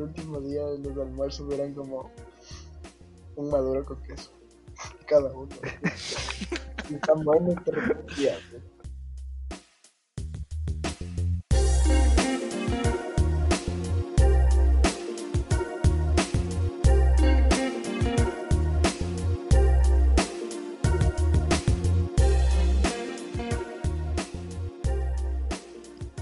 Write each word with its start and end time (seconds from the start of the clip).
El 0.00 0.06
último 0.08 0.40
día 0.40 0.64
de 0.64 0.78
los 0.78 0.96
almuerzos 0.96 1.52
eran 1.52 1.74
como 1.74 2.10
un 3.36 3.50
maduro 3.50 3.84
con 3.84 4.02
queso. 4.02 4.32
Cada 5.06 5.30
uno. 5.32 5.48
y 6.88 6.94
tan 6.94 7.22
buenos 7.22 7.54
que 7.62 7.70
repetía. 7.70 8.38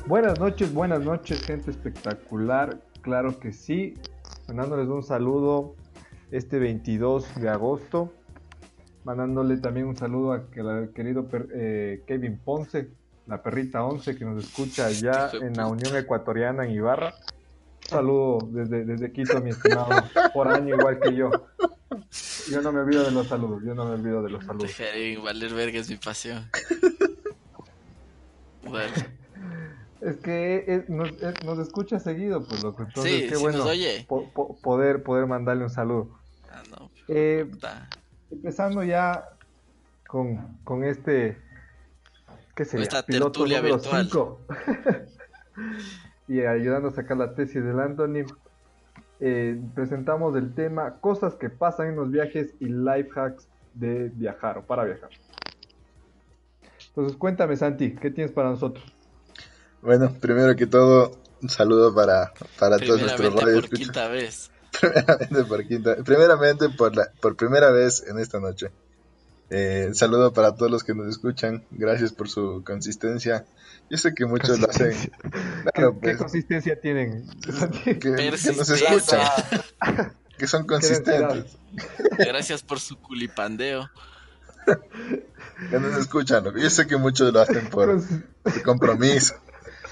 Buenas 0.06 0.40
noches, 0.40 0.72
buenas 0.72 1.00
noches, 1.00 1.42
gente 1.42 1.70
espectacular. 1.70 2.87
Claro 3.02 3.38
que 3.38 3.52
sí. 3.52 3.94
Mandándoles 4.46 4.88
un 4.88 5.02
saludo 5.02 5.74
este 6.30 6.58
22 6.58 7.40
de 7.40 7.48
agosto. 7.48 8.12
Mandándole 9.04 9.56
también 9.58 9.86
un 9.86 9.96
saludo 9.96 10.32
al 10.32 10.90
querido 10.92 11.28
eh, 11.54 12.02
Kevin 12.06 12.38
Ponce, 12.38 12.90
la 13.26 13.42
perrita 13.42 13.84
11 13.84 14.16
que 14.16 14.24
nos 14.24 14.44
escucha 14.44 14.86
allá 14.86 15.30
en 15.40 15.54
la 15.54 15.66
Unión 15.66 15.96
Ecuatoriana 15.96 16.64
en 16.64 16.72
Ibarra. 16.72 17.14
Un 17.84 17.88
saludo 17.88 18.48
desde, 18.50 18.84
desde 18.84 19.12
Quito, 19.12 19.40
mi 19.40 19.50
estimado, 19.50 19.88
por 20.34 20.48
año 20.48 20.74
igual 20.74 21.00
que 21.00 21.14
yo. 21.14 21.30
Yo 22.50 22.60
no 22.60 22.72
me 22.72 22.80
olvido 22.80 23.04
de 23.04 23.10
los 23.10 23.28
saludos, 23.28 23.62
yo 23.64 23.74
no 23.74 23.84
me 23.86 23.92
olvido 23.92 24.22
de 24.22 24.30
los 24.30 24.44
saludos. 24.44 24.70
Valer 25.22 25.54
verga 25.54 25.78
es 25.78 25.88
mi 25.88 25.96
pasión. 25.96 26.50
Es 30.00 30.16
que 30.18 30.84
nos, 30.88 31.58
escucha 31.58 31.98
seguido, 31.98 32.44
pues 32.46 32.62
loco. 32.62 32.84
Entonces, 32.84 33.22
sí, 33.22 33.28
qué 33.28 33.36
bueno 33.36 33.64
oye. 33.64 34.06
poder, 34.62 35.02
poder 35.02 35.26
mandarle 35.26 35.64
un 35.64 35.70
saludo. 35.70 36.18
Ah, 36.50 36.62
no, 36.70 36.90
eh, 37.08 37.50
empezando 38.30 38.84
ya 38.84 39.28
con, 40.06 40.58
con 40.64 40.84
este. 40.84 41.38
¿Qué 42.54 42.64
sería? 42.64 42.84
Esta 42.84 43.04
Piloto 43.04 43.44
tertulia 43.44 43.60
virtual. 43.60 44.08
y 46.28 46.42
ayudando 46.42 46.88
a 46.88 46.92
sacar 46.92 47.16
la 47.16 47.34
tesis 47.34 47.64
del 47.64 47.80
Anthony. 47.80 48.24
Eh, 49.20 49.60
presentamos 49.74 50.36
el 50.36 50.54
tema 50.54 51.00
cosas 51.00 51.34
que 51.34 51.50
pasan 51.50 51.88
en 51.88 51.96
los 51.96 52.10
viajes 52.10 52.54
y 52.60 52.66
life 52.66 53.10
hacks 53.16 53.48
de 53.74 54.10
viajar 54.10 54.58
o 54.58 54.62
para 54.62 54.84
viajar. 54.84 55.10
Entonces, 56.88 57.16
cuéntame, 57.16 57.56
Santi, 57.56 57.94
¿qué 57.94 58.10
tienes 58.10 58.32
para 58.32 58.50
nosotros? 58.50 58.97
Bueno, 59.82 60.12
primero 60.20 60.56
que 60.56 60.66
todo, 60.66 61.18
un 61.42 61.48
saludo 61.48 61.94
para, 61.94 62.32
para 62.58 62.78
todos 62.78 63.00
nuestros 63.00 63.34
radios. 63.34 63.66
por 63.66 63.78
quinta 63.78 64.08
vez. 64.08 64.50
Primeramente 64.80 65.44
por 65.44 65.66
quinta 65.66 65.96
Primeramente 66.04 66.68
por, 66.68 66.94
la, 66.94 67.10
por 67.20 67.36
primera 67.36 67.70
vez 67.70 68.04
en 68.06 68.18
esta 68.18 68.38
noche. 68.40 68.70
Eh, 69.50 69.86
un 69.88 69.94
saludo 69.94 70.32
para 70.32 70.54
todos 70.54 70.70
los 70.70 70.84
que 70.84 70.94
nos 70.94 71.06
escuchan. 71.08 71.64
Gracias 71.70 72.12
por 72.12 72.28
su 72.28 72.62
consistencia. 72.64 73.46
Yo 73.90 73.96
sé 73.96 74.14
que 74.14 74.26
muchos 74.26 74.60
lo 74.60 74.68
hacen. 74.68 74.92
¿Qué, 75.74 75.90
pues, 76.00 76.16
consistencia 76.18 76.78
tienen? 76.80 77.26
Que, 77.84 77.98
que 77.98 78.30
nos 78.30 78.70
escuchan. 78.70 79.20
que 80.38 80.46
son 80.46 80.66
consistentes. 80.66 81.56
Gracias 82.18 82.62
por 82.62 82.78
su 82.80 82.98
culipandeo. 82.98 83.90
que 85.70 85.80
nos 85.80 85.96
escuchan. 85.96 86.44
Yo 86.56 86.68
sé 86.68 86.86
que 86.86 86.98
muchos 86.98 87.32
lo 87.32 87.40
hacen 87.40 87.68
por, 87.70 88.02
por 88.42 88.62
compromiso. 88.62 89.34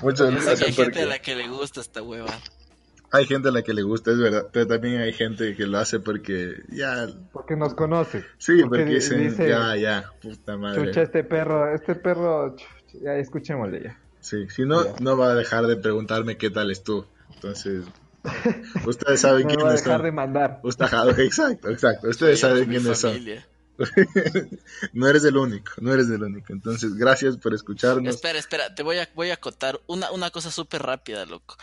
Muchas 0.03 0.31
gracias. 0.31 0.63
Hay 0.63 0.73
gente 0.73 1.03
a 1.03 1.07
la 1.07 1.19
que 1.19 1.35
le 1.35 1.49
gusta 1.49 1.81
esta 1.81 2.03
hueva. 2.03 2.39
Hay 3.13 3.25
gente 3.27 3.49
a 3.49 3.53
la 3.53 3.63
que 3.63 3.73
le 3.73 3.83
gusta, 3.83 4.11
es 4.11 4.19
verdad. 4.19 4.49
Pero 4.53 4.67
también 4.67 5.01
hay 5.01 5.13
gente 5.13 5.55
que 5.55 5.67
lo 5.67 5.79
hace 5.79 6.01
porque 6.01 6.63
ya. 6.69 7.07
Porque 7.33 7.57
nos 7.57 7.75
conoce. 7.75 8.25
Sí, 8.39 8.63
porque, 8.69 8.85
dicen, 8.85 9.35
ya, 9.37 9.77
ya, 9.77 10.11
puta 10.21 10.57
madre. 10.57 10.87
Chucha, 10.87 11.03
este 11.03 11.25
perro, 11.25 11.75
este 11.75 11.95
perro, 11.95 12.57
ya 13.01 13.15
escuchémosle 13.15 13.83
ya. 13.85 14.01
Sí, 14.21 14.49
si 14.49 14.65
no, 14.65 14.83
no 15.01 15.17
va 15.17 15.31
a 15.31 15.35
dejar 15.35 15.67
de 15.67 15.77
preguntarme 15.77 16.37
qué 16.37 16.51
tal 16.51 16.71
es 16.71 16.83
tú. 16.83 17.07
Entonces, 17.35 17.85
ustedes 18.85 19.21
saben 19.21 19.43
no 19.47 19.49
quiénes 19.49 19.65
va 19.65 19.71
a 19.71 19.75
dejar 19.75 20.03
de 20.03 20.13
mandar. 20.13 20.61
exacto, 21.19 21.71
exacto. 21.71 22.09
Ustedes 22.09 22.41
saben 22.41 22.69
quiénes 22.69 22.99
son. 22.99 23.17
no 24.93 25.09
eres 25.09 25.25
el 25.25 25.37
único, 25.37 25.73
no 25.81 25.93
eres 25.93 26.09
el 26.09 26.23
único. 26.23 26.53
Entonces, 26.53 26.95
gracias 26.95 27.37
por 27.37 27.55
escucharnos. 27.55 28.15
Espera, 28.15 28.39
espera, 28.39 28.75
te 28.75 28.83
voy 28.83 28.99
a, 28.99 29.09
voy 29.15 29.31
a 29.31 29.35
acotar 29.35 29.81
una, 29.87 30.11
una 30.13 30.31
cosa 30.31 30.51
súper 30.51 30.83
rápida, 30.83 31.27
loco. 31.27 31.57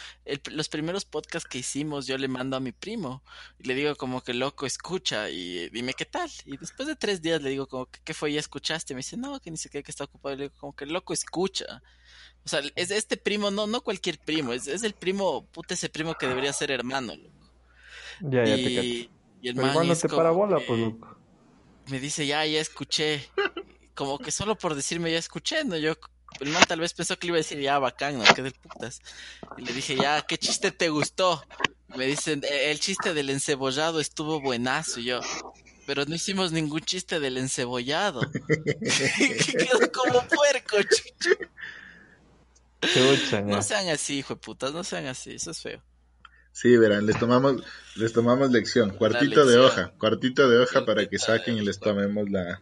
los 0.52 0.70
primeros 0.70 1.06
podcasts 1.06 1.50
que 1.50 1.60
hicimos, 1.60 2.06
yo 2.06 2.18
le 2.18 2.28
mando 2.28 2.56
a 2.56 2.60
mi 2.60 2.72
primo 2.72 3.24
y 3.60 3.68
le 3.68 3.76
digo 3.76 3.96
como 3.96 4.22
que 4.22 4.34
loco, 4.34 4.66
escucha 4.66 5.30
y 5.30 5.70
dime 5.70 5.94
qué 5.94 6.06
tal. 6.06 6.30
Y 6.46 6.58
después 6.58 6.88
de 6.88 6.96
tres 6.96 7.22
días 7.22 7.42
le 7.42 7.50
digo 7.50 7.68
como 7.68 7.88
que 7.88 8.00
qué 8.04 8.14
fue, 8.14 8.32
ya 8.32 8.40
escuchaste. 8.40 8.94
Me 8.94 9.00
dice, 9.00 9.18
no, 9.18 9.40
que 9.40 9.50
ni 9.50 9.58
siquiera 9.58 9.84
que 9.84 9.92
está 9.92 10.04
ocupado. 10.04 10.36
Le 10.36 10.44
digo 10.44 10.56
como 10.60 10.76
que 10.76 10.86
loco, 10.86 11.14
escucha. 11.14 11.82
O 12.46 12.50
sea, 12.50 12.62
es 12.76 12.92
este 12.92 13.18
primo, 13.18 13.52
no, 13.52 13.68
no 13.68 13.82
cualquier 13.82 14.20
primo, 14.20 14.54
es, 14.54 14.68
es 14.68 14.84
el 14.84 14.94
primo, 14.94 15.46
puta 15.48 15.74
ese 15.74 15.90
primo 15.90 16.14
que 16.16 16.28
debería 16.28 16.52
ser 16.52 16.72
hermano, 16.72 17.16
loco. 17.16 17.30
Ya, 18.22 18.46
ya 18.46 18.56
y, 18.56 19.10
te 19.42 19.50
el 19.50 19.56
man 19.56 19.88
no 19.88 19.96
te 19.96 20.08
para 20.08 20.32
bola, 20.32 20.60
pues, 20.66 20.80
loco 20.80 21.23
me 21.88 22.00
dice, 22.00 22.26
ya, 22.26 22.46
ya 22.46 22.60
escuché. 22.60 23.28
Como 23.96 24.18
que 24.18 24.32
solo 24.32 24.58
por 24.58 24.76
decirme, 24.76 25.12
ya 25.12 25.20
escuché, 25.20 25.64
¿no? 25.64 25.78
Yo, 25.78 25.94
el 26.40 26.50
man 26.50 26.64
tal 26.68 26.80
vez 26.80 26.94
pensó 26.94 27.18
que 27.18 27.28
le 27.28 27.32
iba 27.32 27.38
a 27.38 27.46
decir, 27.46 27.60
ya, 27.60 27.80
bacán, 27.80 28.18
¿no? 28.18 28.24
Qué 28.34 28.42
del 28.42 28.54
putas. 28.54 29.02
Y 29.58 29.62
le 29.62 29.74
dije, 29.74 29.96
ya, 29.96 30.22
¿qué 30.24 30.38
chiste 30.38 30.72
te 30.72 30.90
gustó? 30.90 31.44
Me 31.96 32.08
dicen, 32.08 32.42
e, 32.44 32.72
el 32.72 32.80
chiste 32.80 33.14
del 33.14 33.30
encebollado 33.30 34.00
estuvo 34.00 34.42
buenazo. 34.42 35.00
Y 35.00 35.06
yo, 35.06 35.22
pero 35.86 36.06
no 36.06 36.16
hicimos 36.16 36.52
ningún 36.52 36.82
chiste 36.82 37.20
del 37.20 37.38
encebollado. 37.38 38.22
Quedó 38.42 39.92
como 39.92 40.26
puerco, 40.28 40.78
chucho. 40.82 41.30
no 43.46 43.62
sean 43.62 43.90
así, 43.90 44.20
hijo 44.20 44.36
de 44.36 44.42
putas, 44.42 44.74
no 44.74 44.84
sean 44.84 45.06
así, 45.08 45.36
eso 45.36 45.52
es 45.52 45.62
feo. 45.62 45.82
Sí, 46.54 46.78
verán, 46.78 47.06
les 47.08 47.18
tomamos, 47.18 47.64
les 47.96 48.14
tomamos 48.14 48.52
lección, 48.52 48.92
cuartito 48.92 49.46
de 49.46 49.58
hoja, 49.58 49.92
cuartito 49.98 50.48
de 50.48 50.60
hoja 50.60 50.86
para 50.86 51.08
que 51.10 51.18
saquen 51.18 51.58
y 51.58 51.62
les 51.62 51.80
tomemos 51.80 52.30
la, 52.30 52.62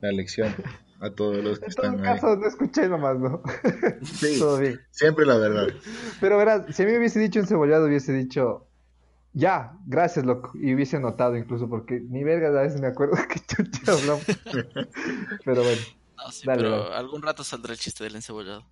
la 0.00 0.10
lección 0.12 0.54
a 1.00 1.10
todos 1.10 1.42
los 1.42 1.60
que 1.60 1.66
están 1.66 1.96
ahí. 1.96 2.02
caso, 2.02 2.36
no 2.36 2.46
escuché 2.46 2.88
nomás, 2.88 3.18
¿no? 3.18 3.40
Sí, 4.02 4.38
Todo 4.40 4.58
bien. 4.58 4.80
siempre 4.90 5.24
la 5.24 5.36
verdad. 5.38 5.68
Pero 6.20 6.36
verás, 6.36 6.74
si 6.74 6.82
a 6.82 6.86
mí 6.86 6.92
me 6.92 6.98
hubiese 6.98 7.20
dicho 7.20 7.38
encebollado, 7.38 7.86
hubiese 7.86 8.12
dicho, 8.12 8.66
ya, 9.32 9.72
gracias, 9.86 10.26
loco, 10.26 10.50
y 10.54 10.74
hubiese 10.74 10.98
notado 10.98 11.36
incluso, 11.36 11.68
porque 11.68 12.00
ni 12.00 12.24
verga 12.24 12.48
a 12.48 12.62
veces 12.62 12.80
me 12.80 12.88
acuerdo 12.88 13.14
que 13.28 13.38
chucha 13.40 13.92
hablamos. 13.92 14.24
pero 15.44 15.62
bueno. 15.62 15.80
dale, 16.44 16.62
pero 16.62 16.92
algún 16.92 17.22
rato 17.22 17.44
saldrá 17.44 17.72
el 17.72 17.78
chiste 17.78 18.02
del 18.02 18.16
encebollado. 18.16 18.66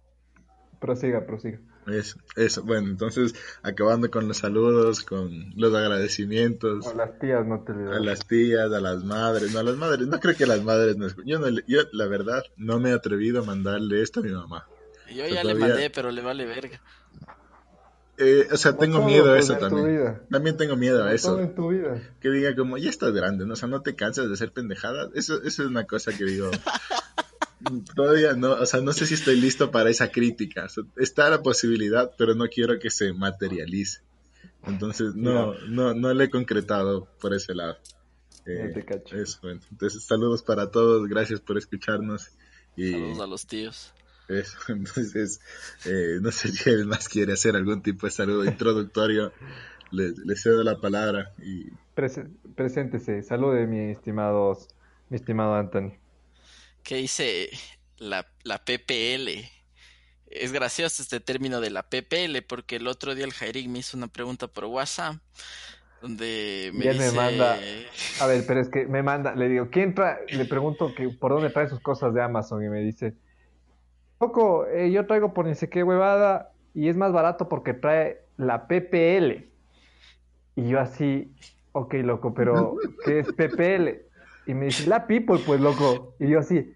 Prosiga, 0.81 1.27
prosiga. 1.27 1.59
Eso, 1.87 2.19
eso. 2.37 2.63
Bueno, 2.63 2.89
entonces, 2.89 3.35
acabando 3.63 4.11
con 4.11 4.27
los 4.27 4.39
saludos, 4.39 5.03
con 5.03 5.53
los 5.55 5.75
agradecimientos. 5.75 6.87
A 6.87 6.95
las 6.95 7.19
tías, 7.19 7.47
no 7.47 7.61
te 7.61 7.73
olvides. 7.73 7.97
A 7.97 8.01
las 8.01 8.27
tías, 8.27 8.73
a 8.73 8.81
las 8.81 9.05
madres. 9.05 9.53
No, 9.53 9.59
a 9.61 9.63
las 9.63 9.77
madres. 9.77 10.09
No 10.09 10.19
creo 10.21 10.35
que 10.35 10.47
las 10.47 10.63
madres 10.63 10.97
no 10.97 11.09
Yo, 11.25 11.39
no, 11.39 11.49
yo, 11.67 11.81
la 11.93 12.07
verdad, 12.07 12.45
no 12.57 12.81
me 12.81 12.91
he 12.91 12.93
atrevido 12.95 13.43
a 13.43 13.45
mandarle 13.45 14.01
esto 14.01 14.21
a 14.21 14.23
mi 14.23 14.31
mamá. 14.31 14.67
Yo 15.15 15.27
ya 15.27 15.45
le 15.45 15.55
mandé, 15.55 15.91
pero 15.91 16.11
le 16.11 16.23
vale 16.23 16.47
verga. 16.47 16.81
Eh, 18.17 18.49
o 18.53 18.57
sea, 18.57 18.77
tengo 18.77 19.05
miedo 19.05 19.33
a 19.33 19.39
eso 19.39 19.57
también. 19.57 20.21
También 20.31 20.57
tengo 20.57 20.77
miedo 20.77 21.05
a 21.05 21.13
eso. 21.13 21.39
En 21.41 21.55
tu 21.55 21.69
vida. 21.69 22.01
Que 22.21 22.31
diga 22.31 22.55
como, 22.57 22.79
ya 22.79 22.89
estás 22.89 23.13
grande, 23.13 23.45
¿no? 23.45 23.53
O 23.53 23.57
sea, 23.57 23.69
no 23.69 23.83
te 23.83 23.97
cansas 23.97 24.29
de 24.29 24.35
hacer 24.35 24.53
pendejadas. 24.53 25.11
Eso, 25.15 25.43
eso 25.43 25.63
es 25.63 25.69
una 25.69 25.85
cosa 25.85 26.13
que 26.17 26.25
digo. 26.25 26.51
todavía 27.95 28.35
no, 28.35 28.53
o 28.53 28.67
sea, 28.67 28.81
no 28.81 28.93
sé 28.93 29.07
si 29.07 29.15
estoy 29.15 29.41
listo 29.41 29.71
para 29.71 29.91
esa 29.91 30.11
crítica. 30.11 30.65
O 30.65 30.69
sea, 30.69 30.85
está 30.97 31.31
la 31.31 31.43
posibilidad, 31.43 32.13
pero 32.17 32.35
no 32.35 32.47
quiero 32.49 32.79
que 32.79 32.91
se 32.91 33.13
materialice. 33.13 34.01
Entonces, 34.67 35.15
no, 35.15 35.55
no, 35.69 35.95
no 35.95 36.13
le 36.13 36.25
he 36.25 36.31
concretado 36.31 37.09
por 37.21 37.35
ese 37.35 37.55
lado. 37.55 37.77
Eh, 38.47 38.85
cacho. 38.87 39.17
eso, 39.17 39.39
bueno. 39.43 39.61
Entonces, 39.71 40.05
saludos 40.05 40.43
para 40.43 40.71
todos, 40.71 41.07
gracias 41.09 41.41
por 41.41 41.59
escucharnos. 41.59 42.31
Y 42.77 42.93
Saludos 42.93 43.21
a 43.21 43.27
los 43.27 43.47
tíos. 43.47 43.95
eso, 44.29 44.59
entonces, 44.69 45.41
eh, 45.87 46.19
no 46.21 46.31
sé 46.33 46.53
si 46.53 46.71
él 46.71 46.87
más 46.87 47.09
quiere 47.09 47.33
hacer 47.33 47.57
algún 47.57 47.83
tipo 47.83 48.07
de 48.07 48.13
saludo 48.13 48.45
introductorio. 48.45 49.33
Le, 49.93 50.13
le 50.25 50.37
cedo 50.37 50.63
la 50.63 50.81
palabra 50.81 51.35
y 51.43 51.67
preséntese. 52.55 53.25
Salude, 53.25 53.67
mi 53.67 53.91
estimados, 53.91 54.69
mi 55.09 55.17
estimado 55.17 55.55
Anthony. 55.55 55.95
¿Qué 56.83 56.97
dice 56.97 57.51
la, 57.99 58.27
la 58.45 58.65
PPL? 58.65 59.49
Es 60.27 60.53
gracioso 60.53 61.03
este 61.03 61.21
término 61.21 61.61
de 61.61 61.71
la 61.71 61.83
PPL 61.89 62.43
porque 62.43 62.77
el 62.77 62.87
otro 62.87 63.15
día 63.15 63.25
el 63.25 63.33
Jairín 63.33 63.73
me 63.73 63.81
hizo 63.81 63.97
una 63.97 64.09
pregunta 64.09 64.47
por 64.49 64.65
WhatsApp 64.67 65.17
donde 66.03 66.71
me 66.75 66.85
Y 66.85 66.89
él 66.89 66.97
me 66.97 67.05
dice... 67.07 67.17
manda- 67.17 67.59
A 68.21 68.27
ver, 68.27 68.45
pero 68.47 68.61
es 68.61 68.69
que 68.69 68.87
me 68.87 69.03
manda, 69.03 69.35
le 69.35 69.49
digo, 69.49 69.71
¿quién 69.71 69.95
trae? 69.95 70.19
Le 70.31 70.45
pregunto 70.45 70.95
que 70.95 71.09
por 71.09 71.33
dónde 71.33 71.51
trae 71.51 71.69
sus 71.69 71.81
cosas 71.81 72.15
de 72.15 72.23
Amazon 72.23 72.65
y 72.65 72.69
me 72.69 72.81
dice, 72.81 73.15
loco, 74.21 74.67
eh, 74.67 74.91
yo 74.93 75.07
traigo 75.07 75.33
por 75.35 75.47
ni 75.47 75.55
sé 75.55 75.69
qué 75.69 75.83
huevada 75.83 76.53
y 76.75 76.89
es 76.89 76.97
más 76.97 77.13
barato 77.13 77.49
porque 77.49 77.75
trae 77.75 78.21
la 78.37 78.67
PPL. 78.69 79.51
Y 80.57 80.69
yo 80.71 80.81
así, 80.81 81.37
ok, 81.73 81.95
loco, 82.05 82.35
pero 82.35 82.89
¿qué 83.03 83.21
es 83.21 83.31
PPL? 83.33 84.10
Y 84.51 84.55
me 84.55 84.67
dice, 84.67 84.87
la 84.89 85.07
people, 85.07 85.39
pues, 85.47 85.61
loco. 85.61 86.17
Y 86.19 86.29
yo 86.31 86.41
así, 86.41 86.73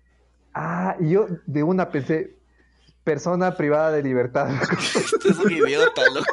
ah, 0.55 0.97
y 1.01 1.11
yo 1.11 1.27
de 1.47 1.63
una 1.65 1.91
pensé, 1.91 2.37
persona 3.03 3.57
privada 3.57 3.91
de 3.91 4.03
libertad. 4.03 4.49
Este 4.95 5.29
es 5.31 5.39
un 5.39 5.51
idiota, 5.51 6.03
loco. 6.15 6.27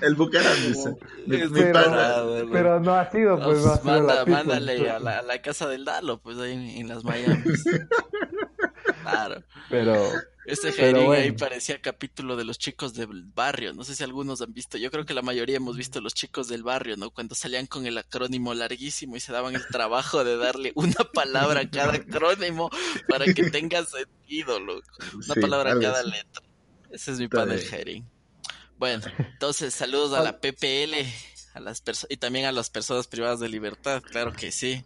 el 0.00 0.14
Bucaram 0.16 0.56
dice. 0.66 0.96
Mi, 1.26 1.36
Es 1.36 1.50
mi 1.52 1.60
pero, 1.60 2.48
pero 2.50 2.80
no 2.80 2.94
ha 2.94 3.08
sido, 3.10 3.36
pues, 3.42 3.64
no 3.64 3.70
ha 3.72 3.76
Pues, 3.76 3.80
sido 3.82 3.92
manda- 3.94 4.14
la 4.16 4.24
people. 4.24 4.44
mándale 4.44 4.90
a 4.90 4.98
la, 4.98 5.18
a 5.18 5.22
la 5.22 5.40
casa 5.40 5.68
del 5.68 5.84
Dalo, 5.84 6.20
pues 6.20 6.36
ahí 6.38 6.52
en, 6.52 6.60
en 6.82 6.88
las 6.88 7.04
Miami. 7.04 7.44
Claro. 9.02 9.42
Pero, 9.70 9.94
Este 10.50 10.72
Jairín 10.72 11.06
bueno. 11.06 11.22
ahí 11.22 11.32
parecía 11.32 11.80
capítulo 11.80 12.36
de 12.36 12.44
los 12.44 12.58
chicos 12.58 12.94
del 12.94 13.24
barrio. 13.24 13.72
No 13.72 13.84
sé 13.84 13.94
si 13.94 14.02
algunos 14.04 14.40
han 14.42 14.52
visto. 14.52 14.78
Yo 14.78 14.90
creo 14.90 15.06
que 15.06 15.14
la 15.14 15.22
mayoría 15.22 15.56
hemos 15.56 15.76
visto 15.76 16.00
los 16.00 16.14
chicos 16.14 16.48
del 16.48 16.62
barrio, 16.62 16.96
¿no? 16.96 17.10
Cuando 17.10 17.34
salían 17.34 17.66
con 17.66 17.86
el 17.86 17.96
acrónimo 17.98 18.52
larguísimo 18.54 19.16
y 19.16 19.20
se 19.20 19.32
daban 19.32 19.54
el 19.54 19.66
trabajo 19.68 20.24
de 20.24 20.36
darle 20.36 20.72
una 20.76 20.94
palabra 21.14 21.60
a 21.60 21.70
cada 21.70 21.94
acrónimo 21.94 22.70
para 23.08 23.26
que 23.26 23.50
tenga 23.50 23.84
sentido, 23.84 24.58
loco. 24.60 24.88
Una 25.14 25.34
Sí, 25.34 25.40
palabra 25.40 25.72
a 25.72 25.78
cada 25.78 26.02
letra. 26.02 26.42
Ese 26.90 27.12
es 27.12 27.18
mi 27.18 27.24
Está 27.26 27.38
pan 27.38 27.50
el 27.52 27.58
bien. 27.58 27.70
Jairín. 27.70 28.10
Bueno, 28.76 29.04
entonces 29.18 29.74
saludos 29.74 30.12
a 30.14 30.22
la 30.22 30.40
PPL 30.40 30.94
a 31.54 31.60
las 31.60 31.82
y 32.08 32.16
también 32.16 32.46
a 32.46 32.52
las 32.52 32.70
personas 32.70 33.06
privadas 33.08 33.40
de 33.40 33.48
libertad, 33.48 34.02
claro 34.02 34.32
que 34.32 34.52
sí. 34.52 34.84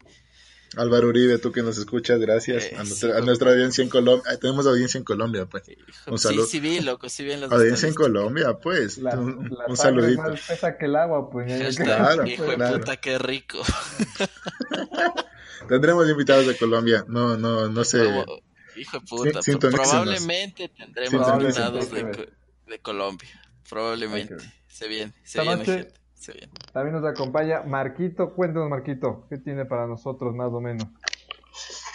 Álvaro 0.76 1.09
Uribe, 1.09 1.38
tú 1.38 1.53
que 1.53 1.62
nos 1.62 1.79
escuchas, 1.79 2.19
gracias. 2.21 2.65
Eh, 2.65 2.75
a, 2.76 2.82
sí, 2.82 2.88
nuestra, 2.88 3.11
a 3.11 3.15
loco. 3.15 3.26
nuestra 3.26 3.50
audiencia 3.53 3.82
en 3.82 3.88
Colombia. 3.91 4.31
Ah, 4.32 4.37
tenemos 4.37 4.67
audiencia 4.67 4.99
en 4.99 5.05
Colombia, 5.05 5.47
pues. 5.47 5.65
Un 6.06 6.19
sí, 6.19 6.29
saludo. 6.29 6.47
sí 6.47 6.61
vi, 6.61 6.81
loco, 6.81 7.09
sí 7.09 7.25
vi 7.25 7.32
en 7.32 7.43
las 7.43 7.53
Audiencia 7.53 7.88
en. 7.88 7.94
Colombia, 7.94 8.59
pues. 8.61 8.99
la, 8.99 9.19
un 9.19 9.49
la 9.56 9.67
un 9.67 9.76
saludito. 9.76 10.23
más 10.23 10.35
espesa 10.35 10.76
que 10.76 10.87
el 10.87 10.97
agua, 10.97 11.31
pues. 11.31 11.76
Claro, 11.76 12.26
hijo 12.26 12.44
de 12.44 12.55
claro. 12.56 12.79
puta, 12.79 12.97
qué 12.97 13.19
rico. 13.19 13.59
Tendremos 15.69 16.09
invitados 16.09 16.47
de 16.47 16.56
Colombia. 16.56 17.05
No, 17.09 17.37
no, 17.37 17.69
no 17.69 17.85
sé. 17.85 18.05
Como- 18.05 18.25
hijo 18.76 18.99
de 18.99 19.06
puta, 19.06 19.43
Sí, 19.43 19.56
probablemente 19.56 20.69
tendremos 20.69 21.29
invitados 21.41 21.91
de, 21.91 22.31
Colombia. 22.82 23.29
Probablemente. 23.69 24.37
Se 24.69 24.88
viene, 24.88 25.12
se 25.23 25.38
Esta 25.38 25.43
viene, 25.43 25.56
noche- 25.59 25.73
gente. 25.85 25.94
También 26.73 26.94
nos 27.00 27.05
acompaña 27.05 27.62
Marquito. 27.62 28.35
Cuéntanos, 28.35 28.69
Marquito, 28.71 29.26
¿qué 29.29 29.38
tiene 29.38 29.65
para 29.65 29.87
nosotros 29.87 30.35
más 30.35 30.53
o 30.53 30.61
menos? 30.61 30.87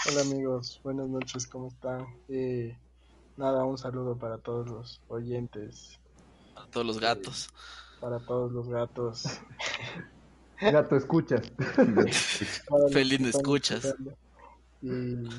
Hola 0.10 0.22
amigos, 0.22 0.80
buenas 0.84 1.08
noches, 1.10 1.46
¿cómo 1.48 1.68
están? 1.68 2.06
Eh, 2.30 2.78
nada, 3.38 3.66
un 3.66 3.78
saludo 3.78 4.18
para 4.18 4.38
todos 4.38 4.70
los 4.70 5.02
oyentes, 5.08 6.00
A 6.56 6.66
todos 6.68 6.86
los 6.86 7.00
gatos. 7.00 7.50
para 8.00 8.20
todos 8.20 8.52
los 8.52 8.68
gatos. 8.70 9.24
Gato, 10.62 10.98
escuchas. 10.98 11.50
para 11.52 12.90
Feliz 12.92 13.22
escuchas. 13.22 13.86
escuchando. 13.86 14.14
Y 14.82 15.30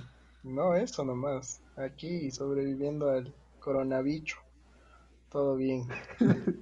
no, 0.42 0.75
eso 0.75 1.04
nomás. 1.04 1.60
Aquí 1.76 2.31
sobreviviendo 2.31 3.10
al 3.10 3.34
coronavirus. 3.60 4.37
Todo 5.28 5.56
bien. 5.56 5.87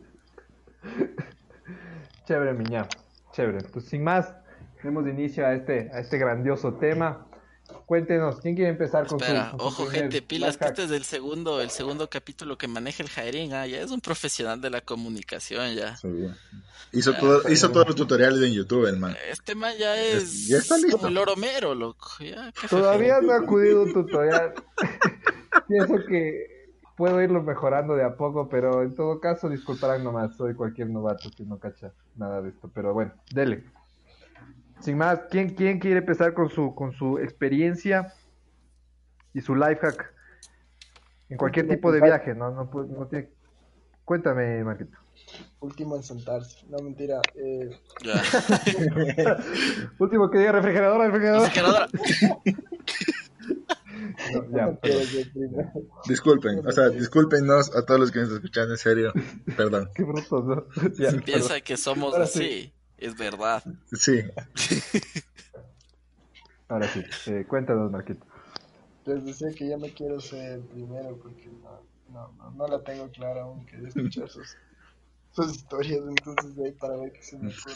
Chévere, 2.29 2.53
miña. 2.53 2.87
Chévere. 3.33 3.67
Pues 3.73 3.87
sin 3.87 4.05
más, 4.05 4.35
demos 4.83 5.09
inicio 5.09 5.47
a 5.47 5.55
este, 5.55 5.91
a 5.95 6.01
este 6.01 6.19
grandioso 6.19 6.75
tema. 6.75 7.27
Cuéntenos, 7.87 8.41
¿quién 8.43 8.55
quiere 8.55 8.71
empezar 8.71 9.07
con 9.07 9.19
Espera, 9.19 9.51
su, 9.51 9.57
con 9.57 9.67
ojo, 9.67 9.87
gente, 9.87 10.21
pilas, 10.21 10.59
que 10.59 10.67
este 10.67 10.85
es 10.85 10.91
el 10.91 11.05
segundo, 11.05 11.63
el 11.63 11.71
segundo 11.71 12.11
capítulo 12.11 12.59
que 12.59 12.69
maneja 12.69 13.03
el 13.03 13.09
Jairín. 13.09 13.55
Ah, 13.55 13.67
ya 13.67 13.81
es 13.81 13.91
un 13.91 14.03
profesional 14.03 14.61
de 14.61 14.69
la 14.69 14.83
comunicación, 14.83 15.75
ya. 15.75 15.97
Sí. 15.97 16.09
Hizo, 16.93 17.15
todo, 17.15 17.51
hizo 17.51 17.71
todos 17.71 17.87
los 17.87 17.97
tutoriales 17.97 18.43
en 18.43 18.53
YouTube, 18.53 18.87
el 18.87 18.99
man. 18.99 19.17
Este 19.31 19.55
man 19.55 19.73
ya 19.79 19.99
es 19.99 20.49
Ya 20.49 20.59
está 20.59 20.77
listo. 20.77 20.99
como 20.99 21.09
el 21.09 21.17
oromero, 21.17 21.75
loco. 21.75 22.11
Ya, 22.21 22.53
Todavía 22.69 23.23
no 23.23 23.33
ha 23.33 23.39
acudido 23.39 23.85
un 23.85 23.95
tutorial. 23.95 24.53
Pienso 25.69 25.95
que 26.07 26.58
puedo 26.99 27.23
irlo 27.23 27.43
mejorando 27.43 27.95
de 27.95 28.05
a 28.05 28.17
poco, 28.17 28.49
pero 28.51 28.83
en 28.83 28.95
todo 28.95 29.21
caso, 29.21 29.49
disculparán 29.49 30.05
nomás, 30.05 30.37
soy 30.37 30.55
cualquier 30.55 30.91
novato 30.91 31.31
que 31.35 31.45
no 31.45 31.59
cacha 31.59 31.93
nada 32.17 32.43
de 32.43 32.51
esto. 32.51 32.71
Pero 32.75 32.93
bueno, 32.93 33.13
dele. 33.33 33.65
Sin 34.81 34.99
más, 34.99 35.21
¿quién, 35.31 35.55
quién 35.55 35.79
quiere 35.79 36.01
empezar 36.01 36.35
con 36.35 36.51
su, 36.51 36.75
con 36.75 36.93
su 36.93 37.19
experiencia 37.19 38.13
y 39.33 39.41
su 39.41 39.55
life 39.55 39.77
hack? 39.81 40.13
En 41.31 41.37
cualquier 41.39 41.65
Último 41.67 41.77
tipo 41.77 41.93
de 41.93 42.01
viaje, 42.01 42.35
¿no? 42.35 42.51
no, 42.51 42.71
pu- 42.71 42.87
no 42.89 43.07
tiene... 43.07 43.29
Cuéntame, 44.05 44.65
Marquito. 44.65 44.97
Último 45.61 45.97
en 45.97 46.03
sentarse. 46.03 46.65
No, 46.71 46.79
mentira. 46.79 47.21
Eh. 47.35 47.71
Último 49.99 50.31
que 50.31 50.39
diga 50.39 50.53
refrigeradora, 50.53 51.09
refrigeradora. 51.09 51.89
No, 54.33 54.51
ya, 54.51 54.67
no. 54.73 54.79
Disculpen, 56.09 56.67
o 56.67 56.73
sea, 56.73 56.89
discúlpenos 56.89 57.75
a 57.75 57.85
todos 57.85 58.01
los 58.01 58.11
que 58.11 58.21
nos 58.21 58.33
escuchan, 58.33 58.71
en 58.71 58.77
serio. 58.77 59.13
Perdón. 59.57 59.91
Qué 59.95 60.05
brutos, 60.05 60.45
¿no? 60.45 60.67
Ya, 60.99 61.11
Si 61.11 61.19
piensa 61.21 61.61
que 61.61 61.77
somos 61.77 62.13
Ahora 62.13 62.25
así, 62.25 62.73
es 62.97 63.17
verdad. 63.17 63.63
Sí, 63.93 64.21
Ahora 66.69 66.87
sí, 66.89 67.03
eh, 67.31 67.47
cuéntanos, 67.49 67.91
Marquito. 67.91 68.27
Les 69.07 69.25
decía 69.25 69.49
que 69.57 69.69
ya 69.69 69.79
me 69.79 69.93
quiero 69.95 70.21
ser 70.21 70.53
el 70.53 70.61
primero 70.61 71.17
porque 71.17 71.47
no, 71.47 71.81
no, 72.13 72.33
no, 72.37 72.51
no 72.51 72.69
la 72.69 72.83
tengo 72.85 73.11
clara 73.11 73.43
aún. 73.43 73.65
Quería 73.65 73.89
escuchar 73.89 74.29
sus, 74.29 74.55
sus 75.33 75.57
historias, 75.57 76.03
entonces 76.07 76.55
de 76.57 76.67
ahí 76.67 76.73
para 76.73 76.97
ver 76.97 77.13
qué 77.13 77.23
se 77.23 77.39
me 77.39 77.49
ocurre. 77.49 77.75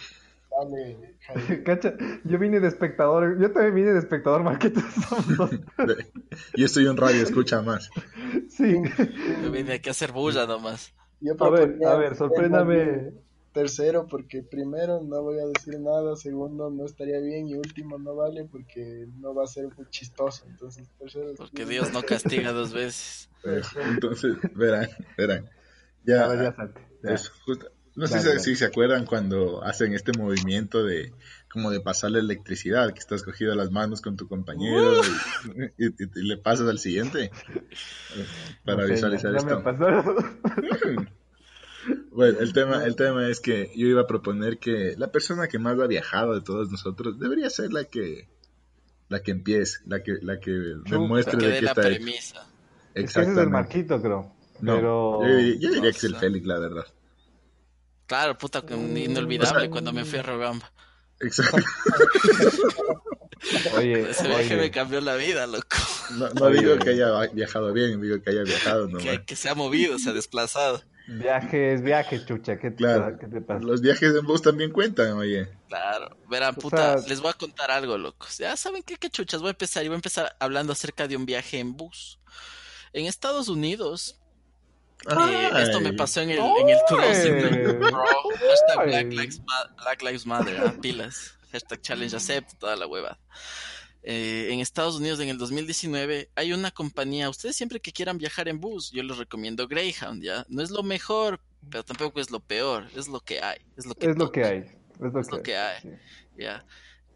Dale, 0.59 1.16
Jaime. 1.21 1.62
Cacha, 1.64 1.94
yo 2.25 2.38
vine 2.38 2.61
de 2.61 2.68
espectador, 2.68 3.40
yo 3.40 3.50
también 3.52 3.75
vine 3.75 3.92
de 3.92 3.99
espectador, 3.99 4.42
Marquito. 4.42 4.80
somos 5.09 5.37
dos. 5.37 5.50
de- 5.50 6.06
yo 6.56 6.66
estoy 6.66 6.87
en 6.87 6.97
radio, 6.97 7.23
escucha 7.23 7.62
más. 7.62 7.90
Sí. 8.49 8.80
Yo 9.42 9.50
vine 9.50 9.75
aquí 9.75 9.88
a 9.88 9.92
hacer 9.92 10.12
bulla 10.12 10.47
nomás. 10.47 10.94
Yo 11.21 11.35
A 11.38 11.50
ver, 11.50 11.78
a 11.87 11.94
ver, 11.97 12.16
sorpréndame. 12.16 13.12
Tercero, 13.52 14.06
porque 14.06 14.42
primero 14.42 15.02
no 15.02 15.23
voy 15.23 15.38
a 15.38 15.44
decir 15.44 15.78
nada, 15.78 16.16
segundo 16.16 16.71
no 16.71 16.87
estaría 16.87 17.21
bien 17.21 17.49
y 17.49 17.54
último 17.54 17.99
no 17.99 18.14
vale 18.16 18.47
porque 18.50 19.06
no 19.18 19.35
va 19.35 19.44
a 19.44 19.47
ser 19.47 19.66
muy 19.76 19.87
chistoso. 19.90 20.47
Entonces, 20.49 20.88
tercero. 20.99 21.32
es 21.32 21.37
Porque. 21.37 21.66
Dios 21.66 21.92
no 21.92 22.02
castiga 22.02 22.52
dos 22.52 22.73
veces. 22.73 23.28
Entonces, 23.90 24.37
verán, 24.54 24.88
verán. 25.18 25.50
Ya, 26.04 26.35
ya. 26.35 26.56
Ya. 27.04 27.12
eso, 27.14 27.30
justo- 27.44 27.71
no 27.94 28.06
sé 28.06 28.38
si, 28.40 28.56
se 28.56 28.64
acuerdan 28.64 29.04
cuando 29.06 29.62
hacen 29.64 29.94
este 29.94 30.12
movimiento 30.18 30.82
de 30.84 31.12
como 31.50 31.70
de 31.70 31.80
pasarle 31.80 32.20
electricidad, 32.20 32.92
que 32.94 32.99
estás 33.00 33.22
cogido 33.22 33.54
las 33.54 33.70
manos 33.70 34.00
con 34.00 34.16
tu 34.16 34.26
compañero 34.28 35.02
y, 35.76 35.84
y- 35.87 35.94
y 35.99 36.22
le 36.26 36.38
pasas 36.38 36.66
al 36.68 36.78
siguiente 36.78 37.30
para 38.64 38.87
sé, 38.87 38.92
visualizar 38.94 39.32
ya- 39.34 39.40
ya 39.40 39.58
me 39.58 39.70
esto. 39.70 40.16
Bueno, 42.12 42.38
el 42.40 42.52
tema, 42.52 42.84
el 42.84 42.94
tema 42.94 43.26
es 43.28 43.40
que 43.40 43.70
yo 43.75 43.87
iba 43.88 44.02
a 44.02 44.06
proponer 44.06 44.58
que 44.58 44.94
la 44.96 45.11
persona 45.11 45.49
que 45.49 45.58
más 45.58 45.78
ha 45.80 45.87
viajado 45.87 46.34
de 46.34 46.40
todos 46.40 46.70
nosotros 46.70 47.18
debería 47.18 47.50
ser 47.50 47.72
la 47.72 47.84
que 47.84 48.28
la 49.08 49.20
que 49.22 49.32
empiece, 49.32 49.80
la 49.87 50.02
que 50.02 50.18
la 50.22 50.38
que 50.38 50.50
demuestre 50.88 51.38
Que 51.38 51.46
de 51.46 51.52
qué 51.56 51.62
la 51.62 51.70
está 51.72 51.88
hecho. 51.88 51.96
premisa. 51.96 52.46
Es 52.94 52.94
que 52.94 53.00
ese 53.02 53.02
es 53.02 53.16
el 53.26 53.32
Exactamente. 53.32 53.50
Marquito, 53.52 54.00
creo. 54.00 54.32
No, 54.61 54.76
Pero. 54.76 55.20
yo, 55.26 55.37
diría- 55.37 55.54
yo 55.58 55.68
diría 55.70 55.90
que 55.90 55.96
es 55.99 56.04
el. 56.04 56.16
Félix, 56.16 56.46
la 56.46 56.58
verdad. 56.61 56.87
Claro, 58.12 58.37
puta, 58.37 58.61
que 58.61 58.75
un 58.75 58.95
inolvidable 58.95 59.57
O 59.57 59.61
sea- 59.62 59.71
cuando 59.71 59.90
me 59.95 60.04
fui 60.04 60.19
a 60.19 60.23
Rogamba. 60.23 60.71
Exacto. 61.19 61.57
Oye, 63.76 64.11
Ese 64.11 64.28
viaje 64.28 64.57
me 64.57 64.71
cambió 64.71 65.00
la 65.00 65.14
vida, 65.16 65.47
loco. 65.47 65.76
No, 66.11 66.28
no 66.28 66.47
Oye. 66.47 66.61
digo 66.61 66.76
que 66.78 66.90
haya 66.90 67.11
viajado 67.33 67.73
bien, 67.73 68.00
digo 68.02 68.21
que 68.23 68.31
haya 68.31 68.42
viajado 68.42 68.87
nomás. 68.87 69.02
Que, 69.02 69.25
que 69.25 69.35
se 69.35 69.49
ha 69.49 69.54
movido, 69.54 69.99
se 69.99 70.11
ha 70.11 70.12
desplazado. 70.12 70.83
viaje 71.09 71.73
es 71.73 71.83
viaje, 71.83 72.23
chucha. 72.25 72.59
¿Qué 72.59 72.71
te, 72.71 72.76
Claro. 72.76 73.16
¿qué 73.19 73.28
te 73.28 73.40
pasa? 73.40 73.64
Los 73.64 73.81
viajes 73.81 74.14
en 74.14 74.26
bus 74.26 74.42
también 74.42 74.71
cuentan, 74.73 75.12
oye. 75.14 75.49
Claro, 75.69 76.14
verán, 76.28 76.54
O 76.57 76.61
puta, 76.61 76.99
sea- 76.99 77.09
les 77.09 77.21
voy 77.21 77.31
a 77.31 77.35
contar 77.35 77.71
algo, 77.71 77.97
locos. 77.97 78.37
Ya 78.38 78.54
saben 78.59 78.83
qué, 78.83 78.97
qué 78.97 79.09
chuchas, 79.09 79.40
voy 79.40 79.49
a 79.49 79.52
empezar 79.52 79.85
y 79.85 79.88
voy 79.88 79.95
a 79.95 79.97
empezar 79.97 80.37
hablando 80.38 80.73
acerca 80.75 81.09
de 81.09 81.16
un 81.16 81.25
viaje 81.25 81.59
en 81.59 81.75
bus. 81.76 82.19
En 82.92 83.07
Estados 83.07 83.49
Unidos, 83.49 84.19
eh, 85.09 85.50
esto 85.62 85.80
me 85.80 85.92
pasó 85.92 86.21
en 86.21 86.30
el, 86.30 86.38
en 86.38 86.68
el 86.68 86.78
2009, 86.88 87.73
bro. 87.75 88.04
Hashtag. 88.04 88.87
Black 88.87 89.12
Lives, 89.12 89.42
Black 89.82 90.02
Lives 90.02 90.26
Matter, 90.26 90.61
ah, 90.64 90.75
pilas. 90.80 91.35
Hashtag 91.52 91.80
Challenge 91.82 92.16
Accept, 92.16 92.54
toda 92.59 92.76
la 92.76 92.87
hueva. 92.87 93.18
Eh, 94.04 94.49
en 94.50 94.61
Estados 94.61 94.97
Unidos, 94.97 95.21
en 95.21 95.28
el 95.28 95.38
2019, 95.38 96.30
hay 96.35 96.52
una 96.52 96.71
compañía, 96.73 97.30
ustedes 97.30 97.54
siempre 97.54 97.78
que 97.78 97.92
quieran 97.92 98.18
viajar 98.18 98.49
en 98.49 98.59
bus, 98.61 98.90
yo 98.90 99.02
les 99.02 99.16
recomiendo 99.16 99.68
Greyhound, 99.68 100.23
¿ya? 100.23 100.44
No 100.49 100.62
es 100.62 100.71
lo 100.71 100.82
mejor, 100.82 101.40
pero 101.71 101.85
tampoco 101.85 102.18
es 102.18 102.30
lo 102.30 102.40
peor, 102.40 102.88
es 102.97 103.06
lo 103.06 103.21
que 103.21 103.40
hay, 103.40 103.61
es 103.76 103.87
lo 103.87 103.94
que 103.94 104.06
Es 104.11 104.16
lo 104.16 104.32
que 104.32 104.44
hay. 104.44 104.59
Es 104.59 105.12
lo 105.12 105.21
Es 105.21 105.28
que, 105.28 105.37
lo 105.37 105.42
que 105.42 105.56
hay. 105.56 105.80
sí. 105.82 105.88
Ya. 106.37 106.64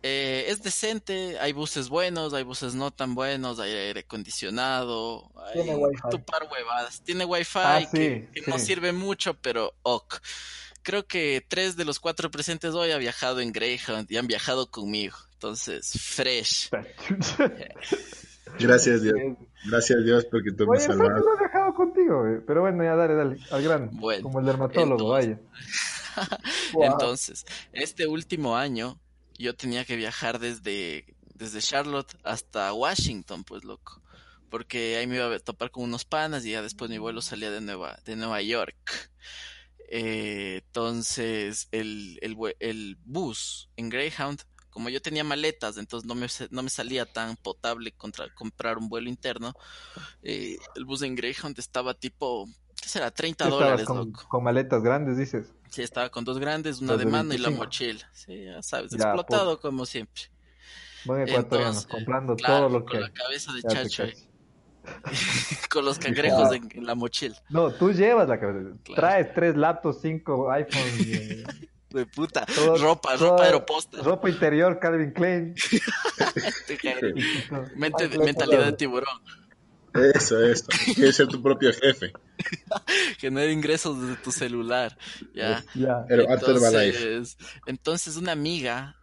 Eh, 0.03 0.45
es 0.49 0.63
decente, 0.63 1.39
hay 1.41 1.53
buses 1.53 1.89
buenos, 1.89 2.33
hay 2.35 2.45
buses 2.45 2.75
no 2.75 2.91
tan 2.93 3.15
buenos, 3.15 3.59
hay 3.59 3.73
aire 3.73 4.01
acondicionado, 4.01 5.31
hay 5.47 5.63
Tiene 5.63 5.75
wifi. 5.77 6.03
tu 6.11 6.25
par 6.25 6.47
huevadas. 6.51 7.03
Tiene 7.03 7.25
wifi 7.25 7.59
Ah, 7.63 7.81
que, 7.91 8.29
sí, 8.35 8.41
que 8.45 8.51
no 8.51 8.59
sí. 8.59 8.67
sirve 8.67 8.93
mucho, 8.93 9.35
pero 9.35 9.75
ok. 9.83 10.17
Creo 10.83 11.07
que 11.07 11.45
tres 11.49 11.77
de 11.77 11.85
los 11.85 11.99
cuatro 11.99 12.31
presentes 12.31 12.73
hoy 12.75 12.93
han 12.93 13.01
viajado 13.01 13.41
en 13.41 13.53
Greyhound 13.53 14.11
y 14.11 14.17
han 14.19 14.29
viajado 14.29 14.71
conmigo. 14.71 15.17
Entonces, 15.33 15.91
fresh. 16.01 16.71
Gracias 18.59 19.03
Dios. 19.03 19.15
Gracias 19.65 20.05
Dios 20.05 20.25
porque 20.31 20.53
tú 20.53 20.65
me 20.67 20.77
Oye, 20.79 20.87
Frank 20.87 20.99
salvaste. 20.99 21.27
no 21.27 21.35
he 21.39 21.43
dejado 21.43 21.75
contigo, 21.75 22.21
güey. 22.23 22.41
Pero 22.47 22.61
bueno, 22.61 22.85
ya 22.85 22.95
dale, 22.95 23.15
dale, 23.15 23.37
al 23.51 23.63
grano. 23.63 23.89
Bueno, 23.93 24.23
Como 24.23 24.41
el 24.41 24.47
dermatólogo, 24.47 25.19
entonces- 25.19 25.39
vaya. 25.39 25.41
Wow. 26.73 26.85
Entonces, 26.85 27.45
este 27.75 28.07
último 28.07 28.57
año 28.57 28.99
yo 29.39 29.55
tenía 29.55 29.85
que 29.85 29.97
viajar 29.97 30.39
desde, 30.39 31.17
desde 31.35 31.61
Charlotte 31.61 32.17
hasta 32.25 32.73
Washington, 32.73 33.45
pues 33.45 33.65
loco. 33.65 34.03
Porque 34.51 34.97
ahí 34.97 35.07
me 35.07 35.17
iba 35.17 35.35
a 35.35 35.39
topar 35.39 35.71
con 35.71 35.85
unos 35.85 36.05
panas 36.05 36.45
y 36.45 36.53
ya 36.53 36.63
después 36.63 36.91
mi 36.91 36.99
vuelo 36.99 37.21
salía 37.21 37.51
de 37.51 37.61
Nueva, 37.61 37.99
de 38.05 38.17
Nueva 38.17 38.41
York. 38.43 38.77
Eh, 39.89 40.63
entonces, 40.67 41.69
el, 41.71 42.19
el, 42.21 42.99
bus 43.05 43.71
en 43.77 43.89
Greyhound, 43.89 44.43
como 44.71 44.89
yo 44.89 45.01
tenía 45.01 45.23
maletas, 45.25 45.77
entonces 45.77 46.07
no 46.09 46.15
me, 46.15 46.27
no 46.51 46.63
me 46.63 46.71
salía 46.71 47.07
tan 47.07 47.37
potable 47.37 47.93
contra, 47.93 48.33
comprar 48.35 48.79
un 48.79 48.89
vuelo 48.89 49.09
interno. 49.09 49.55
eh, 50.23 50.57
el 50.75 50.85
bus 50.85 51.03
en 51.03 51.15
Greyhound 51.15 51.59
estaba 51.59 51.95
tipo, 51.95 52.49
¿qué 52.81 52.89
será? 52.89 53.11
30 53.11 53.45
Estabas 53.45 53.65
dólares, 53.65 53.87
con, 53.87 53.99
loco. 53.99 54.27
con 54.29 54.45
maletas 54.45 54.83
grandes, 54.83 55.17
dices. 55.19 55.53
Sí, 55.77 55.83
estaba 55.83 56.09
con 56.09 56.25
dos 56.25 56.39
grandes, 56.39 56.81
una 56.81 56.93
de 56.97 57.05
de 57.05 57.11
mano 57.11 57.35
y 57.35 57.39
la 57.39 57.51
25. 57.51 57.65
mochila. 57.65 58.09
Sí, 58.15 58.45
ya 58.47 58.63
sabes, 58.63 58.93
Ya, 58.93 58.97
explotado 58.97 59.61
como 59.61 59.85
siempre. 59.85 60.23
Buen 61.05 61.29
ecuatoriano, 61.29 61.69
Entonces, 61.73 61.87
comprando 61.87 62.35
claro, 62.35 62.67
todo 62.67 62.69
lo 62.79 62.85
que 62.87 62.93
con 62.93 63.01
la 63.03 63.13
cabeza 63.13 63.53
de 63.53 63.63
chacho 63.63 64.05
con 65.71 65.85
los 65.85 65.99
cangrejos 65.99 66.51
en, 66.55 66.69
en 66.75 66.87
la 66.87 66.95
mochila. 66.95 67.37
No, 67.51 67.71
tú 67.73 67.93
llevas 67.93 68.27
la 68.29 68.41
cabeza. 68.41 68.71
Claro. 68.85 69.01
Traes 69.03 69.35
tres 69.35 69.55
laptops, 69.57 70.01
cinco 70.01 70.51
iPhones, 70.51 71.01
eh, 71.07 71.45
De 71.91 72.07
puta, 72.07 72.47
todo- 72.47 72.79
ropa, 72.79 73.17
todo- 73.19 73.31
ropa 73.33 73.45
aeroposta. 73.45 73.99
ropa 74.03 74.31
interior, 74.31 74.79
Calvin 74.81 75.11
Klein. 75.13 75.55
Y. 77.15 77.79
Mente- 77.79 78.09
mentalidad 78.19 78.65
de 78.65 78.73
tiburón. 78.73 79.21
Eso, 80.15 80.45
eso. 80.45 80.67
Quieres 80.95 81.17
ser 81.17 81.29
tu 81.29 81.43
propio 81.43 81.73
jefe. 81.73 82.13
Genera 83.19 83.51
ingresos 83.51 84.01
desde 84.01 84.17
tu 84.17 84.33
celular. 84.33 84.97
Ya. 85.35 85.65
Entonces, 86.09 87.37
entonces 87.67 88.17
una 88.17 88.33
amiga 88.33 88.97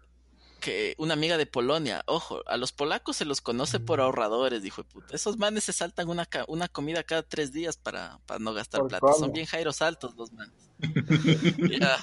que 0.64 0.96
una 0.98 1.14
amiga 1.14 1.38
de 1.38 1.46
Polonia, 1.46 2.04
ojo, 2.08 2.42
a 2.48 2.56
los 2.56 2.72
polacos 2.72 3.18
se 3.18 3.26
los 3.26 3.42
conoce 3.42 3.82
por 3.82 4.00
ahorradores, 4.00 4.64
dijo 4.64 4.86
puta. 4.86 5.14
Esos 5.14 5.38
manes 5.38 5.66
se 5.66 5.74
saltan 5.74 6.08
una, 6.08 6.28
una 6.48 6.70
comida 6.70 7.04
cada 7.04 7.22
tres 7.22 7.52
días 7.52 7.76
para, 7.76 8.20
para 8.26 8.40
no 8.40 8.54
gastar 8.54 8.80
¿Por 8.80 8.90
plata. 8.90 9.02
cómo? 9.02 9.14
Son 9.14 9.34
bien 9.34 9.46
jairos 9.46 9.82
altos 9.82 10.16
los 10.16 10.32
manes. 10.32 10.56
Ya. 11.80 11.98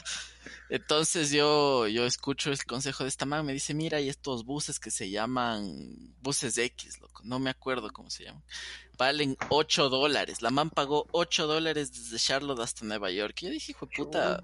Entonces 0.68 1.30
yo, 1.30 1.86
yo 1.88 2.04
escucho 2.06 2.50
el 2.50 2.64
consejo 2.64 3.04
de 3.04 3.08
esta 3.08 3.26
man, 3.26 3.44
me 3.46 3.52
dice, 3.52 3.74
mira, 3.74 3.98
hay 3.98 4.08
estos 4.08 4.44
buses 4.44 4.78
que 4.80 4.90
se 4.90 5.10
llaman 5.10 6.14
buses 6.20 6.56
X, 6.58 7.00
loco, 7.00 7.22
no 7.24 7.38
me 7.38 7.50
acuerdo 7.50 7.90
cómo 7.92 8.10
se 8.10 8.24
llaman. 8.24 8.42
Valen 8.98 9.36
8 9.48 9.88
dólares. 9.88 10.42
La 10.42 10.50
man 10.50 10.70
pagó 10.70 11.06
8 11.12 11.46
dólares 11.46 11.92
desde 11.92 12.18
Charlotte 12.18 12.60
hasta 12.60 12.84
Nueva 12.84 13.10
York. 13.10 13.34
Y 13.42 13.46
yo 13.46 13.52
dije, 13.52 13.72
hijo 13.72 13.86
de 13.86 13.96
puta, 13.96 14.42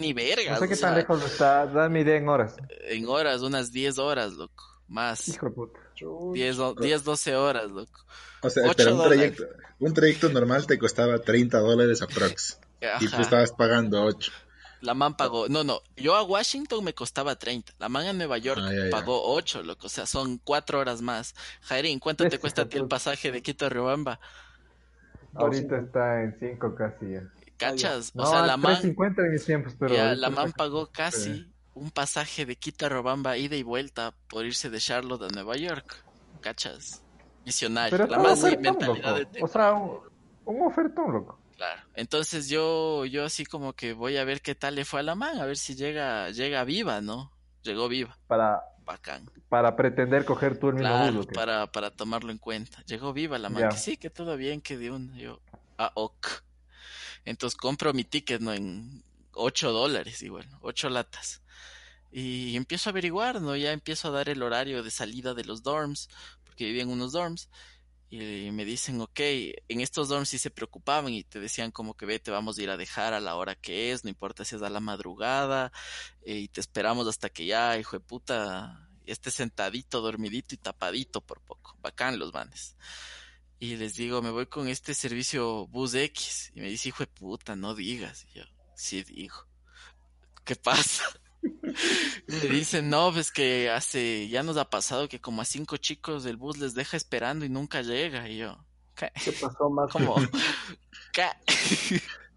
ni 0.00 0.12
verga. 0.14 0.54
No 0.54 0.58
sé 0.60 0.68
qué 0.68 0.76
tan 0.76 0.94
lejos 0.96 1.22
está. 1.24 1.66
Dame 1.66 2.00
idea 2.00 2.16
en 2.16 2.28
horas. 2.28 2.56
En 2.88 3.06
horas, 3.06 3.42
unas 3.42 3.70
10 3.70 3.98
horas, 3.98 4.32
loco. 4.32 4.64
Más. 4.88 5.28
Hijo 5.28 5.46
de 5.46 5.52
puta. 5.52 5.78
Chuy. 5.94 6.38
10, 6.38 6.58
o- 6.60 6.74
10 6.74 7.04
12 7.04 7.36
horas, 7.36 7.70
loco. 7.70 8.06
O 8.40 8.48
sea, 8.48 8.62
Ocho 8.64 8.74
pero 8.76 8.94
un 8.96 9.02
trayecto, 9.08 9.44
un 9.80 9.92
trayecto 9.94 10.28
normal 10.30 10.66
te 10.66 10.78
costaba 10.78 11.18
30 11.18 11.58
dólares 11.58 12.00
aprox. 12.00 12.58
Y 13.00 13.08
tú 13.08 13.20
estabas 13.20 13.52
pagando 13.52 14.02
8. 14.02 14.32
La 14.80 14.94
man 14.94 15.16
pagó, 15.16 15.48
no, 15.48 15.64
no, 15.64 15.80
yo 15.96 16.14
a 16.14 16.22
Washington 16.22 16.84
me 16.84 16.94
costaba 16.94 17.36
30, 17.36 17.72
la 17.78 17.88
man 17.88 18.06
a 18.06 18.12
Nueva 18.12 18.38
York 18.38 18.60
Ah, 18.62 18.72
ya, 18.72 18.84
ya. 18.84 18.90
pagó 18.90 19.34
8, 19.34 19.64
loco, 19.64 19.86
o 19.86 19.90
sea, 19.90 20.06
son 20.06 20.38
4 20.44 20.78
horas 20.78 21.02
más. 21.02 21.34
Jairín, 21.62 21.98
¿cuánto 21.98 22.28
te 22.28 22.38
cuesta 22.38 22.62
a 22.62 22.68
ti 22.68 22.78
el 22.78 22.86
pasaje 22.88 23.32
de 23.32 23.42
Quito 23.42 23.66
a 23.66 23.68
Riobamba? 23.70 24.20
Ahorita 25.34 25.78
está 25.78 26.22
en 26.22 26.36
5 26.38 26.74
casi 26.74 27.10
ya. 27.12 27.22
¿Cachas? 27.56 28.14
No, 28.14 28.22
o 28.22 28.26
sea, 28.26 28.46
la 28.46 28.56
man, 28.56 28.76
3.50 28.80 29.24
en 29.24 29.32
mis 29.32 29.44
tiempos, 29.44 29.74
pero. 29.78 29.94
ya, 29.94 30.14
la 30.14 30.30
man 30.30 30.52
pagó 30.52 30.90
casi 30.92 31.52
un 31.74 31.90
pasaje 31.90 32.46
de 32.46 32.54
Quito 32.56 32.86
a 32.86 32.88
Riobamba 32.88 33.36
ida 33.36 33.56
y 33.56 33.62
vuelta 33.64 34.14
por 34.28 34.46
irse 34.46 34.70
de 34.70 34.78
Charlotte 34.78 35.22
a 35.22 35.28
Nueva 35.28 35.56
York. 35.56 36.04
¿Cachas? 36.40 37.02
Visionario. 37.44 37.90
Pero 37.90 38.06
la 38.06 38.18
man 38.18 38.36
sí, 38.36 38.56
mentalidad 38.58 39.18
loco. 39.18 39.30
de 39.32 39.42
O 39.42 39.48
sea, 39.48 39.72
un, 39.72 39.98
un 40.44 40.62
ofertón, 40.66 41.12
loco. 41.12 41.40
Claro. 41.58 41.82
Entonces 41.94 42.48
yo, 42.48 43.04
yo 43.04 43.24
así 43.24 43.44
como 43.44 43.72
que 43.72 43.92
voy 43.92 44.16
a 44.16 44.22
ver 44.24 44.40
qué 44.42 44.54
tal 44.54 44.76
le 44.76 44.84
fue 44.84 45.00
a 45.00 45.02
la 45.02 45.16
man, 45.16 45.38
a 45.40 45.44
ver 45.44 45.56
si 45.56 45.74
llega, 45.74 46.30
llega 46.30 46.62
viva, 46.62 47.00
¿no? 47.00 47.32
Llegó 47.64 47.88
viva, 47.88 48.16
Para, 48.28 48.62
bacán. 48.84 49.28
para 49.48 49.74
pretender 49.74 50.24
coger 50.24 50.58
tú 50.60 50.68
el 50.68 50.76
mismo 50.76 50.88
Claro, 50.88 51.12
bus, 51.16 51.24
¿o 51.24 51.28
qué? 51.28 51.34
para, 51.34 51.66
para 51.72 51.90
tomarlo 51.90 52.30
en 52.30 52.38
cuenta. 52.38 52.80
Llegó 52.86 53.12
viva 53.12 53.38
la 53.38 53.50
man, 53.50 53.68
que 53.70 53.76
sí, 53.76 53.96
que 53.96 54.08
todo 54.08 54.36
bien, 54.36 54.60
que 54.60 54.78
de 54.78 54.92
un, 54.92 55.12
yo, 55.16 55.40
ah, 55.78 55.90
ok. 55.94 56.28
Entonces 57.24 57.56
compro 57.58 57.92
mi 57.92 58.04
ticket, 58.04 58.40
¿no? 58.40 58.52
En 58.54 59.02
8 59.32 59.72
dólares 59.72 60.22
igual, 60.22 60.48
8 60.60 60.88
latas. 60.88 61.42
Y 62.12 62.56
empiezo 62.56 62.88
a 62.88 62.92
averiguar, 62.92 63.40
¿no? 63.42 63.56
Ya 63.56 63.72
empiezo 63.72 64.08
a 64.08 64.12
dar 64.12 64.28
el 64.28 64.42
horario 64.44 64.84
de 64.84 64.92
salida 64.92 65.34
de 65.34 65.44
los 65.44 65.64
dorms, 65.64 66.08
porque 66.44 66.66
vivía 66.66 66.84
en 66.84 66.90
unos 66.90 67.10
dorms. 67.12 67.50
Y 68.10 68.50
me 68.52 68.64
dicen, 68.64 69.00
ok, 69.02 69.20
en 69.20 69.80
estos 69.80 70.08
dorms 70.08 70.30
sí 70.30 70.38
se 70.38 70.50
preocupaban 70.50 71.12
y 71.12 71.24
te 71.24 71.40
decían 71.40 71.70
como 71.70 71.94
que 71.94 72.06
ve, 72.06 72.18
te 72.18 72.30
vamos 72.30 72.56
a 72.56 72.62
ir 72.62 72.70
a 72.70 72.78
dejar 72.78 73.12
a 73.12 73.20
la 73.20 73.36
hora 73.36 73.54
que 73.54 73.92
es, 73.92 74.02
no 74.02 74.08
importa 74.08 74.46
si 74.46 74.56
es 74.56 74.62
a 74.62 74.70
la 74.70 74.80
madrugada, 74.80 75.72
eh, 76.22 76.36
y 76.36 76.48
te 76.48 76.60
esperamos 76.60 77.06
hasta 77.06 77.28
que 77.28 77.44
ya, 77.44 77.78
hijo 77.78 77.96
de 77.96 78.00
puta, 78.00 78.88
esté 79.04 79.30
sentadito, 79.30 80.00
dormidito 80.00 80.54
y 80.54 80.58
tapadito 80.58 81.20
por 81.20 81.42
poco. 81.42 81.76
Bacán 81.80 82.18
los 82.18 82.32
manes. 82.32 82.76
Y 83.60 83.76
les 83.76 83.94
digo, 83.94 84.22
me 84.22 84.30
voy 84.30 84.46
con 84.46 84.68
este 84.68 84.94
servicio 84.94 85.66
Bus 85.66 85.94
X. 85.94 86.52
Y 86.54 86.60
me 86.60 86.68
dice, 86.68 86.90
hijo 86.90 87.02
de 87.02 87.08
puta, 87.08 87.56
no 87.56 87.74
digas. 87.74 88.24
Y 88.32 88.38
yo, 88.38 88.44
sí 88.74 89.02
digo. 89.02 89.46
¿Qué 90.44 90.56
pasa? 90.56 91.04
Me 92.26 92.48
dicen, 92.48 92.90
no, 92.90 93.12
pues 93.12 93.30
que 93.30 93.70
hace, 93.70 94.28
ya 94.28 94.42
nos 94.42 94.56
ha 94.56 94.68
pasado 94.70 95.08
que 95.08 95.20
como 95.20 95.42
a 95.42 95.44
cinco 95.44 95.76
chicos 95.76 96.24
del 96.24 96.36
bus 96.36 96.58
les 96.58 96.74
deja 96.74 96.96
esperando 96.96 97.44
y 97.44 97.48
nunca 97.48 97.82
llega. 97.82 98.28
Y 98.28 98.38
yo, 98.38 98.64
¿qué? 98.94 99.10
¿Qué 99.24 99.32
pasó 99.32 99.70
más? 99.70 99.90
¿Cómo? 99.90 100.16
¿Qué? 101.12 101.26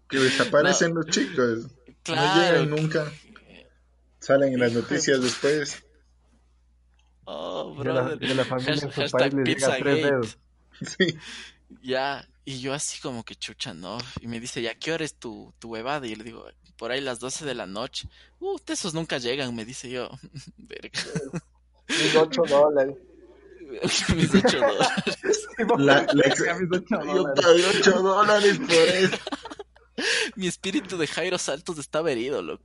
Que 0.08 0.18
desaparecen 0.18 0.94
los 0.94 1.06
chicos. 1.06 1.66
Claro. 2.02 2.34
No 2.34 2.50
llegan 2.50 2.70
nunca. 2.70 3.12
Salen 4.18 4.54
en 4.54 4.60
las 4.60 4.72
noticias 4.72 5.20
después. 5.22 5.84
Oh, 7.24 7.74
De 7.82 7.92
la, 7.92 8.02
brother. 8.02 8.18
de 8.18 8.34
la 8.34 8.44
familia 8.44 8.72
en 8.72 8.80
su 8.80 9.10
país 9.10 9.34
les 9.34 9.44
llega 9.46 9.76
tres 9.78 10.02
dedos. 10.02 10.38
Sí. 10.80 11.16
Ya, 11.82 12.28
y 12.44 12.60
yo 12.60 12.74
así 12.74 13.00
como 13.00 13.24
que 13.24 13.36
chucha, 13.36 13.72
¿no? 13.72 13.98
Y 14.20 14.26
me 14.26 14.40
dice, 14.40 14.60
¿ya 14.60 14.74
qué 14.74 14.92
hora 14.92 15.04
es 15.04 15.14
tu, 15.14 15.54
tu 15.58 15.68
huevada? 15.70 16.06
Y 16.06 16.10
yo 16.10 16.16
le 16.16 16.24
digo, 16.24 16.46
por 16.82 16.90
ahí 16.90 17.00
las 17.00 17.20
12 17.20 17.44
de 17.44 17.54
la 17.54 17.64
noche. 17.64 18.08
Uh, 18.40 18.58
esos 18.66 18.92
nunca 18.92 19.18
llegan, 19.18 19.54
me 19.54 19.64
dice 19.64 19.88
yo. 19.88 20.10
Verga. 20.56 20.90
Mis 21.88 22.16
8 22.16 22.42
dólares. 22.48 22.96
Mis 24.16 24.34
8 24.34 24.58
dólares. 24.58 25.48
La, 25.78 26.04
la 26.12 26.22
ex- 26.26 26.48
A 26.48 26.54
mis 26.58 26.68
ocho 26.72 26.86
Yo 26.90 27.14
dólares. 27.22 27.44
pagué 27.44 27.66
8 27.78 28.02
dólares 28.02 28.58
por 28.58 28.72
eso. 28.72 29.16
Mi 30.34 30.48
espíritu 30.48 30.98
de 30.98 31.06
Jairo 31.06 31.38
Saltos 31.38 31.78
estaba 31.78 32.10
herido, 32.10 32.42
loco. 32.42 32.64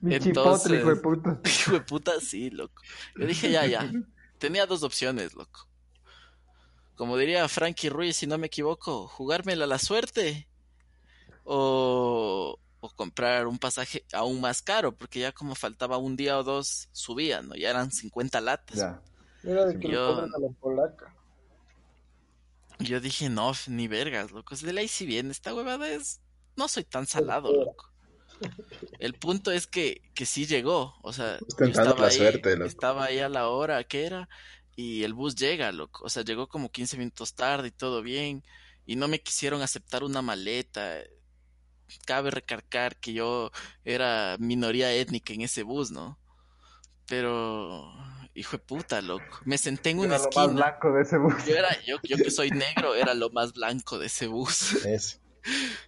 Mi 0.00 0.14
Entonces- 0.14 0.72
chipotle, 0.72 0.78
hijo 0.80 0.88
de 0.88 0.96
puta. 0.96 1.40
Hijo 1.44 1.72
de 1.72 1.80
puta, 1.82 2.12
sí, 2.22 2.48
loco. 2.48 2.80
Yo 3.14 3.26
dije, 3.26 3.50
ya, 3.50 3.66
ya. 3.66 3.92
Tenía 4.38 4.64
dos 4.64 4.82
opciones, 4.84 5.34
loco. 5.34 5.68
Como 6.94 7.18
diría 7.18 7.46
Frankie 7.46 7.90
Ruiz, 7.90 8.16
si 8.16 8.26
no 8.26 8.38
me 8.38 8.46
equivoco, 8.46 9.06
jugármela 9.06 9.64
a 9.64 9.68
la 9.68 9.78
suerte 9.78 10.48
o, 11.44 12.58
o 12.80 12.90
comprar 12.90 13.46
un 13.46 13.58
pasaje 13.58 14.04
aún 14.12 14.40
más 14.40 14.62
caro, 14.62 14.94
porque 14.96 15.20
ya 15.20 15.32
como 15.32 15.54
faltaba 15.54 15.96
un 15.98 16.16
día 16.16 16.38
o 16.38 16.44
dos, 16.44 16.88
subía, 16.92 17.42
¿no? 17.42 17.54
Ya 17.54 17.70
eran 17.70 17.90
50 17.90 18.40
latas. 18.40 18.76
Ya. 18.76 19.02
Mira 19.42 19.66
de 19.66 19.78
que 19.78 19.88
Yo- 19.90 20.18
a 20.20 20.26
la 20.26 20.48
polaca. 20.60 21.14
Yo 22.80 23.00
dije, 23.00 23.28
no, 23.28 23.52
ni 23.66 23.88
vergas, 23.88 24.30
loco. 24.30 24.54
Es 24.54 24.62
de 24.62 24.72
ley 24.72 24.86
si 24.88 25.04
bien, 25.06 25.30
esta 25.30 25.54
huevada 25.54 25.88
es... 25.88 26.20
No 26.56 26.68
soy 26.68 26.84
tan 26.84 27.06
salado, 27.06 27.52
loco. 27.52 27.90
El 29.00 29.14
punto 29.14 29.50
es 29.50 29.66
que, 29.66 30.02
que 30.14 30.26
sí 30.26 30.46
llegó. 30.46 30.94
O 31.02 31.12
sea, 31.12 31.38
yo 31.40 31.46
tentando 31.56 31.90
estaba 31.90 32.00
la 32.02 32.06
ahí, 32.08 32.16
suerte, 32.16 32.56
loco. 32.56 32.68
estaba 32.68 33.04
ahí 33.04 33.18
a 33.18 33.28
la 33.28 33.48
hora 33.48 33.82
que 33.84 34.06
era 34.06 34.28
y 34.76 35.02
el 35.02 35.12
bus 35.12 35.34
llega, 35.34 35.72
loco. 35.72 36.04
O 36.04 36.08
sea, 36.08 36.22
llegó 36.24 36.48
como 36.48 36.70
15 36.70 36.96
minutos 36.98 37.34
tarde 37.34 37.68
y 37.68 37.72
todo 37.72 38.00
bien. 38.02 38.44
Y 38.86 38.94
no 38.94 39.08
me 39.08 39.20
quisieron 39.20 39.60
aceptar 39.62 40.04
una 40.04 40.22
maleta. 40.22 40.98
Cabe 42.06 42.30
recargar 42.30 42.96
que 42.96 43.12
yo 43.12 43.50
era 43.84 44.36
minoría 44.38 44.92
étnica 44.92 45.32
en 45.32 45.42
ese 45.42 45.62
bus, 45.62 45.90
¿no? 45.90 46.18
Pero, 47.06 47.92
hijo 48.34 48.52
de 48.52 48.62
puta, 48.62 49.00
loco. 49.00 49.40
Me 49.44 49.56
senté 49.58 49.90
en 49.90 50.00
una 50.00 50.16
Era 50.16 50.18
lo 50.18 50.24
más 50.24 50.36
esquina. 50.36 50.52
blanco 50.66 50.92
de 50.92 51.02
ese 51.02 51.18
bus. 51.18 51.34
Yo 51.46 51.54
era, 51.56 51.68
yo, 51.86 51.96
yo 52.02 52.16
que 52.16 52.30
soy 52.30 52.50
negro, 52.50 52.94
era 52.94 53.14
lo 53.14 53.30
más 53.30 53.52
blanco 53.54 53.98
de 53.98 54.06
ese 54.06 54.26
bus. 54.26 54.84
Eso. 54.84 55.18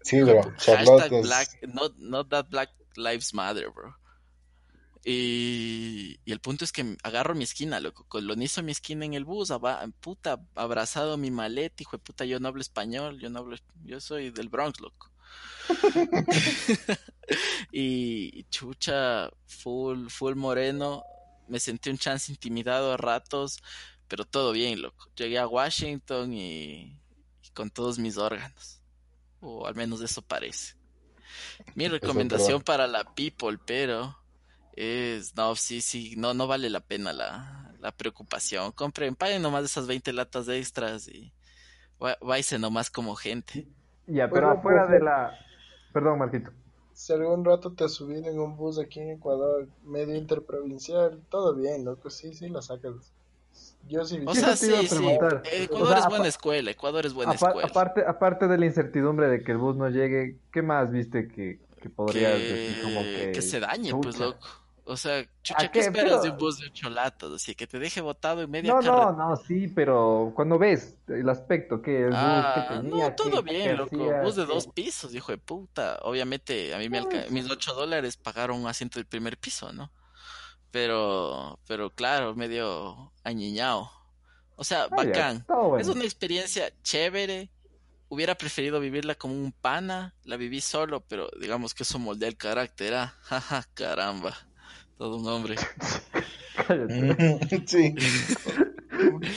Sí, 0.02 0.22
bro. 0.22 0.40
Charlotte 0.56 1.12
es- 1.12 1.22
black, 1.22 1.48
not, 1.74 1.94
not 1.98 2.28
that 2.30 2.46
black 2.48 2.70
lives 2.96 3.34
matter, 3.34 3.68
bro. 3.70 3.94
Y, 5.04 6.20
y 6.24 6.32
el 6.32 6.40
punto 6.40 6.64
es 6.64 6.72
que 6.72 6.96
agarro 7.02 7.34
mi 7.34 7.44
esquina, 7.44 7.80
loco. 7.80 8.04
Colonizo 8.08 8.62
mi 8.62 8.72
esquina 8.72 9.04
en 9.04 9.14
el 9.14 9.24
bus, 9.24 9.50
aba- 9.50 9.86
puta, 10.00 10.40
abrazado 10.54 11.16
mi 11.16 11.30
maleta, 11.30 11.82
hijo 11.82 11.96
de 11.96 12.02
puta, 12.02 12.24
yo 12.24 12.38
no 12.38 12.48
hablo 12.48 12.60
español, 12.60 13.18
yo 13.18 13.28
no 13.30 13.40
hablo, 13.40 13.54
es- 13.54 13.62
yo 13.84 14.00
soy 14.00 14.30
del 14.30 14.48
Bronx, 14.48 14.80
loco. 14.80 15.09
y 17.72 18.44
chucha, 18.44 19.30
full, 19.46 20.08
full 20.08 20.34
moreno, 20.34 21.04
me 21.48 21.60
sentí 21.60 21.90
un 21.90 21.98
chance 21.98 22.30
intimidado 22.32 22.92
a 22.92 22.96
ratos, 22.96 23.62
pero 24.08 24.24
todo 24.24 24.52
bien, 24.52 24.82
loco. 24.82 25.08
Llegué 25.16 25.38
a 25.38 25.46
Washington 25.46 26.32
y, 26.32 26.98
y 27.42 27.50
con 27.54 27.70
todos 27.70 27.98
mis 27.98 28.16
órganos. 28.16 28.82
O 29.40 29.66
al 29.66 29.74
menos 29.74 30.00
eso 30.02 30.22
parece. 30.22 30.74
Mi 31.74 31.88
recomendación 31.88 32.62
para 32.62 32.86
la 32.86 33.04
people, 33.14 33.58
pero 33.64 34.16
es, 34.74 35.34
no, 35.36 35.54
sí, 35.56 35.80
sí, 35.80 36.14
no, 36.16 36.34
no 36.34 36.46
vale 36.46 36.70
la 36.70 36.80
pena 36.80 37.12
la, 37.12 37.74
la 37.80 37.92
preocupación. 37.92 38.72
Compren, 38.72 39.16
paguen 39.16 39.42
nomás 39.42 39.64
esas 39.64 39.86
20 39.86 40.12
latas 40.12 40.46
de 40.46 40.58
extras 40.58 41.08
y 41.08 41.32
váyase 42.20 42.58
nomás 42.58 42.90
como 42.90 43.14
gente. 43.14 43.68
Ya, 44.10 44.28
pero 44.30 44.48
Oye, 44.48 44.58
afuera 44.58 44.82
profe. 44.82 44.98
de 44.98 45.00
la... 45.00 45.38
Perdón, 45.92 46.18
Marquito. 46.18 46.50
Si 46.92 47.12
algún 47.12 47.44
rato 47.44 47.72
te 47.72 47.84
has 47.84 47.92
subido 47.94 48.26
en 48.30 48.38
un 48.38 48.56
bus 48.56 48.78
aquí 48.78 49.00
en 49.00 49.10
Ecuador, 49.10 49.68
medio 49.84 50.14
interprovincial, 50.16 51.20
todo 51.30 51.54
bien, 51.54 51.84
loco, 51.84 52.10
sí, 52.10 52.34
sí 52.34 52.48
la 52.48 52.62
sacas. 52.62 53.12
Yo 53.88 54.04
sí 54.04 54.20
O 54.26 54.34
Sí, 54.34 54.40
sea, 54.40 54.56
sí, 54.56 54.72
sí. 54.86 54.88
preguntar. 54.88 55.42
Ecuador 55.52 55.86
O 55.86 55.88
sea, 55.88 55.98
es 55.98 56.06
buena 56.08 56.28
escuela, 56.28 56.70
Ecuador 56.70 57.06
es 57.06 57.14
buena 57.14 57.34
escuela. 57.34 57.66
aparte, 57.66 58.04
aparte 58.06 58.48
de 58.48 58.58
la 58.58 58.66
incertidumbre 58.66 59.28
de 59.28 59.42
que 59.42 59.52
el 59.52 59.58
bus 59.58 59.76
no 59.76 59.88
llegue, 59.88 60.38
¿qué 60.52 60.62
más 60.62 60.90
viste 60.90 61.28
que, 61.28 61.58
que 61.80 61.90
podrías 61.90 62.34
decir 62.34 62.82
como 62.82 63.00
que... 63.02 63.32
que 63.32 63.42
se 63.42 63.60
dañe, 63.60 63.92
pues 64.00 64.18
loco. 64.18 64.46
O 64.90 64.96
sea, 64.96 65.24
chucha, 65.42 65.60
¿qué, 65.60 65.70
qué? 65.70 65.78
esperas 65.80 66.22
de 66.22 66.30
un 66.30 66.36
bus 66.36 66.58
de 66.58 66.66
ocho 66.66 66.90
latas? 66.90 67.30
Así 67.32 67.54
que 67.54 67.66
te 67.68 67.78
deje 67.78 68.00
botado 68.00 68.42
en 68.42 68.50
media 68.50 68.72
No, 68.74 68.80
carretera. 68.80 69.12
no, 69.12 69.28
no, 69.30 69.36
sí, 69.36 69.68
pero 69.68 70.32
cuando 70.34 70.58
ves 70.58 70.96
el 71.06 71.28
aspecto 71.28 71.80
que 71.80 72.00
el 72.00 72.06
bus 72.08 72.16
Ah, 72.18 72.66
que 72.68 72.76
tenía, 72.76 73.08
no, 73.10 73.14
todo 73.14 73.42
bien, 73.42 73.76
loco. 73.76 73.94
hacía, 73.94 74.22
Bus 74.22 74.34
de 74.36 74.46
dos 74.46 74.66
pisos, 74.66 75.14
hijo 75.14 75.30
de 75.30 75.38
puta. 75.38 75.98
Obviamente, 76.02 76.74
a 76.74 76.78
mí 76.78 76.88
me 76.88 77.00
mis 77.30 77.48
ocho 77.48 77.72
dólares 77.74 78.16
pagaron 78.16 78.58
un 78.60 78.66
asiento 78.66 78.98
del 78.98 79.06
primer 79.06 79.38
piso, 79.38 79.72
¿no? 79.72 79.92
Pero, 80.70 81.58
pero 81.66 81.90
claro, 81.90 82.34
medio 82.34 83.12
añiñado. 83.24 83.90
O 84.56 84.64
sea, 84.64 84.84
Ah, 84.84 84.88
bacán. 84.96 85.44
bueno. 85.48 85.78
Es 85.78 85.88
una 85.88 86.04
experiencia 86.04 86.70
chévere. 86.82 87.48
Hubiera 88.08 88.34
preferido 88.34 88.80
vivirla 88.80 89.14
como 89.14 89.34
un 89.34 89.52
pana. 89.52 90.14
La 90.24 90.36
viví 90.36 90.60
solo, 90.60 91.00
pero 91.00 91.28
digamos 91.40 91.74
que 91.74 91.84
eso 91.84 91.98
moldea 92.00 92.28
el 92.28 92.36
carácter, 92.36 92.94
¿ah? 92.94 93.14
Jaja, 93.22 93.64
caramba. 93.74 94.36
Todo 95.00 95.16
un 95.16 95.26
hombre. 95.26 95.56
Sí. 97.66 97.94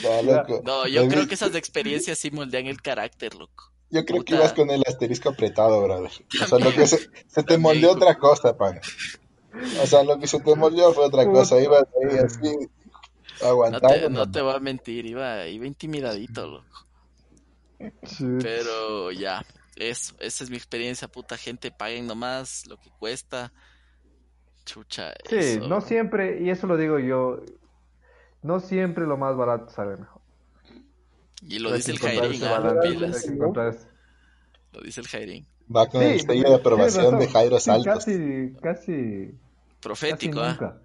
No, 0.02 0.22
loco. 0.22 0.60
No, 0.62 0.86
yo 0.86 1.08
creo 1.08 1.26
que 1.26 1.34
esas 1.34 1.54
experiencias 1.54 2.18
sí 2.18 2.30
moldean 2.30 2.66
el 2.66 2.82
carácter, 2.82 3.34
loco. 3.34 3.72
Yo 3.88 4.04
creo 4.04 4.22
que 4.22 4.34
ibas 4.34 4.52
con 4.52 4.68
el 4.68 4.82
asterisco 4.86 5.30
apretado, 5.30 5.82
brother. 5.82 6.10
O 6.42 6.46
sea, 6.46 6.58
lo 6.58 6.70
que 6.74 6.86
se, 6.86 6.98
se 7.26 7.42
te 7.42 7.56
moldeó 7.56 7.92
otra 7.92 8.18
cosa, 8.18 8.58
pan. 8.58 8.78
O 9.82 9.86
sea, 9.86 10.04
lo 10.04 10.18
que 10.18 10.26
se 10.26 10.38
te 10.40 10.54
moldeó 10.54 10.92
fue 10.92 11.06
otra 11.06 11.24
cosa. 11.24 11.58
Ibas 11.62 11.84
ahí 12.02 12.18
así, 12.18 12.56
No 13.40 13.48
aguantando. 13.48 13.88
te, 13.88 14.10
no 14.10 14.30
te 14.30 14.42
voy 14.42 14.54
a 14.54 14.60
mentir, 14.60 15.06
iba, 15.06 15.46
iba 15.46 15.66
intimidadito, 15.66 16.46
loco. 16.46 16.86
Sí. 18.02 18.26
Pero 18.42 19.12
ya, 19.12 19.46
eso, 19.76 20.14
esa 20.20 20.44
es 20.44 20.50
mi 20.50 20.56
experiencia, 20.56 21.08
puta 21.08 21.38
gente, 21.38 21.70
paguen 21.70 22.06
nomás 22.06 22.66
lo 22.66 22.76
que 22.76 22.90
cuesta. 22.98 23.50
Chucha, 24.64 25.12
Sí, 25.28 25.36
eso. 25.36 25.68
no 25.68 25.80
siempre, 25.80 26.40
y 26.42 26.50
eso 26.50 26.66
lo 26.66 26.76
digo 26.76 26.98
yo, 26.98 27.40
no 28.42 28.60
siempre 28.60 29.06
lo 29.06 29.16
más 29.16 29.36
barato 29.36 29.68
sale 29.70 29.96
mejor. 29.96 30.22
Y 31.42 31.58
lo 31.58 31.70
Hay 31.70 31.76
dice 31.76 31.92
el 31.92 31.98
Jairín, 31.98 32.42
ah, 32.44 32.58
Lo 34.72 34.80
dice 34.80 35.00
el 35.00 35.08
Jairín. 35.08 35.46
Va 35.74 35.86
con 35.88 36.00
Sí, 36.02 36.06
el 36.08 36.20
sello 36.20 36.48
de 36.48 36.54
aprobación 36.54 37.18
de. 37.18 37.28
Jairo 37.28 37.58
Sí, 37.58 37.64
Saltos. 37.66 37.94
Casi, 37.94 38.52
casi, 38.62 39.30
Profético, 39.80 40.40
casi 40.40 40.64
¿ah? 40.64 40.78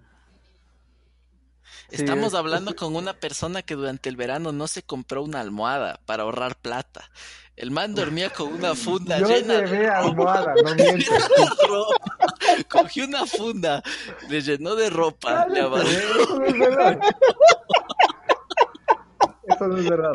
Sí, 1.90 1.96
Estamos 1.96 2.28
es- 2.28 2.34
hablando 2.34 2.74
con 2.76 2.94
una 2.96 3.14
persona 3.14 3.62
que 3.62 3.74
durante 3.74 4.08
el 4.08 4.16
verano 4.16 4.52
no 4.52 4.66
se 4.68 4.82
compró 4.82 5.22
una 5.22 5.40
almohada 5.40 6.00
para 6.06 6.22
ahorrar 6.22 6.56
plata. 6.56 7.10
El 7.56 7.70
man 7.72 7.94
dormía 7.94 8.30
con 8.30 8.52
una 8.52 8.74
funda 8.76 9.18
Yo 9.18 9.26
llena 9.28 9.60
de 9.60 9.88
almohada, 9.88 10.54
no 10.64 10.74
miento. 10.76 11.12
ropa. 11.68 12.34
Cogió 12.70 13.04
una 13.06 13.26
funda, 13.26 13.82
le 14.28 14.40
llenó 14.40 14.74
de 14.76 14.88
ropa, 14.90 15.46
le 15.46 15.60
amarró- 15.62 15.88
eso 15.88 16.38
no 16.38 16.44
es 16.46 16.58
verdad. 16.58 17.00
Eso 19.44 19.66
no 19.66 19.76
es 19.78 19.88
verdad. 19.88 20.12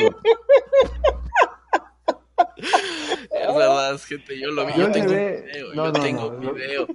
Es 3.31 3.55
verdad, 3.55 3.99
gente, 3.99 4.39
yo 4.39 4.51
lo 4.51 4.65
vi, 4.65 4.73
yo, 4.73 4.79
Yo 4.87 4.91
tengo 4.91 5.09
video, 5.11 5.67
no, 5.73 5.73
yo 5.85 5.91
no, 5.91 5.99
tengo 6.01 6.31
no. 6.31 6.53
video. 6.53 6.87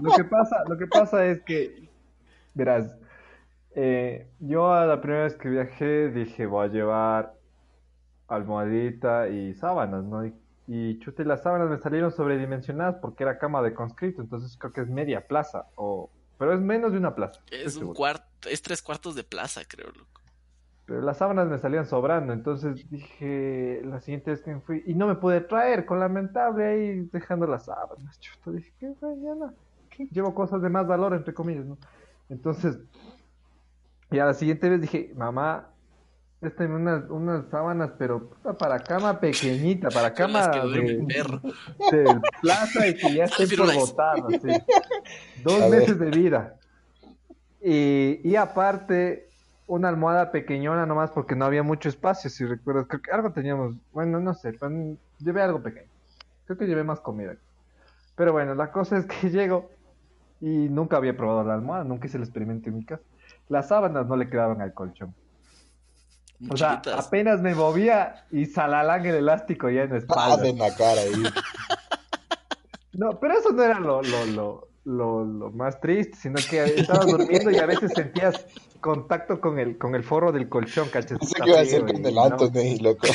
Lo 0.00 0.12
que 0.16 0.24
pasa, 0.24 0.56
lo 0.68 0.78
que 0.78 0.86
pasa 0.86 1.26
es 1.26 1.42
que, 1.42 1.88
verás, 2.54 2.86
eh, 3.74 4.28
yo 4.40 4.72
a 4.72 4.86
la 4.86 5.00
primera 5.00 5.24
vez 5.24 5.36
que 5.36 5.48
viajé 5.48 6.10
dije 6.10 6.46
voy 6.46 6.66
a 6.66 6.70
llevar 6.70 7.34
almohadita 8.28 9.28
y 9.28 9.54
sábanas, 9.54 10.04
¿no? 10.04 10.24
Y, 10.26 10.34
y 10.66 10.98
chute, 11.00 11.24
las 11.24 11.42
sábanas 11.42 11.68
me 11.68 11.78
salieron 11.78 12.10
sobredimensionadas 12.10 12.96
porque 12.96 13.24
era 13.24 13.38
cama 13.38 13.62
de 13.62 13.74
conscripto, 13.74 14.22
entonces 14.22 14.56
creo 14.58 14.72
que 14.72 14.80
es 14.80 14.88
media 14.88 15.26
plaza, 15.26 15.66
o, 15.76 16.10
pero 16.38 16.52
es 16.54 16.60
menos 16.60 16.92
de 16.92 16.98
una 16.98 17.14
plaza. 17.14 17.40
Es 17.50 17.76
un 17.76 17.92
cuarto, 17.94 18.48
es 18.48 18.62
tres 18.62 18.82
cuartos 18.82 19.14
de 19.14 19.24
plaza, 19.24 19.62
creo, 19.68 19.88
loco. 19.88 20.22
Pero 20.86 21.00
las 21.00 21.16
sábanas 21.16 21.48
me 21.48 21.58
salían 21.58 21.86
sobrando, 21.86 22.32
entonces 22.32 22.88
dije 22.90 23.80
la 23.84 24.00
siguiente 24.00 24.32
vez 24.32 24.42
que 24.42 24.54
me 24.54 24.60
fui, 24.60 24.82
y 24.86 24.94
no 24.94 25.06
me 25.06 25.14
pude 25.14 25.40
traer, 25.40 25.86
con 25.86 25.98
lamentable 25.98 26.64
ahí 26.64 27.00
dejando 27.12 27.46
las 27.46 27.64
sábanas. 27.66 28.20
Chuta, 28.20 28.50
dije, 28.50 28.72
¿qué 28.78 28.94
mañana? 29.00 29.54
¿Qué? 29.88 30.06
Llevo 30.10 30.34
cosas 30.34 30.60
de 30.60 30.68
más 30.68 30.86
valor, 30.86 31.14
entre 31.14 31.32
comillas, 31.32 31.64
¿no? 31.64 31.78
Entonces, 32.28 32.78
y 34.14 34.18
a 34.20 34.26
la 34.26 34.34
siguiente 34.34 34.68
vez 34.68 34.80
dije, 34.80 35.12
mamá, 35.16 35.70
esta 36.40 36.64
unas, 36.64 37.10
unas 37.10 37.46
sábanas, 37.50 37.90
pero 37.98 38.28
puta, 38.28 38.52
para 38.56 38.78
cama 38.78 39.18
pequeñita, 39.18 39.88
para 39.88 40.12
cama 40.12 40.48
de, 40.48 41.04
perro. 41.08 41.40
de 41.90 42.20
plaza 42.40 42.86
y 42.86 42.94
que 42.94 43.14
ya 43.14 43.24
estén 43.24 43.48
por 43.58 43.74
botar, 43.74 44.18
así. 44.28 44.62
Dos 45.42 45.60
A 45.60 45.68
ver. 45.68 45.80
meses 45.80 45.98
de 45.98 46.10
vida. 46.10 46.54
Y, 47.60 48.20
y 48.22 48.36
aparte, 48.36 49.30
una 49.66 49.88
almohada 49.88 50.30
pequeñona 50.30 50.86
nomás 50.86 51.10
porque 51.10 51.34
no 51.34 51.44
había 51.44 51.62
mucho 51.62 51.88
espacio, 51.88 52.30
si 52.30 52.44
recuerdas. 52.44 52.86
Creo 52.88 53.02
que 53.02 53.10
algo 53.10 53.32
teníamos, 53.32 53.74
bueno, 53.92 54.20
no 54.20 54.34
sé, 54.34 54.52
pero 54.52 54.96
llevé 55.18 55.42
algo 55.42 55.60
pequeño. 55.60 55.88
Creo 56.46 56.58
que 56.58 56.66
llevé 56.66 56.84
más 56.84 57.00
comida. 57.00 57.34
Pero 58.14 58.32
bueno, 58.32 58.54
la 58.54 58.70
cosa 58.70 58.98
es 58.98 59.06
que 59.06 59.28
llego 59.30 59.70
y 60.40 60.68
nunca 60.68 60.98
había 60.98 61.16
probado 61.16 61.42
la 61.42 61.54
almohada, 61.54 61.84
nunca 61.84 62.06
hice 62.06 62.18
el 62.18 62.22
experimento 62.22 62.68
en 62.68 62.76
mi 62.76 62.84
casa. 62.84 63.02
Las 63.48 63.68
sábanas 63.68 64.06
no 64.06 64.16
le 64.16 64.28
quedaban 64.28 64.60
al 64.60 64.72
colchón. 64.74 65.14
O 66.50 66.56
sea, 66.56 66.80
Chiquitas. 66.82 67.06
apenas 67.06 67.40
me 67.40 67.54
movía 67.54 68.26
y 68.30 68.46
salalán 68.46 69.06
el 69.06 69.14
elástico 69.14 69.70
ya 69.70 69.82
en 69.82 69.90
la 69.90 69.98
espalda. 69.98 70.46
en 70.46 70.58
la 70.58 70.74
cara 70.74 71.00
ahí. 71.00 71.12
No, 72.96 73.18
pero 73.18 73.36
eso 73.36 73.50
no 73.50 73.60
era 73.64 73.80
lo, 73.80 74.00
lo, 74.02 74.24
lo, 74.26 74.68
lo, 74.84 75.24
lo 75.24 75.50
más 75.50 75.80
triste, 75.80 76.16
sino 76.16 76.36
que 76.48 76.62
estabas 76.62 77.06
durmiendo 77.06 77.50
y 77.50 77.56
a 77.56 77.66
veces 77.66 77.92
sentías 77.92 78.46
contacto 78.80 79.40
con 79.40 79.58
el, 79.58 79.78
con 79.78 79.96
el 79.96 80.04
forro 80.04 80.30
del 80.30 80.48
colchón, 80.48 80.88
¿cachas? 80.90 81.18
Pensé 81.18 81.32
Está 81.34 81.44
que 81.44 81.50
iba 81.50 81.60
a 81.60 81.64
ser 81.64 81.86
con 81.86 82.06
el 82.06 82.14
no. 82.14 82.22
Anthony, 82.22 82.76
loco. 82.80 83.08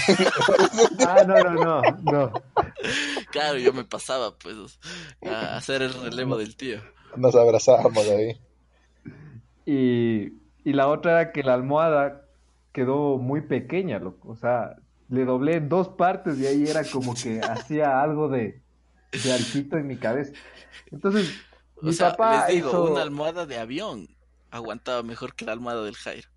Ah, 1.08 1.24
no, 1.26 1.36
no, 1.38 1.54
no, 1.54 1.82
no. 2.12 2.32
Claro, 3.32 3.58
yo 3.58 3.72
me 3.72 3.86
pasaba, 3.86 4.38
pues, 4.38 4.80
a 5.26 5.56
hacer 5.56 5.82
el 5.82 5.94
relevo 5.94 6.36
del 6.38 6.58
tío. 6.58 6.80
Nos 7.16 7.34
abrazábamos 7.36 8.06
ahí. 8.10 8.38
Y, 9.70 10.42
y 10.64 10.74
la 10.74 10.88
otra 10.90 11.12
era 11.22 11.32
que 11.32 11.44
la 11.44 11.54
almohada 11.56 12.28
quedó 12.72 13.18
muy 13.18 13.42
pequeña, 13.42 14.00
loco. 14.00 14.30
O 14.30 14.36
sea, 14.36 14.78
le 15.10 15.26
doblé 15.26 15.56
en 15.58 15.70
dos 15.70 15.90
partes 15.90 16.40
y 16.40 16.48
ahí 16.48 16.68
era 16.68 16.90
como 16.90 17.18
que 17.18 17.42
hacía 17.44 18.02
algo 18.02 18.30
de, 18.30 18.64
de 19.24 19.34
altito 19.34 19.78
en 19.78 19.88
mi 19.88 20.00
cabeza. 20.00 20.34
Entonces, 20.92 21.36
O 21.76 21.82
mi 21.86 21.94
sea, 21.94 22.16
papá 22.16 22.36
les 22.36 22.46
digo, 22.46 22.70
hizo... 22.70 22.84
una 22.84 23.02
almohada 23.02 23.46
de 23.46 23.58
avión 23.58 24.08
aguantaba 24.52 25.04
mejor 25.04 25.36
que 25.36 25.46
la 25.46 25.54
almohada 25.54 25.84
del 25.84 25.96
Jairo. 25.98 26.30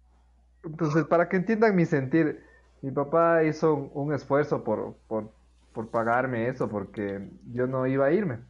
Entonces, 0.64 1.04
para 1.06 1.28
que 1.28 1.36
entiendan 1.36 1.74
mi 1.76 1.86
sentir, 1.86 2.42
mi 2.80 2.90
papá 2.92 3.44
hizo 3.44 3.74
un, 3.74 3.90
un 3.94 4.14
esfuerzo 4.14 4.62
por, 4.64 4.96
por, 5.08 5.34
por 5.72 5.90
pagarme 5.90 6.48
eso 6.48 6.68
porque 6.68 7.28
yo 7.52 7.66
no 7.66 7.86
iba 7.86 8.06
a 8.06 8.12
irme. 8.12 8.40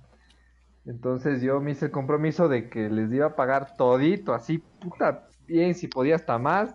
Entonces 0.84 1.42
yo 1.42 1.60
me 1.60 1.72
hice 1.72 1.86
el 1.86 1.90
compromiso 1.92 2.48
de 2.48 2.68
que 2.68 2.90
les 2.90 3.12
iba 3.12 3.26
a 3.26 3.36
pagar 3.36 3.76
todito, 3.76 4.34
así, 4.34 4.58
puta, 4.58 5.28
bien, 5.46 5.74
si 5.74 5.86
podía 5.88 6.16
hasta 6.16 6.38
más, 6.38 6.74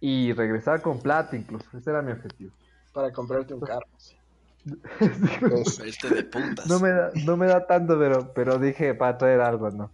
y 0.00 0.32
regresar 0.32 0.82
con 0.82 1.00
plata 1.00 1.36
incluso. 1.36 1.66
Ese 1.76 1.90
era 1.90 2.02
mi 2.02 2.12
objetivo. 2.12 2.52
Para 2.92 3.12
comprarte 3.12 3.54
un 3.54 3.60
carro. 3.60 3.86
sí. 3.98 4.16
Pues, 5.48 5.78
Irte 5.78 6.10
de 6.10 6.22
puntas. 6.24 6.68
no 6.68 6.80
me 6.80 6.90
da, 6.90 7.12
no 7.24 7.36
me 7.36 7.46
da 7.46 7.66
tanto, 7.66 7.98
pero, 7.98 8.32
pero 8.34 8.58
dije 8.58 8.94
para 8.94 9.16
traer 9.16 9.40
algo, 9.40 9.70
¿no? 9.70 9.90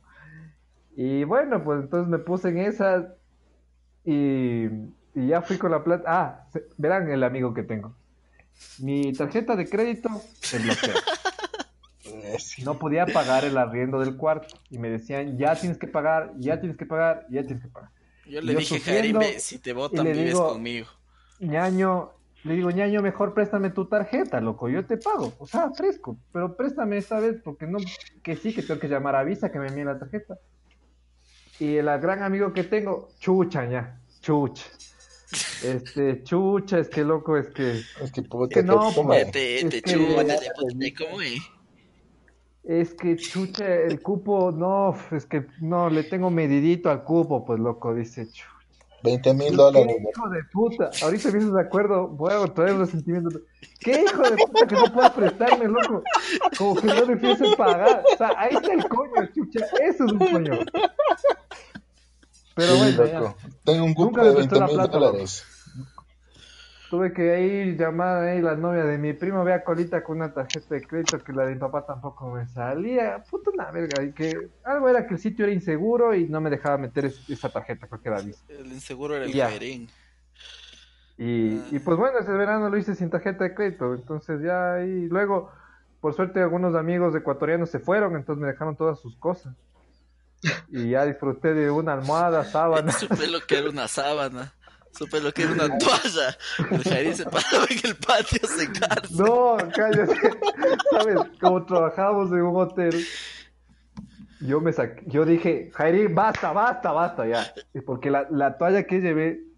Y 0.96 1.24
bueno, 1.24 1.62
pues 1.64 1.80
entonces 1.82 2.08
me 2.08 2.18
puse 2.18 2.48
en 2.50 2.58
esas 2.58 3.06
y, 4.04 4.66
y 5.14 5.28
ya 5.28 5.42
fui 5.42 5.58
con 5.58 5.70
la 5.70 5.84
plata. 5.84 6.04
Ah, 6.06 6.46
se- 6.52 6.64
verán 6.78 7.10
el 7.10 7.22
amigo 7.24 7.54
que 7.54 7.62
tengo. 7.62 7.94
Mi 8.80 9.12
tarjeta 9.12 9.56
de 9.56 9.68
crédito 9.68 10.10
se 10.40 10.58
bloqueó. 10.58 10.92
No 12.64 12.78
podía 12.78 13.06
pagar 13.06 13.44
el 13.44 13.56
arriendo 13.56 13.98
del 14.00 14.16
cuarto. 14.16 14.56
Y 14.70 14.78
me 14.78 14.90
decían, 14.90 15.36
ya 15.38 15.54
tienes 15.56 15.78
que 15.78 15.86
pagar, 15.86 16.32
ya 16.38 16.58
tienes 16.60 16.76
que 16.76 16.86
pagar, 16.86 17.26
ya 17.30 17.42
tienes 17.42 17.62
que 17.64 17.68
pagar. 17.70 17.90
Yo 18.26 18.40
le 18.40 18.52
yo 18.52 18.58
dije, 18.60 18.78
sufriendo, 18.78 19.20
Jarime, 19.20 19.40
si 19.40 19.58
te 19.58 19.72
votan, 19.72 20.04
vives 20.06 20.26
digo- 20.26 20.48
conmigo. 20.52 20.86
ñaño, 21.40 22.12
le 22.44 22.54
digo, 22.54 22.70
ñaño, 22.70 23.02
mejor 23.02 23.34
préstame 23.34 23.70
tu 23.70 23.86
tarjeta, 23.86 24.40
loco, 24.40 24.68
yo 24.68 24.84
te 24.86 24.96
pago. 24.96 25.32
O 25.38 25.46
sea, 25.46 25.70
fresco, 25.72 26.16
pero 26.32 26.56
préstame 26.56 26.98
esta 26.98 27.18
vez 27.20 27.36
porque 27.42 27.66
no, 27.66 27.78
que 28.22 28.36
sí, 28.36 28.54
que 28.54 28.62
tengo 28.62 28.80
que 28.80 28.88
llamar 28.88 29.16
a 29.16 29.24
Visa 29.24 29.50
que 29.50 29.58
me 29.58 29.68
envíe 29.68 29.84
la 29.84 29.98
tarjeta. 29.98 30.38
Y 31.58 31.76
el 31.76 31.86
gran 32.00 32.22
amigo 32.22 32.52
que 32.52 32.64
tengo, 32.64 33.08
chucha, 33.18 33.64
ña, 33.66 34.00
chucha. 34.20 34.64
Este, 35.64 36.22
chucha, 36.24 36.78
es 36.78 36.88
que 36.88 37.02
loco, 37.04 37.36
es 37.38 37.48
que, 37.48 37.80
Es 38.02 38.12
que 38.12 38.22
puta, 38.22 38.54
Que 38.54 38.62
no, 38.62 38.90
pues, 38.94 39.28
es 39.34 39.72
que- 39.82 39.82
puta, 39.82 41.04
¿cómo 41.08 41.20
es? 41.22 41.40
Es 42.64 42.94
que 42.94 43.16
chucha, 43.16 43.66
el 43.66 44.00
cupo, 44.02 44.52
no, 44.52 44.96
es 45.10 45.26
que 45.26 45.46
no, 45.60 45.90
le 45.90 46.04
tengo 46.04 46.30
medidito 46.30 46.90
al 46.90 47.04
cupo, 47.04 47.44
pues 47.44 47.58
loco, 47.60 47.94
dice, 47.94 48.26
chucha. 48.28 48.46
20 49.02 49.34
mil 49.34 49.48
¿Qué 49.50 49.56
dólares. 49.56 49.96
hijo 50.16 50.28
de 50.28 50.44
puta? 50.52 50.90
Ahorita 51.02 51.30
me 51.32 51.38
hizo 51.38 51.52
de 51.52 51.60
acuerdo, 51.60 52.06
voy 52.06 52.32
a 52.32 52.44
traer 52.54 52.74
un 52.74 52.80
resentimiento. 52.80 53.40
¿Qué 53.80 54.02
hijo 54.02 54.22
de 54.22 54.36
puta 54.36 54.66
que 54.66 54.74
no 54.76 54.84
pueda 54.92 55.12
prestarme, 55.12 55.66
loco? 55.66 56.02
Como 56.56 56.76
que 56.76 56.86
no 56.86 57.04
le 57.04 57.32
a 57.32 57.56
pagar. 57.56 58.04
O 58.12 58.16
sea, 58.16 58.30
ahí 58.36 58.54
está 58.54 58.72
el 58.72 58.88
coño, 58.88 59.28
chucha. 59.34 59.66
Eso 59.82 60.04
es 60.04 60.12
un 60.12 60.18
coño. 60.18 60.58
Pero 62.54 62.74
Sí, 62.74 62.78
bueno, 62.96 63.06
ya. 63.06 63.36
Tengo 63.64 63.84
un 63.86 63.94
cupo 63.94 64.06
Nunca 64.06 64.24
de 64.24 64.32
prestó 64.34 64.60
20 64.60 64.76
la 64.76 64.82
mil 64.82 64.90
dólares. 64.92 65.44
Tuve 66.92 67.10
que 67.14 67.40
ir 67.40 67.78
llamar 67.78 68.22
ahí 68.22 68.42
la 68.42 68.54
novia 68.54 68.84
de 68.84 68.98
mi 68.98 69.14
primo, 69.14 69.42
vea 69.44 69.64
colita 69.64 70.04
con 70.04 70.18
una 70.18 70.34
tarjeta 70.34 70.74
de 70.74 70.82
crédito 70.82 71.24
que 71.24 71.32
la 71.32 71.46
de 71.46 71.54
mi 71.54 71.58
papá 71.58 71.86
tampoco 71.86 72.30
me 72.30 72.46
salía. 72.48 73.24
Puta 73.30 73.48
una 73.50 73.70
verga. 73.70 74.04
Y 74.04 74.12
que 74.12 74.50
algo 74.62 74.90
era 74.90 75.06
que 75.06 75.14
el 75.14 75.18
sitio 75.18 75.46
era 75.46 75.54
inseguro 75.54 76.14
y 76.14 76.28
no 76.28 76.42
me 76.42 76.50
dejaba 76.50 76.76
meter 76.76 77.06
es- 77.06 77.30
esa 77.30 77.48
tarjeta, 77.48 77.86
creo 77.86 78.02
que 78.02 78.08
era. 78.10 78.18
El 78.18 78.66
inseguro 78.72 79.16
era 79.16 79.24
el. 79.24 79.32
Jairín. 79.32 79.88
Y, 81.16 81.62
y 81.74 81.78
pues 81.78 81.96
bueno, 81.96 82.18
ese 82.18 82.30
verano 82.32 82.68
lo 82.68 82.76
hice 82.76 82.94
sin 82.94 83.08
tarjeta 83.08 83.44
de 83.44 83.54
crédito, 83.54 83.94
entonces 83.94 84.42
ya 84.42 84.74
ahí 84.74 85.06
luego, 85.08 85.50
por 86.02 86.12
suerte 86.12 86.40
algunos 86.42 86.74
amigos 86.74 87.14
ecuatorianos 87.14 87.70
se 87.70 87.78
fueron, 87.78 88.16
entonces 88.16 88.42
me 88.42 88.48
dejaron 88.48 88.76
todas 88.76 89.00
sus 89.00 89.16
cosas. 89.16 89.54
Y 90.68 90.90
ya 90.90 91.06
disfruté 91.06 91.54
de 91.54 91.70
una 91.70 91.94
almohada, 91.94 92.44
sábana. 92.52 92.92
Supe 92.92 93.28
lo 93.28 93.40
que 93.40 93.56
era 93.56 93.70
una 93.70 93.88
sábana. 93.88 94.52
Supe 94.92 95.20
lo 95.20 95.32
que 95.32 95.42
era 95.42 95.52
una 95.52 95.78
toalla. 95.78 96.36
El 96.70 97.14
se 97.14 97.24
paraba 97.24 97.66
en 97.70 97.78
el 97.84 97.96
patio 97.96 98.40
a 98.42 98.46
secarse. 98.46 99.14
No, 99.14 99.56
cállate. 99.74 100.14
¿Sabes? 100.90 101.16
Como 101.40 101.64
trabajábamos 101.64 102.30
en 102.32 102.42
un 102.42 102.56
hotel, 102.56 103.04
yo 104.40 104.60
me 104.60 104.72
saqué, 104.72 105.02
yo 105.06 105.24
dije, 105.24 105.70
Jairi, 105.74 106.08
basta, 106.08 106.52
basta, 106.52 106.92
basta 106.92 107.26
ya. 107.26 107.54
Porque 107.86 108.10
la, 108.10 108.26
la 108.30 108.58
toalla 108.58 108.84
que 108.84 109.00
llevé 109.00 109.51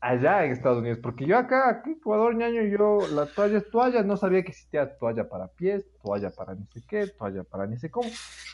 allá 0.00 0.44
en 0.44 0.52
Estados 0.52 0.78
Unidos, 0.78 0.98
porque 1.02 1.26
yo 1.26 1.36
acá, 1.38 1.68
aquí 1.68 1.90
en 1.90 1.96
Ecuador, 1.96 2.34
ñaño, 2.34 2.62
yo, 2.62 2.98
la 3.12 3.26
toalla 3.26 3.58
es 3.58 3.70
toalla, 3.70 4.02
no 4.02 4.16
sabía 4.16 4.42
que 4.42 4.50
existía 4.50 4.96
toalla 4.98 5.28
para 5.28 5.48
pies, 5.48 5.84
toalla 6.02 6.30
para 6.30 6.54
no 6.54 6.66
sé 6.72 6.82
qué, 6.86 7.06
toalla 7.06 7.44
para 7.44 7.66
ni 7.66 7.76
sé 7.78 7.90
cómo. 7.90 8.08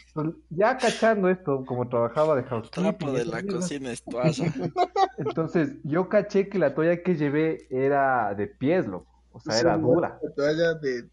Entonces, 0.08 0.40
ya 0.50 0.76
cachando 0.76 1.28
esto, 1.28 1.64
como 1.64 1.88
trabajaba 1.88 2.36
de 2.36 2.42
housekeeping, 2.44 2.98
Trapo 2.98 3.12
de 3.12 3.24
la 3.24 3.42
cocina 3.42 3.92
es 3.92 4.02
toalla. 4.04 4.44
entonces 5.18 5.76
yo 5.84 6.08
caché 6.08 6.48
que 6.48 6.58
la 6.58 6.74
toalla 6.74 7.02
que 7.02 7.16
llevé 7.16 7.66
era 7.70 8.34
de 8.34 8.46
pies, 8.46 8.86
loco. 8.86 9.10
O 9.32 9.40
sea, 9.40 9.58
era 9.58 9.78
dura. 9.78 10.18
Una 10.20 10.34
toalla 10.34 10.74
de 10.74 11.08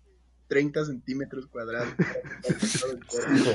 30 0.49 0.85
centímetros 0.85 1.47
cuadrados. 1.47 1.87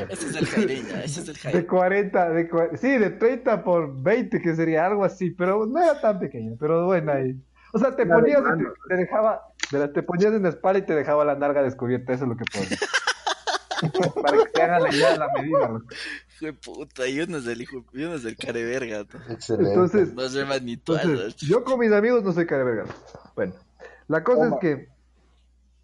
Ese 0.08 0.28
es 0.28 0.36
el 0.36 0.46
Jairín, 0.46 0.86
ya, 0.88 1.02
ese 1.04 1.20
es 1.20 1.28
el 1.28 1.34
De 1.34 1.40
Jairín. 1.40 1.66
40, 1.66 2.30
de, 2.30 2.48
sí, 2.80 2.96
de 2.98 3.10
30 3.10 3.62
por 3.64 4.00
20, 4.02 4.40
que 4.40 4.54
sería 4.54 4.86
algo 4.86 5.04
así, 5.04 5.30
pero 5.30 5.66
no 5.66 5.82
era 5.82 6.00
tan 6.00 6.18
pequeño, 6.20 6.56
pero 6.58 6.86
bueno 6.86 7.12
ahí. 7.12 7.36
O 7.72 7.78
sea, 7.78 7.94
te 7.96 8.04
de 8.04 8.14
ponías, 8.14 8.40
y 8.40 8.58
te, 8.58 8.64
te 8.88 8.96
dejaba, 8.96 9.42
de 9.72 9.78
la- 9.80 9.92
te 9.92 10.02
ponías 10.02 10.32
en 10.32 10.44
la 10.44 10.48
espalda 10.50 10.78
y 10.78 10.86
te 10.86 10.94
dejaba 10.94 11.24
la 11.24 11.34
narga 11.34 11.62
descubierta, 11.62 12.12
eso 12.12 12.24
es 12.24 12.30
lo 12.30 12.36
que 12.36 12.44
pones. 12.52 12.78
Para 14.22 14.38
que 14.38 14.50
te 14.50 14.62
hagan 14.62 14.82
la 14.84 14.94
idea 14.94 15.12
de 15.12 15.18
la 15.18 15.28
medida. 15.36 15.68
loco. 15.68 15.84
Hijo 16.36 16.46
de 16.46 16.52
puta, 16.54 17.06
y 17.08 17.20
uno 17.20 17.38
es 17.38 17.44
del 17.44 17.60
hijo, 17.60 17.84
y 17.92 18.04
uno 18.04 18.14
es 18.14 18.22
del 18.22 18.36
careverga. 18.36 18.98
¿no? 19.12 19.34
Excelente. 19.34 19.70
Entonces, 19.72 20.14
No 20.14 20.60
ni 20.60 20.72
entonces, 20.74 21.36
yo 21.36 21.64
con 21.64 21.80
mis 21.80 21.90
amigos 21.92 22.22
no 22.22 22.32
soy 22.32 22.46
cara 22.46 22.64
de 22.64 22.70
verga. 22.70 22.94
Bueno, 23.34 23.52
la 24.06 24.22
cosa 24.22 24.46
es 24.48 24.54
que... 24.60 24.93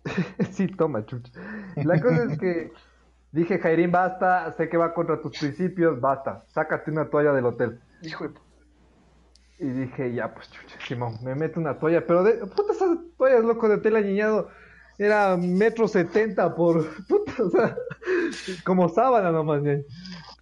sí, 0.51 0.67
toma, 0.69 1.05
chucha. 1.05 1.31
La 1.77 2.01
cosa 2.01 2.25
es 2.25 2.39
que 2.39 2.73
dije, 3.33 3.59
Jairín, 3.59 3.91
basta, 3.91 4.53
sé 4.53 4.69
que 4.69 4.77
va 4.77 4.95
contra 4.95 5.21
tus 5.21 5.39
principios, 5.39 6.01
basta, 6.01 6.45
sácate 6.49 6.91
una 6.91 7.09
toalla 7.09 7.33
del 7.33 7.47
hotel. 7.47 7.81
Hijo 8.03 8.29
de 8.29 8.35
Y 9.59 9.69
dije, 9.69 10.13
ya, 10.15 10.33
pues, 10.33 10.51
chucha, 10.51 10.79
Simón, 10.87 11.19
me 11.23 11.35
meto 11.35 11.61
una 11.61 11.79
toalla, 11.79 12.07
pero 12.07 12.23
de, 12.23 12.35
puta, 12.47 12.73
esas 12.73 12.99
toallas, 13.17 13.45
loco, 13.45 13.69
de 13.69 13.79
tela 13.79 14.01
niñado, 14.01 14.49
era 14.99 15.37
metro 15.37 15.89
setenta 15.89 16.55
por, 16.55 16.85
puta, 17.09 17.33
o 17.43 17.51
sea, 17.51 17.77
como 18.65 18.89
sábana 18.89 19.31
nomás. 19.33 19.63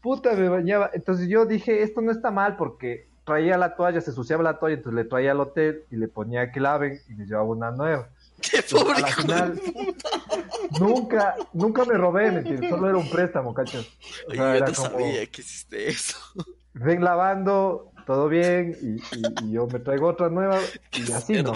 Puta, 0.03 0.35
me 0.35 0.49
bañaba. 0.49 0.91
Entonces 0.93 1.29
yo 1.29 1.45
dije, 1.47 1.83
esto 1.83 2.01
no 2.01 2.13
está 2.13 2.31
mal 2.31 2.57
porque 2.57 3.09
traía 3.25 3.59
la 3.59 3.77
toalla, 3.77 4.01
se 4.01 4.11
ensuciaba 4.11 4.43
la 4.43 4.59
toalla, 4.59 4.77
entonces 4.77 4.97
le 4.97 5.05
traía 5.05 5.33
al 5.33 5.41
hotel 5.41 5.85
y 5.91 5.97
le 5.97 6.09
ponía 6.09 6.51
que 6.51 6.61
laven 6.61 6.99
y 7.09 7.15
le 7.15 7.27
llevaba 7.27 7.49
una 7.49 7.71
nueva. 7.71 8.09
Qué 8.51 8.59
A 8.59 8.63
pobre 8.71 9.01
la 9.01 9.09
hijo 9.09 9.23
final, 9.23 9.55
de... 9.57 9.95
nunca, 10.81 11.35
nunca 11.53 11.85
me 11.85 11.95
robé, 11.95 12.31
¿me 12.31 12.39
entiendes? 12.39 12.71
Solo 12.71 12.89
era 12.89 12.99
un 12.99 13.11
préstamo, 13.11 13.53
cachas. 13.55 13.87
O 14.27 14.31
Oye, 14.31 14.39
yo 14.39 14.61
no 14.61 14.73
como- 14.75 14.89
sabía 14.89 15.27
que 15.27 15.41
hiciste 15.43 15.89
eso. 15.89 16.17
ven 16.75 17.03
lavando, 17.05 17.93
todo 18.07 18.29
bien, 18.29 18.77
y, 18.81 18.97
y- 19.17 19.49
y 19.49 19.53
yo 19.53 19.67
me 19.67 19.81
traigo 19.81 20.09
otra 20.09 20.29
nueva, 20.31 20.59
y 20.93 21.13
así, 21.13 21.43
¿no? 21.43 21.53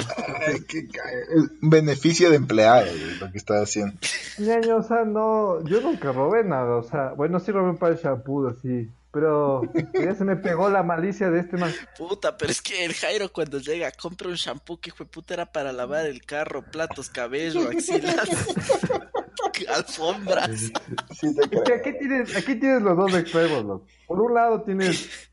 Beneficio 1.60 2.30
de 2.30 2.36
empleado, 2.36 2.86
lo 3.20 3.30
que 3.30 3.38
está 3.38 3.62
haciendo. 3.62 3.94
Ñaño, 4.38 4.76
o 4.78 4.82
sea, 4.82 5.04
no, 5.04 5.62
yo 5.66 5.80
nunca 5.80 6.12
robé 6.12 6.44
nada, 6.44 6.76
o 6.76 6.82
sea, 6.82 7.12
bueno, 7.16 7.40
sí 7.40 7.52
robé 7.52 7.70
un 7.70 7.76
par 7.78 7.94
de 7.96 8.02
shampoo, 8.02 8.48
así, 8.48 8.90
pero 9.12 9.62
ya 9.92 10.14
se 10.14 10.24
me 10.24 10.36
pegó 10.36 10.70
la 10.70 10.82
malicia 10.82 11.30
de 11.30 11.40
este 11.40 11.56
man. 11.56 11.72
Puta, 11.96 12.36
pero 12.36 12.50
es 12.50 12.62
que 12.62 12.84
el 12.84 12.94
Jairo 12.94 13.30
cuando 13.30 13.58
llega 13.58 13.90
compra 13.92 14.28
un 14.28 14.34
shampoo 14.34 14.80
que 14.80 14.90
fue 14.90 15.06
puta 15.06 15.34
era 15.34 15.52
para 15.52 15.72
lavar 15.72 16.06
el 16.06 16.24
carro, 16.24 16.62
platos, 16.62 17.10
cabello, 17.10 17.68
axilas, 17.68 18.28
alfombras. 19.68 20.72
Sí, 21.12 21.34
te 21.36 21.56
Es 21.56 21.62
que 21.62 21.74
aquí 21.74 21.92
tienes, 21.98 22.36
aquí 22.36 22.54
tienes 22.56 22.82
los 22.82 22.96
dos 22.96 23.14
extremos, 23.14 23.64
loco. 23.64 23.86
Por 24.06 24.20
un 24.20 24.34
lado 24.34 24.62
tienes 24.62 25.30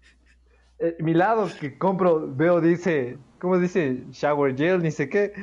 eh, 0.79 0.95
mi 0.99 1.13
lado 1.13 1.49
que 1.59 1.77
compro, 1.77 2.33
veo, 2.33 2.61
dice, 2.61 3.17
¿cómo 3.39 3.57
dice? 3.59 4.03
Shower 4.11 4.55
gel, 4.55 4.81
ni 4.81 4.91
sé 4.91 5.09
qué. 5.09 5.33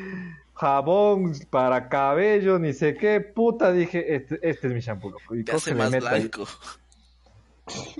jabón 0.54 1.34
para 1.50 1.90
cabello, 1.90 2.58
ni 2.58 2.72
sé 2.72 2.96
qué, 2.96 3.20
puta, 3.20 3.70
dije, 3.72 4.16
este, 4.16 4.38
este 4.42 4.68
es 4.68 4.72
mi 4.72 4.80
shampoo, 4.80 5.10
loco. 5.10 5.34
Y 5.34 5.44
Te 5.44 5.52
hace 5.52 5.74
más 5.74 5.90
meto 5.90 6.08
ahí. 6.08 6.30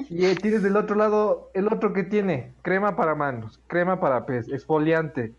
Y 0.09 0.26
eh, 0.26 0.37
tienes 0.37 0.62
del 0.62 0.76
otro 0.76 0.94
lado, 0.94 1.50
el 1.55 1.66
otro 1.72 1.92
que 1.92 2.05
tiene, 2.05 2.52
crema 2.62 2.96
para 2.96 3.14
manos, 3.14 3.61
crema 3.66 4.00
para 4.00 4.26
pies, 4.26 4.48
exfoliante, 4.48 5.35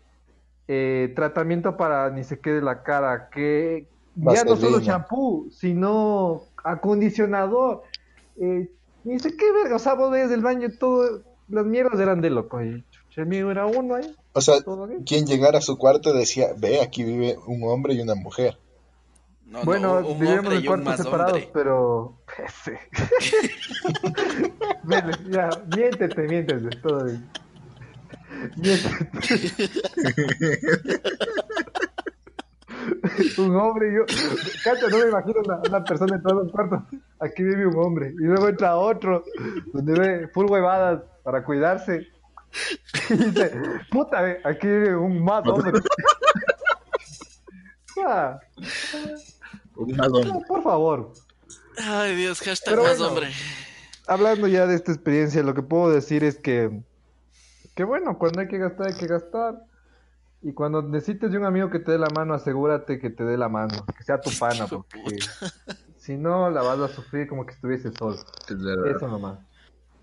eh, 0.66 1.12
tratamiento 1.16 1.76
para 1.76 2.10
ni 2.10 2.24
se 2.24 2.38
quede 2.38 2.60
la 2.60 2.82
cara, 2.82 3.30
que 3.30 3.86
ya 4.16 4.44
no 4.44 4.56
solo 4.56 4.80
shampoo, 4.80 5.48
sino 5.50 6.42
acondicionador, 6.62 7.82
eh, 8.40 8.70
ni 9.04 9.18
sé 9.18 9.36
qué 9.36 9.50
verga, 9.52 9.76
o 9.76 9.78
sea, 9.78 9.94
vos 9.94 10.10
ves 10.10 10.30
el 10.30 10.42
baño, 10.42 10.68
todo, 10.78 11.22
las 11.48 11.64
mierdas 11.64 11.98
eran 11.98 12.20
de 12.20 12.30
loco, 12.30 12.62
y 12.62 12.84
el 13.18 13.26
mío 13.26 13.50
era 13.50 13.66
uno 13.66 13.96
ahí, 13.96 14.14
O 14.32 14.40
sea, 14.40 14.54
quien 15.04 15.26
llegara 15.26 15.58
a 15.58 15.62
su 15.62 15.76
cuarto 15.76 16.12
decía, 16.12 16.48
ve, 16.56 16.80
aquí 16.80 17.02
vive 17.02 17.36
un 17.46 17.64
hombre 17.64 17.94
y 17.94 18.00
una 18.00 18.14
mujer. 18.14 18.58
No, 19.48 19.62
bueno, 19.64 20.00
no, 20.00 20.08
un 20.08 20.18
vivíamos 20.20 20.52
en 20.52 20.66
cuartos 20.66 20.96
separados, 20.96 21.32
hombre. 21.32 21.50
pero... 21.54 22.18
Sí. 22.64 22.72
Vele, 24.84 25.12
ya, 25.30 25.48
miéntete, 25.74 26.22
miéntete, 26.22 26.76
todo 26.80 27.04
bien. 27.04 27.30
Miéntete. 28.56 29.08
un 33.38 33.56
hombre 33.56 33.90
y 33.90 33.94
yo. 33.96 34.04
Cacha, 34.64 34.88
no 34.88 34.98
me 34.98 35.08
imagino 35.08 35.40
una, 35.44 35.60
una 35.66 35.84
persona 35.84 36.16
en 36.16 36.22
todo 36.22 36.42
un 36.42 36.50
cuarto. 36.50 36.86
Aquí 37.20 37.42
vive 37.42 37.66
un 37.66 37.76
hombre. 37.78 38.12
Y 38.18 38.24
luego 38.24 38.48
entra 38.48 38.76
otro, 38.76 39.24
donde 39.72 39.98
ve 39.98 40.28
full 40.28 40.50
huevadas 40.50 41.02
para 41.22 41.42
cuidarse. 41.42 42.06
Y 43.10 43.14
dice, 43.14 43.52
puta, 43.90 44.20
ve, 44.20 44.40
aquí 44.44 44.66
vive 44.66 44.96
un 44.96 45.24
más 45.24 45.46
hombre. 45.46 45.72
Ah, 48.06 48.38
Un 49.78 49.96
más 49.96 50.08
hombre. 50.08 50.32
por 50.46 50.62
favor. 50.62 51.12
Ay, 51.78 52.16
Dios, 52.16 52.40
hashtag 52.40 52.74
Pero 52.74 52.82
más 52.84 52.98
bueno. 52.98 53.12
hombre. 53.14 53.28
hablando 54.06 54.46
ya 54.48 54.66
de 54.66 54.74
esta 54.74 54.92
experiencia, 54.92 55.42
lo 55.42 55.54
que 55.54 55.62
puedo 55.62 55.90
decir 55.90 56.24
es 56.24 56.38
que, 56.38 56.82
que 57.74 57.84
bueno, 57.84 58.18
cuando 58.18 58.40
hay 58.40 58.48
que 58.48 58.58
gastar, 58.58 58.88
hay 58.88 58.94
que 58.94 59.06
gastar. 59.06 59.64
Y 60.42 60.52
cuando 60.52 60.82
necesites 60.82 61.32
de 61.32 61.38
un 61.38 61.44
amigo 61.44 61.68
que 61.70 61.78
te 61.80 61.90
dé 61.92 61.98
la 61.98 62.10
mano, 62.14 62.34
asegúrate 62.34 63.00
que 63.00 63.10
te 63.10 63.24
dé 63.24 63.36
la 63.36 63.48
mano, 63.48 63.84
que 63.96 64.04
sea 64.04 64.20
tu 64.20 64.30
pana, 64.38 64.66
porque 64.66 65.18
si 65.98 66.16
no 66.16 66.50
la 66.50 66.62
vas 66.62 66.78
a 66.78 66.88
sufrir 66.88 67.26
como 67.28 67.44
que 67.46 67.54
estuviese 67.54 67.90
solo. 67.98 68.14
Es 68.48 68.62
verdad. 68.62 68.86
Eso 68.96 69.08
nomás. 69.08 69.38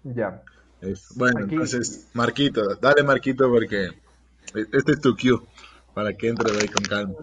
Ya. 0.03 0.41
Es- 0.81 1.13
Bueno, 1.15 1.45
Aquí- 1.45 1.53
entonces, 1.55 2.07
Marquito, 2.13 2.75
dale 2.75 3.03
Marquito 3.03 3.49
porque 3.49 3.89
este 4.73 4.91
es 4.93 5.01
tu 5.01 5.15
cue 5.15 5.39
para 5.93 6.13
que 6.13 6.27
entre 6.29 6.51
ahí 6.57 6.67
con 6.67 6.83
calma. 6.83 7.13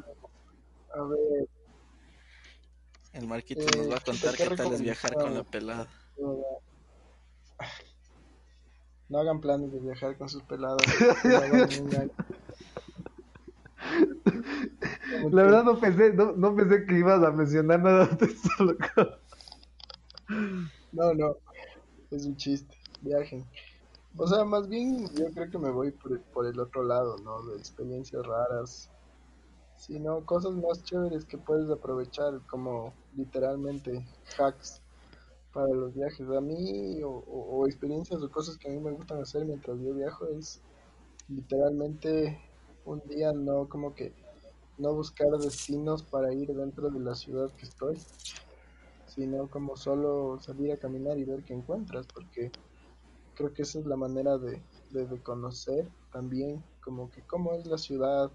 A 0.95 1.03
ver, 1.05 1.49
El 3.13 3.27
Marquito 3.27 3.63
Eh, 3.63 3.77
nos 3.77 3.91
va 3.91 3.97
a 3.97 4.01
contar 4.01 4.37
¿qué 4.37 4.49
qué 4.49 4.57
tal 4.57 4.73
es 4.73 4.83
viajar 4.83 5.15
con 5.15 5.35
la 5.35 5.45
pelada. 5.45 5.89
no 9.09 9.19
hagan 9.19 9.41
planes 9.41 9.71
de 9.73 9.79
viajar 9.79 10.19
con 10.19 10.29
sus 10.29 10.43
peladas. 10.43 10.87
La 15.31 15.43
verdad 15.45 15.65
no 15.65 15.81
pensé, 15.81 16.13
no, 16.13 16.33
no 16.33 16.55
pensé 16.57 16.85
que 16.87 16.99
ibas 16.99 17.23
a 17.23 17.31
mencionar 17.33 17.81
nada 17.83 18.07
de 18.07 18.27
esto, 18.27 18.65
loco. 18.65 19.19
No, 20.93 21.15
no, 21.15 21.37
es 22.11 22.27
un 22.27 22.37
chiste, 22.37 22.77
viajen. 23.01 23.51
O 24.17 24.29
sea, 24.29 24.45
más 24.45 24.69
bien 24.69 25.09
yo 25.17 25.27
creo 25.35 25.51
que 25.51 25.59
me 25.59 25.73
voy 25.73 25.93
por, 25.93 26.23
por 26.27 26.47
el 26.47 26.61
otro 26.61 26.85
lado, 26.85 27.19
¿no? 27.19 27.45
De 27.47 27.59
experiencias 27.59 28.27
raras, 28.27 28.92
sino 29.83 30.25
cosas 30.25 30.53
más 30.53 30.85
chéveres 30.85 31.25
que 31.25 31.37
puedes 31.37 31.69
aprovechar, 31.69 32.41
como 32.47 32.93
literalmente 33.17 34.07
hacks 34.39 34.81
para 35.53 35.67
los 35.75 35.93
viajes. 35.93 36.25
A 36.29 36.41
mí, 36.41 37.01
o, 37.03 37.67
experiencias 37.67 38.23
o 38.23 38.31
cosas 38.31 38.57
que 38.57 38.69
a 38.69 38.71
mí 38.71 38.79
me 38.79 38.93
gustan 38.93 39.21
hacer 39.21 39.45
mientras 39.45 39.81
yo 39.81 39.93
viajo, 39.93 40.27
es 40.29 40.63
literalmente 41.29 42.41
un 42.85 43.01
día 43.09 43.33
no 43.33 43.69
como 43.69 43.93
que 43.93 44.13
no 44.79 44.95
buscar 44.95 45.31
destinos 45.39 46.05
para 46.05 46.33
ir 46.33 46.55
dentro 46.55 46.89
de 46.89 47.01
la 47.01 47.17
ciudad 47.17 47.51
que 47.51 47.65
estoy 47.65 47.99
sino 49.07 49.49
como 49.49 49.77
solo 49.77 50.39
salir 50.41 50.73
a 50.73 50.79
caminar 50.79 51.19
y 51.19 51.25
ver 51.25 51.43
qué 51.43 51.53
encuentras, 51.53 52.07
porque 52.07 52.51
creo 53.35 53.53
que 53.53 53.63
esa 53.63 53.79
es 53.79 53.85
la 53.85 53.97
manera 53.97 54.39
de, 54.39 54.63
de, 54.91 55.07
de 55.07 55.23
conocer 55.23 55.87
también 56.13 56.65
como 56.83 57.11
que 57.11 57.21
cómo 57.23 57.53
es 57.53 57.67
la 57.67 57.77
ciudad, 57.77 58.31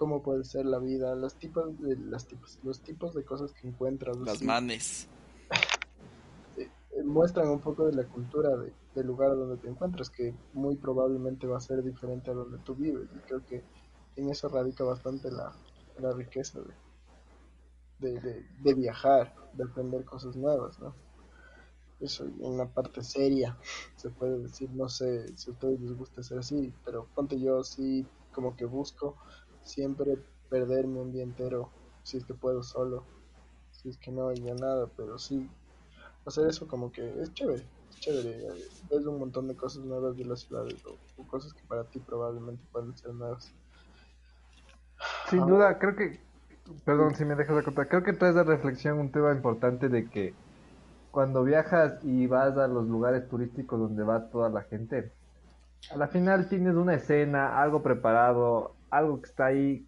cómo 0.00 0.22
puede 0.22 0.44
ser 0.44 0.64
la 0.64 0.78
vida, 0.78 1.14
las 1.14 1.36
tipos 1.36 1.78
de 1.78 1.94
las 1.98 2.26
tipos, 2.26 2.58
los 2.62 2.82
tipos 2.82 3.12
de 3.14 3.22
cosas 3.22 3.52
que 3.52 3.68
encuentras, 3.68 4.16
Las 4.16 4.40
manes. 4.42 5.06
eh, 6.56 6.70
muestran 7.04 7.48
un 7.50 7.60
poco 7.60 7.84
de 7.84 7.92
la 7.92 8.08
cultura 8.08 8.48
de- 8.56 8.74
del 8.94 9.06
lugar 9.06 9.32
donde 9.36 9.58
te 9.58 9.68
encuentras, 9.68 10.08
que 10.08 10.34
muy 10.52 10.76
probablemente 10.76 11.46
va 11.46 11.58
a 11.58 11.60
ser 11.60 11.82
diferente 11.82 12.30
a 12.30 12.34
donde 12.34 12.58
tú 12.64 12.74
vives, 12.76 13.10
y 13.14 13.20
creo 13.20 13.44
que 13.44 13.66
en 14.16 14.30
eso 14.30 14.48
radica 14.48 14.84
bastante 14.84 15.30
la, 15.30 15.54
la 15.98 16.12
riqueza 16.14 16.60
de, 16.62 16.74
de, 17.98 18.20
de, 18.20 18.46
de 18.62 18.74
viajar, 18.74 19.34
de 19.52 19.64
aprender 19.64 20.02
cosas 20.06 20.34
nuevas, 20.34 20.78
¿no? 20.80 20.96
Eso 22.00 22.24
en 22.24 22.56
la 22.56 22.72
parte 22.72 23.02
seria, 23.04 23.58
se 23.96 24.08
puede 24.10 24.38
decir, 24.38 24.70
no 24.72 24.88
sé 24.88 25.36
si 25.36 25.50
a 25.50 25.52
ustedes 25.52 25.78
les 25.80 25.92
gusta 25.92 26.22
ser 26.22 26.38
así, 26.38 26.74
pero 26.86 27.06
ponte 27.14 27.38
yo 27.38 27.62
sí 27.62 28.08
como 28.32 28.56
que 28.56 28.64
busco 28.64 29.16
siempre 29.62 30.18
perderme 30.48 31.00
un 31.00 31.12
día 31.12 31.22
entero, 31.22 31.70
si 32.02 32.16
es 32.16 32.24
que 32.24 32.34
puedo 32.34 32.62
solo, 32.62 33.04
si 33.70 33.88
es 33.88 33.96
que 33.96 34.10
no 34.10 34.28
hay 34.28 34.42
ya 34.42 34.54
nada, 34.54 34.88
pero 34.96 35.18
sí 35.18 35.48
hacer 36.26 36.48
eso 36.48 36.66
como 36.68 36.92
que 36.92 37.22
es 37.22 37.32
chévere, 37.34 37.64
es 37.90 38.00
chévere, 38.00 38.48
ves 38.90 39.06
un 39.06 39.18
montón 39.18 39.48
de 39.48 39.56
cosas 39.56 39.84
nuevas 39.84 40.16
de 40.16 40.24
las 40.24 40.40
ciudades 40.40 40.84
o, 40.86 40.96
o 41.20 41.26
cosas 41.26 41.52
que 41.52 41.62
para 41.66 41.84
ti 41.84 41.98
probablemente 41.98 42.62
pueden 42.72 42.96
ser 42.96 43.14
nuevas. 43.14 43.52
Sin 45.28 45.46
duda, 45.46 45.78
creo 45.78 45.96
que, 45.96 46.20
perdón 46.84 47.14
si 47.14 47.24
me 47.24 47.34
dejas 47.34 47.56
de 47.56 47.62
contar, 47.62 47.88
creo 47.88 48.02
que 48.02 48.12
traes 48.12 48.34
de 48.34 48.44
reflexión 48.44 48.98
un 48.98 49.12
tema 49.12 49.32
importante 49.32 49.88
de 49.88 50.08
que 50.08 50.34
cuando 51.10 51.42
viajas 51.42 51.98
y 52.04 52.26
vas 52.26 52.56
a 52.56 52.68
los 52.68 52.86
lugares 52.86 53.28
turísticos 53.28 53.80
donde 53.80 54.04
va 54.04 54.28
toda 54.30 54.48
la 54.48 54.62
gente, 54.62 55.12
a 55.90 55.96
la 55.96 56.08
final 56.08 56.48
tienes 56.48 56.74
una 56.74 56.94
escena, 56.94 57.60
algo 57.60 57.82
preparado, 57.82 58.74
algo 58.90 59.20
que 59.22 59.28
está 59.28 59.46
ahí, 59.46 59.86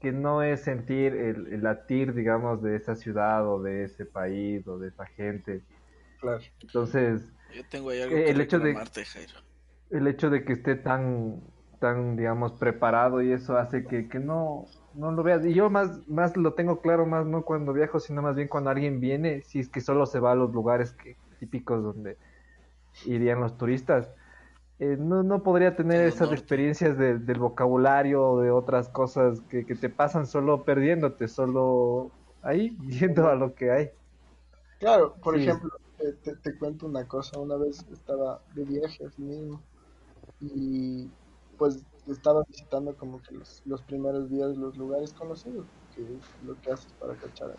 que 0.00 0.12
no 0.12 0.42
es 0.42 0.62
sentir 0.62 1.14
el, 1.14 1.52
el 1.52 1.62
latir, 1.62 2.14
digamos, 2.14 2.62
de 2.62 2.76
esa 2.76 2.94
ciudad 2.96 3.46
o 3.48 3.62
de 3.62 3.84
ese 3.84 4.06
país 4.06 4.66
o 4.66 4.78
de 4.78 4.88
esa 4.88 5.06
gente. 5.06 5.64
Claro. 6.20 6.40
Entonces, 6.62 7.22
Yo 7.54 7.64
tengo 7.66 7.90
ahí 7.90 8.00
algo 8.00 8.16
Eh, 8.16 8.24
que 8.24 8.30
el 8.30 8.40
hecho 8.40 8.58
de- 8.60 8.74
Jairo. 8.74 9.40
el 9.90 10.06
hecho 10.06 10.30
de 10.30 10.44
que 10.44 10.52
esté 10.54 10.76
tan, 10.76 11.40
tan, 11.80 12.16
digamos, 12.16 12.52
preparado 12.54 13.22
y 13.22 13.32
eso 13.32 13.56
hace 13.56 13.86
que, 13.86 14.08
que 14.08 14.18
no, 14.20 14.66
no 14.94 15.12
lo 15.12 15.22
veas. 15.22 15.44
Y 15.44 15.54
yo 15.54 15.70
más, 15.70 16.06
más 16.08 16.36
lo 16.36 16.54
tengo 16.54 16.80
claro, 16.80 17.06
más 17.06 17.26
no 17.26 17.44
cuando 17.44 17.72
viajo, 17.72 17.98
sino 18.00 18.22
más 18.22 18.36
bien 18.36 18.48
cuando 18.48 18.70
alguien 18.70 19.00
viene, 19.00 19.42
si 19.42 19.60
es 19.60 19.68
que 19.70 19.80
solo 19.80 20.06
se 20.06 20.20
va 20.20 20.32
a 20.32 20.34
los 20.36 20.52
lugares 20.52 20.92
que, 20.92 21.18
típicos 21.38 21.82
donde 21.82 22.18
irían 23.02 23.40
los 23.40 23.56
turistas. 23.58 24.10
Eh, 24.80 24.96
no, 24.98 25.22
no 25.22 25.42
podría 25.42 25.76
tener 25.76 26.06
esas 26.06 26.32
norte. 26.32 26.32
experiencias 26.32 26.96
de- 26.98 27.18
del 27.18 27.38
vocabulario 27.38 28.24
o 28.26 28.40
de 28.40 28.50
otras 28.50 28.88
cosas 28.88 29.42
que, 29.42 29.66
que 29.66 29.76
te 29.76 29.90
pasan 29.90 30.26
solo 30.26 30.64
perdiéndote, 30.64 31.28
solo 31.28 32.16
ahí, 32.42 32.76
yendo 32.80 33.28
a 33.28 33.34
lo 33.36 33.54
que 33.54 33.70
hay. 33.70 33.90
Claro, 34.78 35.20
por 35.22 35.36
Sí. 35.36 35.38
ejemplo, 35.38 35.70
te, 36.42 36.58
cuento 36.58 36.86
una 36.86 37.06
cosa, 37.06 37.38
una 37.38 37.56
vez 37.56 37.86
estaba 37.90 38.42
de 38.48 38.64
viaje 38.64 39.04
así 39.06 39.22
mismo 39.22 39.66
y 40.40 41.12
pues 41.58 41.86
estaba 42.06 42.44
visitando 42.48 42.96
como 42.96 43.22
que 43.22 43.34
los, 43.36 43.62
los 43.66 43.82
primeros 43.84 44.30
días 44.30 44.56
los 44.56 44.76
lugares 44.78 45.14
conocidos, 45.14 45.68
que 45.90 46.02
es 46.16 46.36
lo 46.40 46.60
que 46.60 46.70
haces 46.72 46.94
para 46.94 47.16
cachar. 47.18 47.58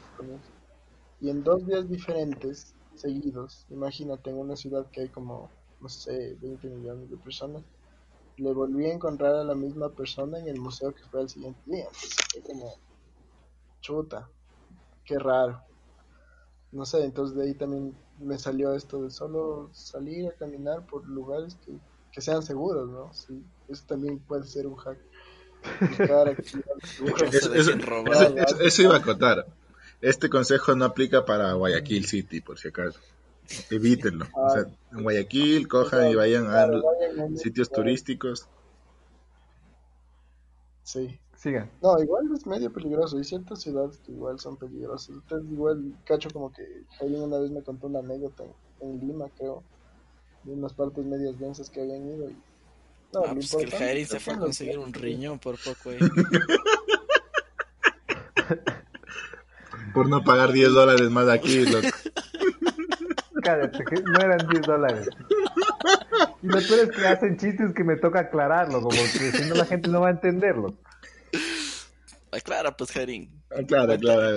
Y 1.19 1.29
en 1.29 1.41
dos 1.43 1.65
días 1.65 1.87
diferentes, 1.87 2.75
seguidos, 2.95 3.65
imagínate 3.69 4.29
en 4.29 4.37
una 4.39 4.57
ciudad 4.57 4.89
que 4.91 5.01
hay 5.01 5.09
como, 5.09 5.55
no 5.81 5.89
sé, 5.89 6.35
20 6.41 6.69
millones 6.69 7.09
de 7.09 7.17
personas, 7.17 7.63
le 8.37 8.53
volví 8.53 8.85
a 8.87 8.93
encontrar 8.93 9.35
a 9.35 9.43
la 9.43 9.55
misma 9.55 9.93
persona 9.95 10.39
en 10.39 10.47
el 10.47 10.59
museo 10.59 10.93
que 10.93 11.03
fue 11.09 11.21
al 11.21 11.29
siguiente 11.29 11.61
día. 11.65 11.85
Entonces 11.85 12.17
fue 12.31 12.43
como, 12.43 12.73
chuta, 13.81 14.29
qué 15.05 15.19
raro 15.19 15.61
no 16.71 16.85
sé, 16.85 17.03
entonces 17.03 17.35
de 17.35 17.43
ahí 17.43 17.53
también 17.55 17.93
me 18.17 18.37
salió 18.39 18.73
esto 18.73 19.03
de 19.03 19.09
solo 19.09 19.69
salir 19.73 20.27
a 20.27 20.35
caminar 20.37 20.85
por 20.85 21.05
lugares 21.07 21.57
que, 21.65 21.77
que 22.11 22.21
sean 22.21 22.43
seguros, 22.43 22.89
¿no? 22.89 23.11
Sí, 23.13 23.43
eso 23.67 23.83
también 23.87 24.19
puede 24.25 24.45
ser 24.45 24.67
un 24.67 24.75
hack. 24.77 24.97
Eso- 28.41 28.61
eso 28.61 28.81
iba 28.83 28.95
a 28.95 28.99
acotar. 28.99 29.45
Este 29.99 30.29
consejo 30.29 30.75
no 30.75 30.85
aplica 30.85 31.25
para 31.25 31.53
Guayaquil 31.53 32.05
City, 32.05 32.41
por 32.41 32.57
si 32.57 32.69
acaso. 32.69 32.99
Evítenlo. 33.69 34.25
O 34.33 34.49
sea, 34.49 34.65
en 34.91 35.03
Guayaquil, 35.03 35.67
cojan 35.67 36.09
y 36.09 36.15
vayan 36.15 36.47
a 36.47 36.67
sitios 37.35 37.69
turísticos. 37.69 38.47
Sí, 40.83 41.19
sigan. 41.35 41.69
No, 41.81 42.01
igual 42.01 42.29
es 42.35 42.45
medio 42.45 42.71
peligroso. 42.71 43.17
Hay 43.17 43.23
ciertas 43.23 43.61
ciudades 43.61 43.97
que 43.99 44.11
igual 44.11 44.39
son 44.39 44.57
peligrosas. 44.57 45.15
Entonces, 45.15 45.51
igual, 45.51 45.93
cacho 46.05 46.29
como 46.31 46.51
que 46.51 46.83
Jaime 46.97 47.21
una 47.21 47.37
vez 47.37 47.51
me 47.51 47.63
contó 47.63 47.87
una 47.87 47.99
anécdota 47.99 48.43
en, 48.43 48.89
en 48.89 48.99
Lima, 48.99 49.27
creo, 49.37 49.63
de 50.43 50.53
unas 50.53 50.73
partes 50.73 51.05
medias 51.05 51.37
densas 51.39 51.69
que 51.69 51.81
habían 51.81 52.07
ido. 52.07 52.29
Y... 52.29 52.33
No, 53.13 53.21
Ah, 53.25 53.31
pues 53.33 53.53
que 53.53 53.63
el 53.63 53.71
creo 53.71 54.05
se 54.05 54.19
fue 54.19 54.33
a 54.33 54.39
conseguir 54.39 54.79
un 54.79 54.93
riñón 54.93 55.39
por 55.39 55.57
poco 55.61 55.89
ahí. 55.89 55.99
Por 59.93 60.07
no 60.07 60.23
pagar 60.23 60.51
10 60.51 60.71
dólares 60.71 61.09
más 61.09 61.27
aquí, 61.27 61.65
loco. 61.65 61.87
Cállate, 63.41 63.83
que 63.83 64.01
no 64.01 64.19
eran 64.19 64.47
10 64.49 64.61
dólares. 64.63 65.09
Y 66.41 66.47
lo 66.47 66.53
peor 66.59 66.79
es 66.79 66.89
que 66.91 67.07
hacen 67.07 67.37
chistes 67.37 67.73
que 67.73 67.83
me 67.83 67.95
toca 67.97 68.19
aclararlo, 68.21 68.81
como 68.81 68.89
que 68.97 69.31
si 69.31 69.49
no 69.49 69.55
la 69.55 69.65
gente 69.65 69.89
no 69.89 70.01
va 70.01 70.07
a 70.07 70.11
entenderlo. 70.11 70.75
Ah, 72.33 72.71
pues 72.77 72.91
Jairin. 72.91 73.29
Ah, 73.51 73.61
claro. 73.67 73.87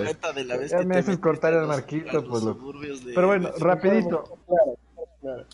Cuenta 0.03 0.33
de 0.33 0.43
la 0.43 0.57
vez 0.57 0.71
Ya 0.71 0.79
que 0.79 0.85
me 0.85 0.93
te 0.95 0.99
haces 0.99 1.17
cortar 1.19 1.53
el 1.53 1.65
marquito, 1.67 2.25
pues, 2.27 2.43
de- 2.43 3.13
Pero 3.13 3.27
bueno, 3.27 3.51
de- 3.51 3.59
rapidito. 3.59 4.37
Claro, 4.47 4.77
claro. 5.21 5.45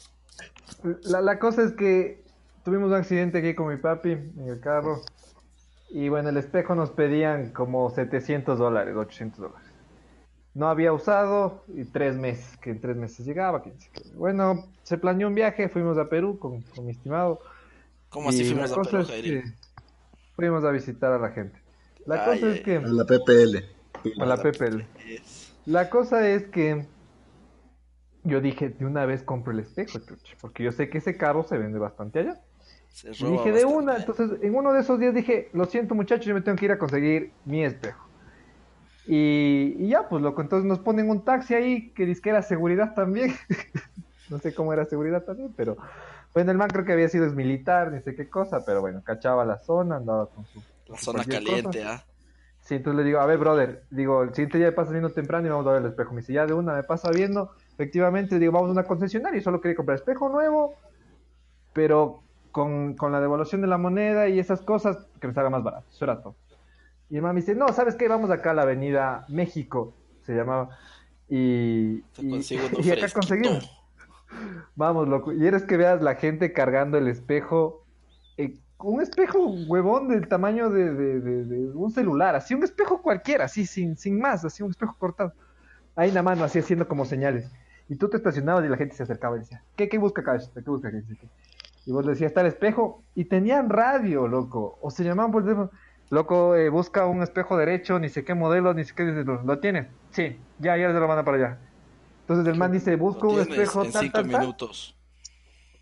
La, 1.03 1.21
la 1.21 1.37
cosa 1.39 1.61
es 1.63 1.73
que 1.73 2.23
tuvimos 2.65 2.89
un 2.89 2.95
accidente 2.95 3.37
aquí 3.37 3.53
con 3.53 3.67
mi 3.67 3.77
papi 3.77 4.11
en 4.13 4.47
el 4.47 4.59
carro. 4.59 5.01
Y 5.89 6.09
bueno, 6.09 6.29
el 6.29 6.37
espejo 6.37 6.73
nos 6.73 6.89
pedían 6.89 7.51
como 7.51 7.89
700 7.91 8.57
dólares, 8.57 8.95
800 8.95 9.39
dólares. 9.39 9.67
No 10.53 10.67
había 10.67 10.91
usado 10.91 11.63
y 11.69 11.85
tres 11.85 12.15
meses, 12.17 12.57
que 12.57 12.71
en 12.71 12.81
tres 12.81 12.97
meses 12.97 13.25
llegaba. 13.25 13.63
que- 13.63 13.73
Bueno, 14.15 14.65
se 14.83 14.97
planeó 14.97 15.27
un 15.27 15.35
viaje, 15.35 15.69
fuimos 15.69 15.97
a 15.97 16.09
Perú 16.09 16.37
con, 16.39 16.61
con 16.61 16.85
mi 16.85 16.91
estimado. 16.91 17.39
¿Cómo 18.09 18.29
así 18.29 18.43
fuimos 18.43 18.69
la 18.69 18.75
a 18.75 18.79
cosa 18.79 18.89
Perú, 18.91 19.01
es 19.03 19.07
Jairin? 19.09 19.41
que 19.43 19.49
fuimos 20.35 20.63
a 20.65 20.71
visitar 20.71 21.13
a 21.13 21.17
la 21.19 21.29
gente. 21.31 21.57
La 22.05 22.15
Ay, 22.25 22.33
cosa 22.39 22.47
ay, 22.47 22.53
es 22.57 22.61
que... 22.61 22.75
A 22.77 22.81
la 22.81 23.05
PPL. 23.05 23.65
A 24.21 24.25
la 24.25 24.37
PPL. 24.37 24.85
La 25.65 25.89
cosa 25.89 26.27
es 26.27 26.47
que 26.47 26.85
yo 28.23 28.41
dije, 28.41 28.69
de 28.69 28.85
una 28.85 29.05
vez 29.05 29.23
compro 29.23 29.53
el 29.53 29.59
espejo, 29.59 29.99
chuche, 29.99 30.35
porque 30.41 30.63
yo 30.63 30.71
sé 30.71 30.89
que 30.89 30.97
ese 30.97 31.15
carro 31.17 31.43
se 31.43 31.57
vende 31.57 31.79
bastante 31.79 32.19
allá. 32.19 32.41
se 32.89 33.09
Y 33.11 33.31
dije, 33.31 33.51
de 33.51 33.65
una, 33.65 33.97
entonces 33.97 34.31
en 34.41 34.53
uno 34.55 34.73
de 34.73 34.81
esos 34.81 34.99
días 34.99 35.13
dije, 35.13 35.49
lo 35.53 35.65
siento 35.65 35.95
muchachos, 35.95 36.25
yo 36.25 36.33
me 36.33 36.41
tengo 36.41 36.57
que 36.57 36.65
ir 36.65 36.71
a 36.71 36.77
conseguir 36.79 37.31
mi 37.45 37.63
espejo. 37.63 38.05
Y, 39.07 39.75
y 39.79 39.87
ya, 39.89 40.07
pues 40.07 40.21
loco, 40.21 40.41
entonces 40.41 40.67
nos 40.67 40.79
ponen 40.79 41.09
un 41.09 41.23
taxi 41.23 41.55
ahí 41.55 41.89
que 41.91 42.05
dice 42.05 42.21
que 42.21 42.29
era 42.29 42.41
seguridad 42.41 42.93
también. 42.93 43.33
no 44.29 44.39
sé 44.39 44.53
cómo 44.53 44.73
era 44.73 44.85
seguridad 44.85 45.23
también, 45.23 45.53
pero 45.55 45.77
bueno, 46.33 46.51
el 46.51 46.57
man 46.57 46.69
creo 46.69 46.85
que 46.85 46.93
había 46.93 47.09
sido 47.09 47.29
militar, 47.31 47.91
ni 47.91 48.01
sé 48.01 48.15
qué 48.15 48.29
cosa, 48.29 48.63
pero 48.65 48.81
bueno, 48.81 49.01
cachaba 49.03 49.43
la 49.45 49.57
zona, 49.57 49.97
andaba 49.97 50.27
con 50.27 50.45
su... 50.45 50.63
La 50.87 50.97
su 50.97 51.05
zona 51.05 51.23
caliente. 51.25 51.83
¿ah? 51.83 52.03
Sí, 52.61 52.75
entonces 52.75 52.97
le 52.97 53.03
digo, 53.03 53.19
a 53.19 53.25
ver, 53.25 53.37
brother, 53.37 53.83
digo, 53.89 54.23
el 54.23 54.29
siguiente 54.29 54.57
día 54.57 54.67
me 54.67 54.73
pasas 54.73 54.91
viendo 54.91 55.09
temprano 55.09 55.47
y 55.47 55.49
vamos 55.49 55.67
a 55.67 55.71
ver 55.71 55.81
el 55.81 55.89
espejo. 55.89 56.13
Me 56.13 56.21
dice, 56.21 56.33
ya 56.33 56.45
de 56.45 56.53
una 56.53 56.73
me 56.73 56.83
pasa 56.83 57.09
viendo, 57.11 57.51
efectivamente, 57.73 58.39
digo, 58.39 58.53
vamos 58.53 58.69
a 58.69 58.71
una 58.73 58.83
concesionaria 58.83 59.39
y 59.39 59.41
solo 59.41 59.59
quería 59.59 59.75
comprar 59.75 59.97
espejo 59.97 60.29
nuevo, 60.29 60.75
pero 61.73 62.21
con, 62.51 62.95
con 62.95 63.11
la 63.11 63.19
devolución 63.19 63.61
de 63.61 63.67
la 63.67 63.77
moneda 63.77 64.29
y 64.29 64.39
esas 64.39 64.61
cosas, 64.61 65.07
que 65.19 65.27
me 65.27 65.33
salga 65.33 65.49
más 65.49 65.63
barato, 65.63 65.85
eso 65.91 66.05
era 66.05 66.21
todo. 66.21 66.35
Y 67.11 67.17
el 67.17 67.21
man 67.21 67.35
me 67.35 67.41
dice, 67.41 67.53
no, 67.53 67.67
¿sabes 67.73 67.95
qué? 67.95 68.07
Vamos 68.07 68.31
acá 68.31 68.51
a 68.51 68.53
la 68.53 68.61
avenida 68.63 69.25
México, 69.29 69.93
se 70.23 70.33
llamaba, 70.33 70.69
y, 71.29 72.03
y, 72.83 72.89
acá 72.91 73.05
conseguimos. 73.13 73.69
Vamos, 74.75 75.07
loco, 75.07 75.33
y 75.33 75.45
eres 75.45 75.63
que 75.63 75.77
veas 75.77 76.01
la 76.01 76.15
gente 76.15 76.53
cargando 76.53 76.97
el 76.97 77.07
espejo, 77.07 77.85
eh, 78.37 78.57
un 78.79 79.01
espejo 79.01 79.45
huevón 79.67 80.07
del 80.07 80.27
tamaño 80.27 80.69
de, 80.69 80.93
de- 80.93 81.19
de- 81.19 81.43
de 81.45 81.67
un 81.73 81.91
celular, 81.91 82.35
así 82.35 82.55
un 82.55 82.63
espejo 82.63 83.01
cualquiera, 83.01 83.45
así 83.45 83.65
sin, 83.65 83.97
sin 83.97 84.19
más, 84.19 84.43
así 84.45 84.63
un 84.63 84.71
espejo 84.71 84.95
cortado. 84.97 85.33
Ahí 85.95 86.09
en 86.09 86.15
la 86.15 86.23
mano, 86.23 86.45
así 86.45 86.59
haciendo 86.59 86.87
como 86.87 87.03
señales. 87.05 87.51
Y 87.89 87.97
tú 87.97 88.09
te 88.09 88.15
estacionabas 88.17 88.63
y 88.63 88.69
la 88.69 88.77
gente 88.77 88.95
se 88.95 89.03
acercaba 89.03 89.35
y 89.35 89.39
decía, 89.39 89.61
¿qué, 89.75 89.89
qué 89.89 89.97
busca 89.97 90.21
acá? 90.21 90.39
¿Qué 90.39 90.61
busca 90.61 90.87
acá? 90.87 90.97
Y 91.85 91.91
vos 91.91 92.05
decías, 92.05 92.29
está 92.31 92.39
el 92.41 92.47
espejo. 92.47 93.03
Y 93.13 93.25
tenían 93.25 93.69
radio, 93.69 94.27
loco. 94.29 94.77
O 94.81 94.89
se 94.89 95.03
llamaban 95.03 95.31
por 95.33 95.43
teléfono. 95.43 95.69
Loco, 96.11 96.55
eh, 96.55 96.69
busca 96.69 97.05
un 97.05 97.23
espejo 97.23 97.57
derecho, 97.57 97.97
ni 97.97 98.09
sé 98.09 98.23
qué 98.25 98.35
modelo, 98.35 98.73
ni 98.73 98.83
sé 98.83 98.93
qué. 98.93 99.03
¿Lo, 99.05 99.41
lo 99.41 99.59
tienes? 99.59 99.87
Sí, 100.11 100.37
ya, 100.59 100.75
ya 100.77 100.91
se 100.91 100.99
lo 100.99 101.07
manda 101.07 101.23
para 101.23 101.37
allá. 101.37 101.57
Entonces 102.21 102.45
el 102.53 102.59
man 102.59 102.71
dice, 102.71 102.95
busco 102.97 103.29
un 103.29 103.39
espejo 103.39 103.83
en 103.83 103.91
tal, 103.91 104.01
cinco 104.03 104.13
tal, 104.21 104.29
tal. 104.29 104.39
minutos. 104.41 104.95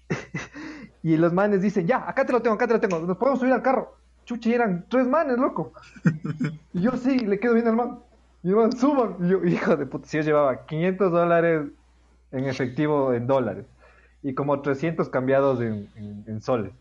Y 1.01 1.15
los 1.17 1.31
manes 1.33 1.61
dicen, 1.61 1.87
ya, 1.87 2.07
acá 2.09 2.25
te 2.25 2.33
lo 2.33 2.41
tengo, 2.41 2.55
acá 2.55 2.67
te 2.67 2.73
lo 2.73 2.79
tengo, 2.79 2.99
nos 2.99 3.17
podemos 3.17 3.39
subir 3.39 3.53
al 3.53 3.61
carro. 3.61 3.95
Chuchi, 4.25 4.53
eran 4.53 4.85
tres 4.89 5.07
manes, 5.07 5.37
loco. 5.37 5.73
Y 6.73 6.81
yo 6.81 6.91
sí, 6.97 7.19
le 7.19 7.39
quedo 7.39 7.55
bien 7.55 7.67
al 7.67 7.75
man. 7.75 7.99
Y 8.43 8.49
el 8.49 8.55
man, 8.55 8.71
suban. 8.71 9.15
Y 9.21 9.29
yo, 9.29 9.43
hijo 9.45 9.75
de 9.77 9.85
puta, 9.85 10.07
si 10.07 10.17
yo 10.17 10.23
llevaba 10.23 10.65
500 10.65 11.11
dólares 11.11 11.67
en 12.31 12.45
efectivo 12.45 13.13
en 13.13 13.25
dólares. 13.27 13.65
Y 14.21 14.33
como 14.35 14.61
300 14.61 15.09
cambiados 15.09 15.61
en, 15.61 15.89
en- 15.95 16.23
en 16.27 16.41
soles. 16.41 16.73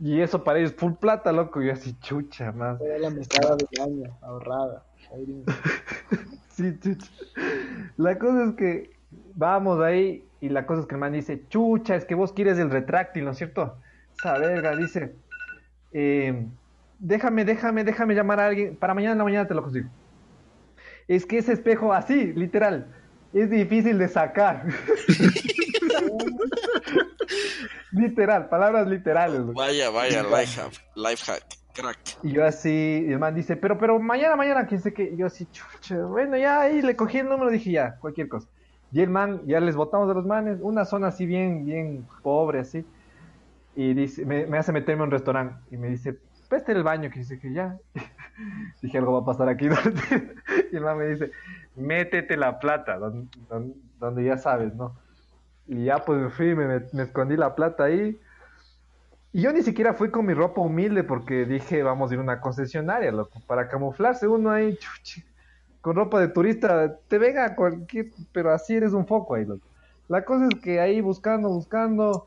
Y 0.00 0.20
eso 0.20 0.44
para 0.44 0.60
ellos, 0.60 0.74
full 0.76 0.92
plata, 0.94 1.32
loco. 1.32 1.60
Y 1.60 1.66
yo 1.66 1.72
así, 1.72 1.94
chucha, 2.00 2.52
más. 2.52 2.80
Era 2.80 2.98
la 2.98 3.10
mesada 3.10 3.56
del 3.56 3.82
año, 3.82 4.16
ahorrada. 4.22 4.84
Sí, 6.50 6.76
chucha. 6.80 7.06
La 7.96 8.18
cosa 8.18 8.46
es 8.46 8.54
que 8.56 8.90
vamos 9.36 9.80
ahí 9.80 10.24
y 10.40 10.48
la 10.48 10.66
cosa 10.66 10.80
es 10.80 10.86
que 10.88 10.96
el 10.96 11.00
man 11.00 11.12
dice, 11.12 11.44
chucha, 11.48 11.94
es 11.94 12.04
que 12.04 12.16
vos 12.16 12.32
quieres 12.32 12.58
el 12.58 12.70
retráctil, 12.70 13.24
¿no 13.24 13.30
es 13.30 13.38
cierto? 13.38 13.76
Esa 14.18 14.36
verga 14.38 14.74
dice, 14.74 15.14
eh, 15.92 16.48
déjame, 16.98 17.44
déjame, 17.44 17.84
déjame 17.84 18.16
llamar 18.16 18.40
a 18.40 18.46
alguien, 18.46 18.76
para 18.76 18.94
mañana 18.94 19.12
en 19.12 19.18
la 19.18 19.24
mañana 19.24 19.46
te 19.46 19.54
lo 19.54 19.62
consigo. 19.62 19.88
Es 21.06 21.26
que 21.26 21.38
ese 21.38 21.52
espejo, 21.52 21.92
así, 21.92 22.32
literal, 22.32 22.88
es 23.32 23.50
difícil 23.50 23.98
de 23.98 24.08
sacar. 24.08 24.66
literal, 27.92 28.48
palabras 28.48 28.86
literales. 28.86 29.40
loco. 29.40 29.54
Vaya, 29.54 29.90
vaya, 29.90 30.22
life 30.22 30.60
hack, 30.60 30.72
life 30.94 31.24
hack, 31.26 31.44
crack. 31.72 31.98
Y 32.22 32.32
yo 32.32 32.44
así, 32.44 33.04
y 33.08 33.12
el 33.12 33.18
man 33.18 33.34
dice, 33.34 33.56
pero, 33.56 33.78
pero 33.78 33.98
mañana, 33.98 34.36
mañana, 34.36 34.66
que 34.66 34.78
sé 34.78 34.92
que, 34.92 35.16
yo 35.16 35.26
así, 35.26 35.46
chucha, 35.46 36.04
bueno, 36.04 36.36
ya 36.36 36.60
ahí 36.62 36.82
le 36.82 36.96
cogí 36.96 37.18
el 37.18 37.28
número, 37.28 37.50
dije 37.50 37.72
ya, 37.72 37.96
cualquier 37.96 38.28
cosa. 38.28 38.48
Y 38.92 39.02
el 39.02 39.10
man, 39.10 39.42
ya 39.46 39.60
les 39.60 39.76
botamos 39.76 40.08
de 40.08 40.14
los 40.14 40.26
manes, 40.26 40.58
una 40.62 40.84
zona 40.84 41.08
así 41.08 41.26
bien, 41.26 41.66
bien 41.66 42.06
pobre, 42.22 42.60
así. 42.60 42.84
Y 43.76 43.94
dice, 43.94 44.24
me, 44.24 44.46
me 44.46 44.58
hace 44.58 44.72
meterme 44.72 45.02
a 45.02 45.04
un 45.04 45.10
restaurante 45.10 45.54
y 45.70 45.76
me 45.76 45.88
dice, 45.88 46.18
peste 46.48 46.72
el 46.72 46.82
baño, 46.82 47.10
que 47.10 47.20
dice 47.20 47.38
que 47.38 47.52
ya. 47.52 47.76
dije, 48.82 48.98
algo 48.98 49.12
va 49.12 49.20
a 49.20 49.24
pasar 49.24 49.48
aquí. 49.48 49.66
y 50.72 50.76
el 50.76 50.82
man 50.82 50.98
me 50.98 51.06
dice, 51.06 51.30
métete 51.76 52.36
la 52.36 52.58
plata, 52.58 52.98
donde, 52.98 53.28
donde, 53.48 53.74
donde 53.98 54.24
ya 54.24 54.38
sabes, 54.38 54.74
¿no? 54.74 54.96
Y 55.68 55.84
ya 55.84 55.98
pues 55.98 56.18
me 56.20 56.30
fui, 56.30 56.54
me, 56.54 56.80
me 56.92 57.02
escondí 57.02 57.36
la 57.36 57.54
plata 57.54 57.84
ahí. 57.84 58.18
Y 59.32 59.42
yo 59.42 59.52
ni 59.52 59.62
siquiera 59.62 59.92
fui 59.94 60.10
con 60.10 60.24
mi 60.26 60.34
ropa 60.34 60.60
humilde 60.62 61.04
porque 61.04 61.44
dije, 61.44 61.82
vamos 61.82 62.10
a 62.10 62.14
ir 62.14 62.20
a 62.20 62.22
una 62.22 62.40
concesionaria, 62.40 63.12
loco, 63.12 63.40
para 63.46 63.68
camuflarse 63.68 64.26
uno 64.26 64.50
ahí, 64.50 64.76
chuchi, 64.76 65.22
con 65.82 65.96
ropa 65.96 66.18
de 66.20 66.28
turista, 66.28 66.96
te 67.08 67.18
venga 67.18 67.54
cualquier, 67.54 68.06
pero 68.32 68.52
así 68.52 68.74
eres 68.74 68.94
un 68.94 69.06
foco 69.06 69.34
ahí, 69.34 69.44
loco. 69.44 69.66
La 70.08 70.24
cosa 70.24 70.48
es 70.50 70.58
que 70.60 70.80
ahí 70.80 71.02
buscando, 71.02 71.50
buscando, 71.50 72.26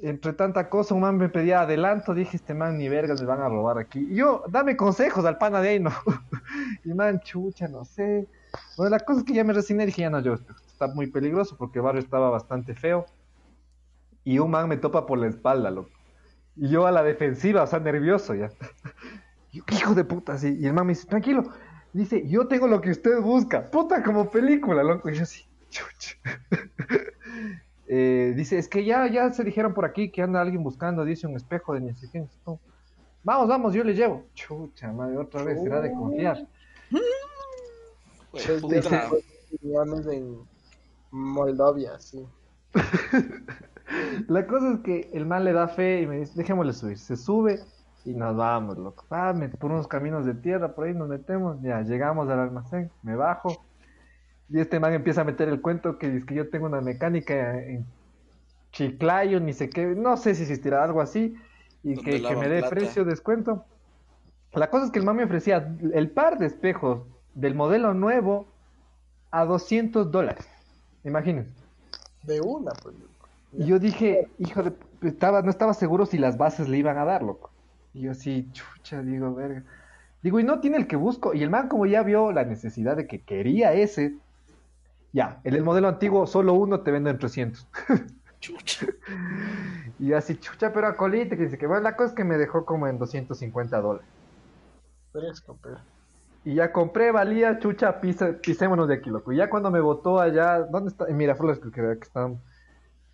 entre 0.00 0.32
tanta 0.32 0.68
cosa, 0.68 0.94
un 0.94 1.02
man 1.02 1.16
me 1.16 1.28
pedía 1.28 1.60
adelanto, 1.60 2.12
dije, 2.12 2.36
este 2.36 2.52
man 2.52 2.76
ni 2.76 2.88
vergas 2.88 3.20
me 3.20 3.26
van 3.28 3.40
a 3.40 3.48
robar 3.48 3.78
aquí. 3.78 4.00
Y 4.10 4.16
yo, 4.16 4.42
dame 4.48 4.76
consejos 4.76 5.24
al 5.24 5.38
pana 5.38 5.60
de 5.60 5.68
ahí, 5.68 5.80
no. 5.80 5.92
y 6.84 6.92
man, 6.92 7.20
chucha, 7.20 7.68
no 7.68 7.84
sé. 7.84 8.26
Bueno, 8.76 8.90
la 8.90 9.00
cosa 9.00 9.20
es 9.20 9.26
que 9.26 9.34
ya 9.34 9.44
me 9.44 9.52
resigné, 9.52 9.86
dije, 9.86 10.02
ya 10.02 10.10
no, 10.10 10.20
yo, 10.20 10.36
está 10.76 10.88
muy 10.88 11.06
peligroso 11.06 11.56
porque 11.56 11.78
el 11.78 11.84
barrio 11.84 12.02
estaba 12.02 12.28
bastante 12.28 12.74
feo. 12.74 13.06
Y 14.24 14.38
un 14.38 14.50
man 14.50 14.68
me 14.68 14.76
topa 14.76 15.06
por 15.06 15.18
la 15.18 15.26
espalda, 15.26 15.70
loco. 15.70 15.88
Y 16.54 16.68
yo 16.68 16.86
a 16.86 16.92
la 16.92 17.02
defensiva, 17.02 17.62
o 17.62 17.66
sea, 17.66 17.80
nervioso 17.80 18.34
ya. 18.34 18.50
Yo, 19.52 19.62
hijo 19.72 19.94
de 19.94 20.04
puta, 20.04 20.36
sí. 20.36 20.54
Y 20.60 20.66
el 20.66 20.74
man 20.74 20.86
me 20.86 20.92
dice, 20.92 21.06
tranquilo. 21.06 21.44
Dice, 21.94 22.28
yo 22.28 22.46
tengo 22.46 22.66
lo 22.66 22.82
que 22.82 22.90
usted 22.90 23.22
busca. 23.22 23.70
Puta, 23.70 24.02
como 24.02 24.30
película, 24.30 24.82
loco. 24.82 25.08
Y 25.08 25.14
yo 25.14 25.22
así, 25.22 25.44
chucha. 25.70 26.16
Eh, 27.88 28.32
dice, 28.34 28.58
es 28.58 28.66
que 28.66 28.84
ya, 28.84 29.06
ya 29.06 29.32
se 29.32 29.44
dijeron 29.44 29.72
por 29.72 29.84
aquí 29.84 30.10
que 30.10 30.20
anda 30.20 30.40
alguien 30.40 30.64
buscando, 30.64 31.04
dice 31.04 31.28
un 31.28 31.36
espejo 31.36 31.72
de 31.72 31.94
sé 31.94 32.26
cómo. 32.42 32.58
Vamos, 33.22 33.46
vamos, 33.46 33.74
yo 33.74 33.84
le 33.84 33.94
llevo. 33.94 34.24
Chucha, 34.34 34.92
madre, 34.92 35.16
otra 35.18 35.44
vez, 35.44 35.62
será 35.62 35.80
de 35.80 35.92
confiar. 35.92 36.48
Pues, 38.32 38.48
millones 39.62 40.06
en 40.08 40.40
Moldavia, 41.10 41.98
sí. 41.98 42.26
La 44.28 44.46
cosa 44.46 44.72
es 44.74 44.80
que 44.80 45.10
el 45.12 45.26
man 45.26 45.44
le 45.44 45.52
da 45.52 45.68
fe 45.68 46.02
y 46.02 46.06
me 46.06 46.18
dice, 46.18 46.32
dejémosle 46.36 46.72
subir. 46.72 46.98
Se 46.98 47.16
sube 47.16 47.60
y 48.04 48.12
nos 48.14 48.36
vamos, 48.36 48.76
loco. 48.78 49.04
Ah, 49.10 49.32
me- 49.32 49.48
por 49.48 49.70
unos 49.70 49.86
caminos 49.86 50.26
de 50.26 50.34
tierra, 50.34 50.74
por 50.74 50.86
ahí 50.86 50.94
nos 50.94 51.08
metemos. 51.08 51.60
Ya, 51.62 51.82
llegamos 51.82 52.28
al 52.28 52.40
almacén, 52.40 52.90
me 53.02 53.16
bajo. 53.16 53.64
Y 54.48 54.60
este 54.60 54.78
man 54.80 54.92
empieza 54.94 55.22
a 55.22 55.24
meter 55.24 55.48
el 55.48 55.60
cuento 55.60 55.98
que 55.98 56.08
dice 56.10 56.26
que 56.26 56.34
yo 56.34 56.50
tengo 56.50 56.66
una 56.66 56.80
mecánica 56.80 57.60
en 57.62 57.86
Chiclayo, 58.72 59.40
ni 59.40 59.52
sé 59.52 59.70
qué, 59.70 59.86
no 59.86 60.16
sé 60.16 60.34
si 60.34 60.42
existirá 60.42 60.84
algo 60.84 61.00
así. 61.00 61.34
Y 61.82 61.96
que, 61.96 62.20
me 62.36 62.48
dé 62.48 62.58
plata. 62.60 62.70
precio, 62.70 63.04
descuento. 63.04 63.64
La 64.52 64.70
cosa 64.70 64.86
es 64.86 64.90
que 64.90 64.98
el 64.98 65.04
man 65.04 65.16
me 65.16 65.24
ofrecía 65.24 65.76
el 65.92 66.10
par 66.10 66.38
de 66.38 66.46
espejos 66.46 67.02
del 67.34 67.54
modelo 67.54 67.94
nuevo 67.94 68.48
a 69.30 69.44
200 69.44 70.10
dólares. 70.10 70.48
Imagínense. 71.06 71.54
De 72.24 72.40
una, 72.40 72.72
pues. 72.82 72.94
Y 73.52 73.64
yo 73.64 73.78
dije, 73.78 74.28
hijo 74.38 74.62
de... 74.62 74.72
Estaba, 75.02 75.40
no 75.42 75.50
estaba 75.50 75.72
seguro 75.72 76.04
si 76.04 76.18
las 76.18 76.36
bases 76.36 76.68
le 76.68 76.78
iban 76.78 76.98
a 76.98 77.04
dar, 77.04 77.22
loco. 77.22 77.50
Y 77.94 78.02
yo 78.02 78.10
así, 78.10 78.48
chucha, 78.52 79.02
digo, 79.02 79.34
verga. 79.34 79.62
Digo, 80.22 80.40
y 80.40 80.44
no 80.44 80.60
tiene 80.60 80.78
el 80.78 80.86
que 80.86 80.96
busco. 80.96 81.32
Y 81.32 81.42
el 81.42 81.50
man 81.50 81.68
como 81.68 81.86
ya 81.86 82.02
vio 82.02 82.32
la 82.32 82.44
necesidad 82.44 82.96
de 82.96 83.06
que 83.06 83.22
quería 83.22 83.72
ese, 83.72 84.16
ya, 85.12 85.40
en 85.44 85.54
el 85.54 85.62
modelo 85.62 85.88
antiguo 85.88 86.26
solo 86.26 86.54
uno 86.54 86.80
te 86.80 86.90
vende 86.90 87.10
en 87.10 87.18
300. 87.18 87.66
Chucha. 88.40 88.86
Y 89.98 90.12
así, 90.12 90.36
chucha, 90.36 90.72
pero 90.72 90.88
a 90.88 90.96
colite, 90.96 91.36
que 91.36 91.44
dice 91.44 91.56
que 91.56 91.66
bueno, 91.66 91.82
la 91.82 91.96
cosa 91.96 92.10
es 92.10 92.14
que 92.14 92.24
me 92.24 92.36
dejó 92.36 92.66
como 92.66 92.86
en 92.86 92.98
250 92.98 93.80
dólares. 93.80 94.06
Fresco, 95.12 95.56
pero. 95.62 95.78
Y 96.46 96.54
ya 96.56 96.72
compré, 96.72 97.10
valía, 97.10 97.58
chucha, 97.58 98.00
pisa- 98.00 98.40
pisémonos 98.44 98.86
de 98.88 98.94
aquí, 98.94 99.10
loco. 99.10 99.32
Y 99.32 99.36
ya 99.38 99.50
cuando 99.50 99.70
me 99.72 99.80
botó 99.80 100.20
allá, 100.20 100.60
¿dónde 100.70 100.90
está? 100.90 101.06
En 101.08 101.16
Miraflores, 101.16 101.58
creo 101.60 101.72
que 101.72 101.98
que 102.00 102.04
están. 102.06 102.42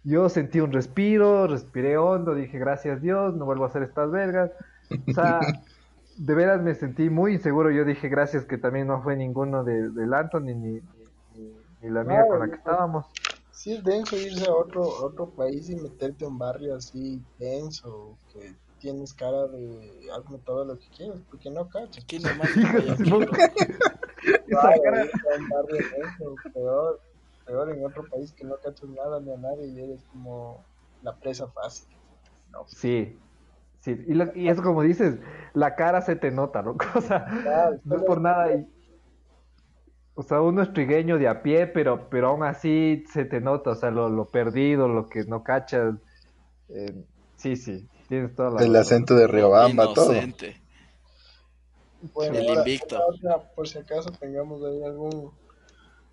Yo 0.04 0.28
sentí 0.30 0.60
un 0.60 0.72
respiro, 0.72 1.46
respiré 1.48 1.96
hondo, 1.98 2.34
dije, 2.34 2.58
gracias 2.58 3.02
Dios, 3.02 3.34
no 3.36 3.46
vuelvo 3.46 3.64
a 3.64 3.68
hacer 3.68 3.82
estas 3.84 4.10
vergas. 4.12 4.50
O 4.52 5.12
sea, 5.12 5.40
de 6.16 6.34
veras 6.34 6.62
me 6.62 6.74
sentí 6.74 7.10
muy 7.10 7.34
inseguro. 7.34 7.70
Yo 7.72 7.84
dije, 7.84 8.08
gracias 8.10 8.46
que 8.46 8.58
también 8.58 8.88
no 8.88 9.02
fue 9.02 9.16
ninguno 9.16 9.64
de, 9.64 9.90
del 9.92 10.14
Anthony 10.14 10.42
ni, 10.56 10.80
ni, 10.82 10.82
ni- 11.30 11.64
ni 11.80 11.90
la 11.90 12.02
amiga 12.02 12.28
con 12.28 12.40
la 12.40 12.48
que 12.50 12.56
estábamos. 12.56 13.06
Sí 13.50 13.72
es 13.74 13.84
denso 13.84 14.16
irse 14.18 14.44
a 14.46 14.52
otro, 14.52 14.82
otro 15.04 15.32
país 15.32 15.68
y 15.70 15.76
meterte 15.76 16.24
a 16.24 16.28
un 16.28 16.38
barrio 16.38 16.74
así 16.74 17.24
denso, 17.38 18.18
que 18.28 18.58
tienes 18.82 19.14
cara 19.14 19.46
de 19.46 20.10
hazme 20.12 20.38
todo 20.40 20.64
lo 20.64 20.76
que 20.76 20.86
quieras, 20.96 21.20
porque 21.30 21.50
no 21.50 21.68
cachas. 21.68 22.02
Aquí 22.04 22.18
nomás 22.18 22.56
en 22.56 22.72
Guayaquil. 22.72 23.26
Claro, 24.48 24.82
irte 25.04 25.28
a 25.32 25.36
un 25.38 25.48
barrio 25.48 25.76
denso, 25.76 26.36
peor, 26.52 27.00
peor 27.46 27.70
en 27.70 27.86
otro 27.86 28.04
país 28.10 28.34
que 28.36 28.44
no 28.44 28.56
cachas 28.62 28.88
nada 28.90 29.20
ni 29.20 29.32
a 29.32 29.36
nadie 29.36 29.66
y 29.68 29.80
eres 29.80 30.04
como 30.10 30.64
la 31.00 31.16
presa 31.16 31.46
fácil. 31.52 31.88
No, 32.50 32.66
Sí, 32.66 33.18
sí. 33.80 33.96
Y, 34.08 34.14
lo- 34.14 34.34
y 34.36 34.48
eso 34.48 34.62
como 34.62 34.82
dices, 34.82 35.18
la 35.54 35.74
cara 35.76 36.02
se 36.02 36.16
te 36.16 36.30
nota, 36.32 36.62
¿no? 36.62 36.76
O 36.96 37.00
sea, 37.00 37.24
claro, 37.42 37.80
no 37.84 37.96
es 37.96 38.02
por 38.02 38.20
nada. 38.20 38.52
y- 38.52 38.66
o 40.14 40.22
sea, 40.22 40.42
uno 40.42 40.62
es 40.62 40.72
trigueño 40.72 41.18
de 41.18 41.26
a 41.28 41.42
pie, 41.42 41.66
pero, 41.66 42.08
pero 42.10 42.28
aún 42.28 42.42
así 42.42 43.02
se 43.10 43.24
te 43.24 43.40
nota, 43.40 43.70
o 43.70 43.74
sea, 43.74 43.90
lo, 43.90 44.10
lo 44.10 44.26
perdido, 44.30 44.86
lo 44.88 45.08
que 45.08 45.24
no 45.24 45.42
cachas. 45.42 45.94
eh, 46.68 47.04
sí, 47.36 47.56
sí, 47.56 47.88
tienes 48.12 48.34
toda 48.34 48.50
la 48.50 48.62
El 48.62 48.76
acento 48.76 49.14
de 49.14 49.26
Riobamba, 49.26 49.94
todo. 49.94 50.12
Bueno, 52.12 52.38
El 52.38 52.58
invicto. 52.58 52.98
ahora, 52.98 53.42
por 53.54 53.66
si 53.66 53.78
acaso 53.78 54.10
tengamos 54.10 54.62
ahí 54.62 54.82
algún 54.82 55.32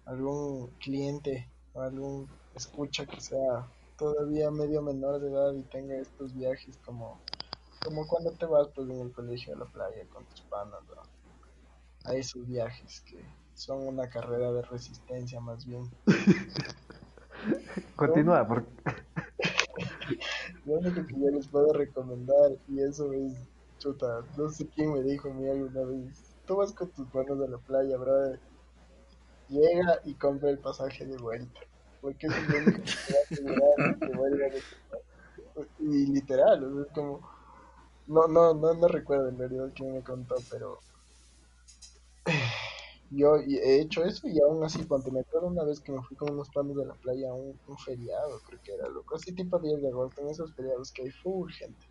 algún 0.05 0.69
cliente 0.79 1.49
o 1.73 1.81
algún 1.81 2.29
escucha 2.55 3.05
que 3.05 3.19
sea 3.19 3.67
todavía 3.97 4.49
medio 4.49 4.81
menor 4.81 5.19
de 5.19 5.29
edad 5.29 5.53
y 5.53 5.63
tenga 5.63 5.97
estos 5.97 6.33
viajes 6.33 6.77
como 6.85 7.19
como 7.83 8.07
cuando 8.07 8.31
te 8.31 8.45
vas 8.45 8.69
pues 8.73 8.89
en 8.89 9.01
el 9.01 9.11
colegio 9.11 9.53
a 9.55 9.59
la 9.59 9.65
playa 9.65 10.05
con 10.13 10.23
tus 10.25 10.41
panas 10.43 10.79
¿no? 10.87 11.01
a 12.05 12.15
esos 12.15 12.47
viajes 12.47 13.01
que 13.01 13.25
son 13.55 13.85
una 13.85 14.09
carrera 14.09 14.53
de 14.53 14.61
resistencia 14.61 15.41
más 15.41 15.65
bien 15.65 15.83
Continúa, 17.95 18.47
porque 18.47 18.69
lo 20.69 20.75
único 20.79 21.05
que 21.07 21.15
yo 21.19 21.29
les 21.31 21.47
puedo 21.49 21.73
recomendar 21.73 22.51
y 22.67 22.81
eso 22.81 23.11
es 23.13 23.33
chuta 23.79 24.07
no 24.37 24.49
sé 24.49 24.69
quién 24.69 24.93
me 24.93 25.01
dijo 25.03 25.29
a 25.29 25.33
mí 25.33 25.49
alguna 25.49 25.83
vez 25.85 26.35
tú 26.45 26.57
vas 26.57 26.73
con 26.73 26.91
tus 26.91 27.13
manos 27.13 27.41
a 27.41 27.51
la 27.51 27.57
playa 27.59 27.97
brother 27.97 28.39
llega 29.49 29.99
y 30.05 30.15
compra 30.15 30.49
el 30.49 30.59
pasaje 30.59 31.05
de 31.05 31.17
vuelta 31.17 31.59
porque 32.01 32.27
es 32.27 32.33
lo 32.49 32.57
único 32.57 32.81
que 32.83 33.35
te 33.35 33.43
va 33.43 33.57
a- 35.57 35.67
y 35.79 36.07
literal 36.13 36.63
o 36.63 36.73
sea, 36.73 36.83
es 36.83 36.91
como 36.93 37.29
no 38.07 38.27
no 38.27 38.53
no 38.53 38.73
no 38.73 38.87
recuerdo 38.87 39.29
en 39.29 39.37
realidad 39.39 39.71
quién 39.75 39.93
me 39.93 40.03
contó 40.03 40.35
pero 40.49 40.79
yo 43.11 43.35
he 43.37 43.81
hecho 43.81 44.03
eso 44.03 44.27
y 44.27 44.39
aún 44.39 44.63
así 44.63 44.83
cuando 44.85 45.11
me 45.11 45.21
acuerdo 45.21 45.47
una 45.47 45.63
vez 45.63 45.79
que 45.79 45.91
me 45.91 46.01
fui 46.03 46.15
con 46.15 46.31
unos 46.31 46.49
panos 46.49 46.75
de 46.77 46.85
la 46.85 46.93
playa 46.93 47.29
a 47.31 47.33
un, 47.33 47.59
un 47.67 47.77
feriado 47.77 48.39
creo 48.45 48.59
que 48.63 48.73
era 48.73 48.87
loco 48.87 49.15
así 49.15 49.33
tipo 49.33 49.57
10 49.59 49.81
de 49.81 49.87
agosto 49.87 50.21
en 50.21 50.29
esos 50.29 50.53
feriados 50.53 50.91
que 50.91 51.03
hay 51.03 51.11
full 51.11 51.51
gente 51.51 51.87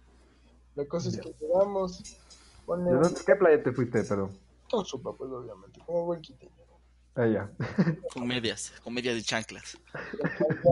la 0.74 0.86
cosa 0.86 1.08
es 1.08 1.18
que 1.18 1.34
llegamos 1.40 2.18
ponle 2.66 2.90
¿de 2.90 2.96
un, 2.96 3.02
dónde, 3.02 3.20
qué 3.26 3.34
playa 3.34 3.62
te 3.62 3.72
fuiste, 3.72 4.02
perdón? 4.04 4.30
con 4.70 4.84
sopa 4.84 5.12
pues 5.12 5.30
obviamente 5.30 5.80
como 5.84 6.06
buen 6.06 6.20
quiteño 6.20 6.52
Ah, 7.18 7.26
ya. 7.26 7.50
Con 8.14 8.28
medias, 8.28 8.72
con 8.84 8.94
medias 8.94 9.16
de 9.16 9.22
chanclas. 9.22 9.76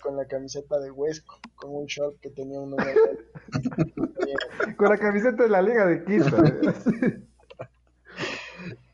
con 0.00 0.16
de 0.16 0.22
la 0.22 0.26
camiseta 0.26 0.78
de 0.78 0.90
Huesco 0.90 1.38
con 1.56 1.74
un 1.74 1.84
short 1.86 2.18
que 2.20 2.30
tenía 2.30 2.58
un 2.58 2.70
número 2.70 3.00
Con 4.78 4.88
la 4.88 4.96
camiseta 4.96 5.42
de 5.42 5.48
la 5.50 5.60
Liga 5.60 5.86
de 5.86 6.04
Quito. 6.04 7.22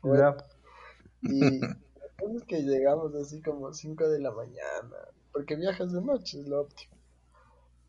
Ya. 0.03 0.35
Y 1.21 1.59
la 1.59 1.77
cosa 2.19 2.35
es 2.37 2.43
que 2.45 2.61
llegamos 2.63 3.13
así 3.15 3.41
como 3.41 3.73
5 3.73 4.09
de 4.09 4.19
la 4.19 4.31
mañana, 4.31 4.95
porque 5.31 5.55
viajas 5.55 5.91
de 5.91 6.01
noche, 6.01 6.39
es 6.39 6.47
lo 6.47 6.61
óptimo. 6.61 6.95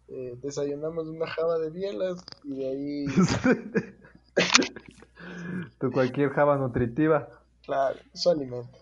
Eh, 0.08 0.36
desayunamos 0.42 1.06
una 1.08 1.26
java 1.26 1.58
de 1.58 1.70
bielas 1.70 2.22
y 2.44 2.54
de 2.56 2.68
ahí, 2.68 3.06
Tu 5.78 5.90
cualquier 5.90 6.30
java 6.30 6.56
nutritiva. 6.56 7.28
claro, 7.64 7.98
su 8.12 8.30
alimento. 8.30 8.78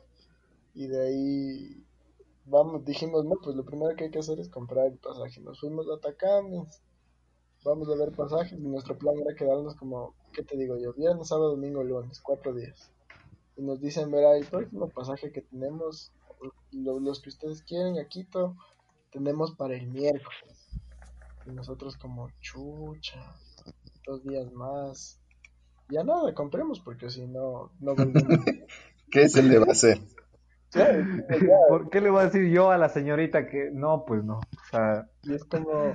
Y 0.74 0.86
de 0.88 1.00
ahí, 1.06 1.84
vamos, 2.46 2.84
dijimos, 2.84 3.24
no, 3.24 3.36
pues 3.42 3.56
lo 3.56 3.64
primero 3.64 3.94
que 3.96 4.04
hay 4.04 4.10
que 4.10 4.18
hacer 4.20 4.40
es 4.40 4.48
comprar 4.48 4.86
el 4.86 4.98
pasaje. 4.98 5.40
Nos 5.40 5.60
fuimos 5.60 5.86
a 5.88 5.94
Atacames, 5.94 6.82
vamos 7.64 7.88
a 7.88 7.94
ver 7.96 8.12
pasajes 8.12 8.58
y 8.58 8.62
nuestro 8.62 8.96
plan 8.98 9.16
era 9.18 9.34
quedarnos 9.34 9.74
como, 9.76 10.14
¿qué 10.32 10.42
te 10.42 10.56
digo 10.56 10.76
yo? 10.78 10.92
Viernes, 10.94 11.28
sábado, 11.28 11.50
domingo, 11.50 11.82
lunes, 11.84 12.20
cuatro 12.20 12.54
días. 12.54 12.90
Y 13.56 13.62
nos 13.62 13.80
dicen, 13.80 14.10
verá, 14.10 14.36
el 14.36 14.46
próximo 14.46 14.88
pasaje 14.88 15.32
que 15.32 15.42
tenemos, 15.42 16.12
lo- 16.72 17.00
los 17.00 17.20
que 17.20 17.28
ustedes 17.30 17.62
quieren 17.62 17.98
a 17.98 18.06
Quito, 18.08 18.56
tenemos 19.10 19.54
para 19.56 19.74
el 19.74 19.86
miércoles. 19.88 20.80
Y 21.46 21.50
nosotros 21.50 21.96
como, 21.96 22.30
chucha, 22.40 23.36
dos 24.06 24.22
días 24.22 24.50
más. 24.52 25.20
Ya 25.88 26.04
nada, 26.04 26.32
compremos 26.34 26.80
porque 26.80 27.10
si 27.10 27.26
no, 27.26 27.72
no 27.80 27.94
volvemos. 27.94 28.22
¿Qué 29.10 29.28
se 29.28 29.42
le 29.42 29.58
va 29.58 29.66
a 29.68 29.72
hacer? 29.72 29.98
¿Por 31.68 31.90
qué 31.90 32.00
le 32.00 32.10
voy 32.10 32.20
a 32.20 32.24
decir 32.26 32.48
yo 32.50 32.70
a 32.70 32.78
la 32.78 32.88
señorita 32.88 33.48
que 33.48 33.70
no, 33.72 34.04
pues 34.06 34.22
no? 34.22 34.38
O 34.38 34.70
sea, 34.70 35.08
Y 35.24 35.34
es 35.34 35.44
como, 35.44 35.92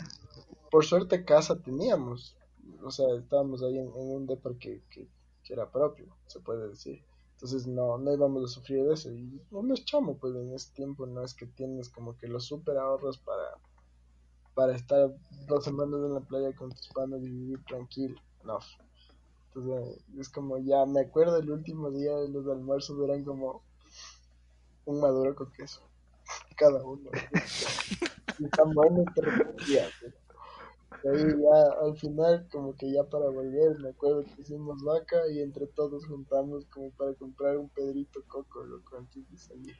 por 0.69 0.83
suerte 0.83 1.23
casa 1.23 1.57
teníamos, 1.61 2.35
o 2.83 2.91
sea, 2.91 3.05
estábamos 3.17 3.63
ahí 3.63 3.77
en, 3.77 3.85
en 3.87 3.93
un 4.15 4.27
depa 4.27 4.51
que, 4.59 4.81
que, 4.89 5.07
que 5.43 5.53
era 5.53 5.71
propio, 5.71 6.07
se 6.27 6.41
puede 6.41 6.67
decir. 6.67 7.01
Entonces 7.35 7.67
no, 7.67 7.97
no 7.97 8.13
íbamos 8.13 8.43
a 8.45 8.47
sufrir 8.47 8.83
de 8.85 8.93
eso. 8.93 9.11
Y 9.11 9.41
uno 9.51 9.73
es 9.73 9.83
chamo, 9.85 10.17
pues 10.17 10.35
en 10.35 10.53
ese 10.53 10.71
tiempo 10.73 11.05
no 11.05 11.23
es 11.23 11.33
que 11.33 11.45
tienes 11.45 11.89
como 11.89 12.17
que 12.17 12.27
los 12.27 12.45
super 12.45 12.77
ahorros 12.77 13.17
para, 13.19 13.57
para 14.53 14.75
estar 14.75 15.13
dos 15.47 15.65
semanas 15.65 15.99
en 15.99 16.13
la 16.13 16.21
playa 16.21 16.55
con 16.55 16.71
tus 16.71 16.87
panas 16.89 17.21
y 17.23 17.29
vivir 17.29 17.63
tranquilo. 17.65 18.15
No. 18.43 18.59
Entonces 19.47 20.03
es 20.17 20.29
como 20.29 20.57
ya, 20.57 20.85
me 20.85 21.01
acuerdo 21.01 21.37
el 21.37 21.51
último 21.51 21.91
día 21.91 22.15
de 22.15 22.29
los 22.29 22.47
almuerzos 22.47 22.97
eran 23.03 23.23
como 23.23 23.61
un 24.85 25.01
maduro 25.01 25.35
con 25.35 25.51
queso. 25.51 25.81
Cada 26.55 26.83
uno. 26.83 27.09
y 28.39 28.47
tan 28.47 28.73
bueno 28.73 29.03
te 29.13 29.21
repetía. 29.21 29.87
De 30.01 30.13
ahí 31.09 31.41
ya 31.41 31.85
al 31.85 31.95
final 31.97 32.47
como 32.51 32.75
que 32.75 32.91
ya 32.91 33.03
para 33.03 33.29
volver 33.29 33.77
me 33.79 33.89
acuerdo 33.89 34.23
que 34.23 34.41
hicimos 34.41 34.83
vaca 34.83 35.27
y 35.29 35.39
entre 35.39 35.67
todos 35.67 36.05
juntamos 36.05 36.65
como 36.65 36.91
para 36.91 37.13
comprar 37.13 37.57
un 37.57 37.69
pedrito 37.69 38.21
coco 38.27 38.63
loco 38.63 38.97
antes 38.97 39.29
de 39.29 39.37
salir 39.37 39.75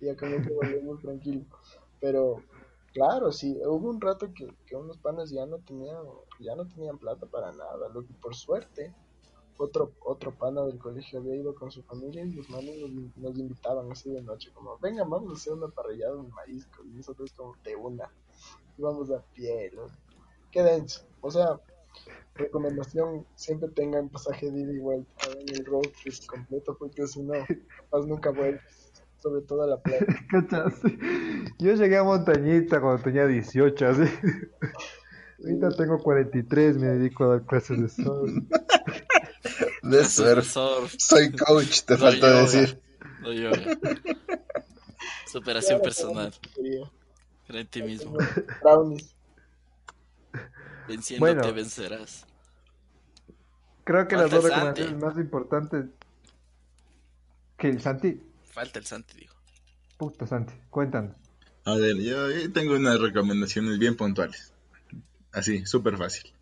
y 0.00 0.14
como 0.16 0.42
que 0.42 0.52
volvemos 0.52 1.00
tranquilo 1.00 1.44
pero 2.00 2.42
claro 2.92 3.32
sí 3.32 3.58
hubo 3.64 3.88
un 3.88 4.00
rato 4.00 4.32
que, 4.34 4.52
que 4.66 4.76
unos 4.76 4.98
panes 4.98 5.30
ya 5.30 5.46
no 5.46 5.58
tenían 5.58 6.04
ya 6.40 6.54
no 6.54 6.66
tenían 6.66 6.98
plata 6.98 7.26
para 7.26 7.52
nada 7.52 7.88
lo 7.88 8.04
que 8.04 8.12
por 8.14 8.34
suerte 8.34 8.94
otro 9.58 9.92
otro 10.00 10.32
pana 10.32 10.62
del 10.62 10.78
colegio 10.78 11.20
había 11.20 11.36
ido 11.36 11.54
con 11.54 11.70
su 11.70 11.82
familia 11.82 12.24
y 12.24 12.32
los 12.32 12.48
manos 12.50 12.74
nos, 12.90 13.16
nos 13.16 13.38
invitaban 13.38 13.90
así 13.92 14.10
de 14.10 14.22
noche 14.22 14.50
como 14.52 14.78
venga 14.78 15.04
vamos 15.04 15.30
a 15.30 15.34
hacer 15.34 15.52
una 15.52 15.68
parrillada 15.68 16.16
de 16.16 16.28
marisco 16.28 16.84
y 16.84 16.88
nosotros 16.88 17.32
como 17.34 17.54
de 17.62 17.76
una 17.76 18.10
íbamos 18.78 19.10
a 19.10 19.22
pie, 19.34 19.70
loco. 19.74 19.90
Qué 20.50 20.62
denso. 20.62 21.04
O 21.20 21.30
sea, 21.30 21.58
recomendación, 22.34 23.26
siempre 23.34 23.68
tengan 23.70 24.08
pasaje 24.08 24.50
de 24.50 24.60
ida 24.60 24.72
y 24.72 24.78
vuelta 24.78 25.26
en 25.38 25.54
el 25.54 25.64
road 25.64 25.88
trip 26.02 26.14
completo, 26.26 26.76
porque 26.78 27.06
si 27.06 27.22
no, 27.22 27.34
más 27.92 28.06
nunca 28.06 28.30
vuelves. 28.30 28.62
Sobre 29.18 29.42
todo 29.42 29.62
a 29.62 29.66
la 29.68 29.80
playa. 29.80 30.04
¿cachas? 30.30 30.74
Yo 31.60 31.74
llegué 31.74 31.96
a 31.96 32.02
Montañita 32.02 32.80
cuando 32.80 33.04
tenía 33.04 33.24
18, 33.26 33.86
así. 33.86 34.02
Ahorita 35.38 35.70
tengo 35.76 35.98
43, 35.98 36.76
me 36.78 36.88
dedico 36.88 37.24
a 37.24 37.28
dar 37.28 37.46
clases 37.46 37.80
de 37.80 37.88
surf. 37.88 38.32
De 39.84 40.04
surf. 40.04 40.44
Surf, 40.44 40.94
Soy 40.98 41.30
coach, 41.36 41.82
te 41.82 41.94
No 41.94 42.00
falta 42.00 42.28
yoga. 42.30 42.42
decir. 42.42 42.80
no 43.20 43.32
yoga. 43.32 43.78
Superación 45.26 45.80
personal. 45.80 46.32
Cree 47.46 47.60
en 47.62 47.66
ti 47.68 47.82
mismo. 47.82 48.16
Brownies. 48.62 49.14
Venciéndote 50.88 51.34
Bueno. 51.34 51.54
vencerás. 51.54 52.26
Creo 53.84 54.06
que 54.08 54.16
las 54.16 54.30
dos 54.30 54.44
recomendaciones 54.44 54.90
Santi. 54.92 55.04
más 55.04 55.16
importantes. 55.18 55.86
Que 57.56 57.68
el 57.68 57.80
Santi. 57.80 58.20
Falta 58.44 58.78
el 58.78 58.86
Santi, 58.86 59.18
digo. 59.18 59.34
Puta 59.96 60.26
Santi, 60.26 60.54
cuéntanos. 60.70 61.16
A 61.64 61.74
ver, 61.76 61.96
yo 61.98 62.52
tengo 62.52 62.74
unas 62.74 63.00
recomendaciones 63.00 63.78
bien 63.78 63.96
puntuales. 63.96 64.52
Así, 65.32 65.64
súper 65.66 65.96
fácil. 65.96 66.32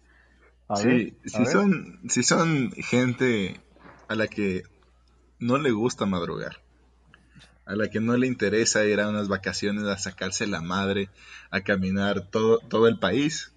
A 0.69 0.77
Sí, 0.77 0.89
ver, 0.89 1.13
a 1.27 1.29
si 1.29 1.39
ver. 1.39 1.47
son, 1.47 2.01
si 2.09 2.23
son 2.23 2.71
gente 2.73 3.61
a 4.09 4.15
la 4.15 4.29
que 4.29 4.63
no 5.39 5.59
le 5.59 5.71
gusta 5.73 6.07
madrugar, 6.07 6.63
a 7.71 7.77
la 7.77 7.89
que 7.89 8.01
no 8.01 8.17
le 8.17 8.27
interesa 8.27 8.85
ir 8.85 9.01
a 9.01 9.09
unas 9.09 9.29
vacaciones 9.29 9.85
a 9.85 9.97
sacarse 9.97 10.49
la 10.49 10.61
madre, 10.61 11.09
a 11.53 11.61
caminar 11.61 12.29
todo, 12.29 12.59
todo 12.59 12.89
el 12.89 12.99
país, 12.99 13.53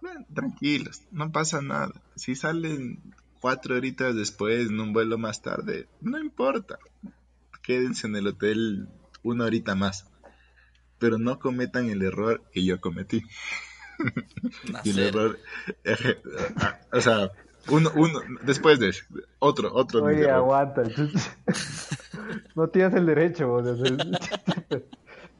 bueno, 0.00 0.24
tranquilos, 0.34 1.02
no 1.10 1.30
pasa 1.30 1.60
nada. 1.60 1.92
Si 2.16 2.34
salen 2.34 3.02
cuatro 3.38 3.76
horitas 3.76 4.16
después 4.16 4.70
en 4.70 4.80
un 4.80 4.94
vuelo 4.94 5.18
más 5.18 5.42
tarde, 5.42 5.88
no 6.00 6.18
importa. 6.18 6.78
Quédense 7.62 8.06
en 8.06 8.16
el 8.16 8.28
hotel 8.28 8.88
una 9.22 9.44
horita 9.44 9.74
más. 9.74 10.06
Pero 10.98 11.18
no 11.18 11.38
cometan 11.38 11.90
el 11.90 12.00
error 12.00 12.42
que 12.50 12.64
yo 12.64 12.80
cometí. 12.80 13.22
Y 14.84 14.90
el 14.90 14.98
error, 14.98 15.38
o 16.92 17.00
sea, 17.00 17.30
uno, 17.68 17.90
uno, 17.94 18.20
después 18.42 18.78
de 18.78 18.88
ese, 18.90 19.04
otro, 19.38 19.72
otro 19.74 20.04
Oye, 20.04 20.28
aguanta. 20.30 20.82
no 22.54 22.68
tienes 22.68 22.94
el 22.94 23.06
derecho 23.06 23.48
vos, 23.48 23.64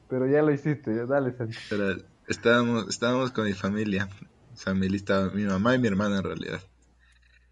pero 0.09 0.27
ya 0.27 0.41
lo 0.41 0.51
hiciste. 0.51 0.95
ya 0.95 1.05
Dale, 1.05 1.35
Santi. 1.35 1.57
Pero 1.69 1.97
estábamos, 2.27 2.87
estábamos 2.87 3.31
con 3.31 3.45
mi 3.45 3.53
familia, 3.53 4.07
familia 4.55 4.97
estaba 4.97 5.29
mi 5.31 5.43
mamá 5.43 5.75
y 5.75 5.79
mi 5.79 5.87
hermana 5.87 6.17
en 6.17 6.23
realidad. 6.23 6.61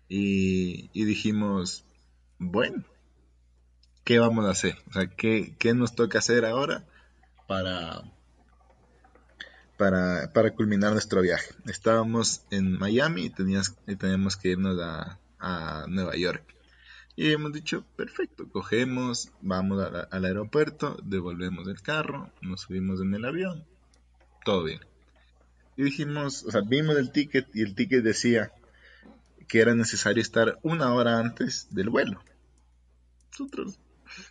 Y, 0.08 0.90
y 0.94 1.06
dijimos, 1.06 1.86
bueno, 2.38 2.84
¿qué 4.04 4.20
vamos 4.20 4.46
a 4.46 4.52
hacer? 4.52 4.76
O 4.90 4.94
sea, 4.94 5.08
¿qué, 5.08 5.56
qué 5.58 5.74
nos 5.74 5.96
toca 5.96 6.20
hacer 6.20 6.46
ahora 6.46 6.86
para, 7.48 8.04
para, 9.82 10.52
culminar 10.52 10.92
nuestro 10.92 11.22
viaje? 11.22 11.56
Estábamos 11.66 12.44
en 12.52 12.78
Miami 12.78 13.26
y, 13.26 13.30
teníamos 13.32 14.38
que 14.38 14.50
irnos 14.50 14.78
a, 14.80 15.86
Nueva 15.88 16.16
York. 16.16 16.44
Y 17.16 17.32
hemos 17.32 17.52
dicho, 17.52 17.84
perfecto, 17.96 18.48
cogemos, 18.48 19.32
vamos 19.42 19.84
al 20.12 20.26
aeropuerto, 20.26 21.00
devolvemos 21.04 21.68
el 21.68 21.82
carro, 21.82 22.32
nos 22.42 22.62
subimos 22.62 23.02
en 23.02 23.16
el 23.16 23.26
avión, 23.26 23.66
todo 24.46 24.66
bien. 24.66 24.82
Y 25.78 25.84
dijimos, 25.84 26.44
o 26.44 26.52
sea, 26.52 26.62
vimos 26.62 26.96
el 26.98 27.12
ticket 27.12 27.48
y 27.56 27.64
el 27.64 27.74
ticket 27.74 28.04
decía 28.04 28.52
que 29.48 29.62
era 29.62 29.74
necesario 29.74 30.22
estar 30.22 30.60
una 30.62 30.94
hora 30.94 31.18
antes 31.18 31.68
del 31.72 31.90
vuelo. 31.90 32.24
Nosotros, 33.32 33.80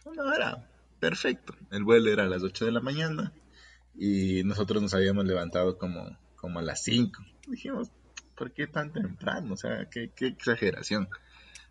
una 0.05 0.23
hora, 0.23 0.71
perfecto. 1.01 1.57
El 1.73 1.83
vuelo 1.83 2.09
era 2.11 2.23
a 2.25 2.29
las 2.29 2.45
8 2.45 2.67
de 2.67 2.73
la 2.73 2.81
mañana 2.81 3.33
y 3.95 4.43
nosotros 4.45 4.83
nos 4.83 4.95
habíamos 4.95 5.25
levantado 5.25 5.79
como, 5.79 6.17
como 6.37 6.59
a 6.59 6.63
las 6.63 6.83
5. 6.85 7.23
Dijimos, 7.49 7.91
¿por 8.37 8.53
qué 8.53 8.67
tan 8.67 8.93
temprano? 8.93 9.55
O 9.55 9.57
sea, 9.57 9.89
qué, 9.91 10.11
qué 10.15 10.29
exageración. 10.29 11.09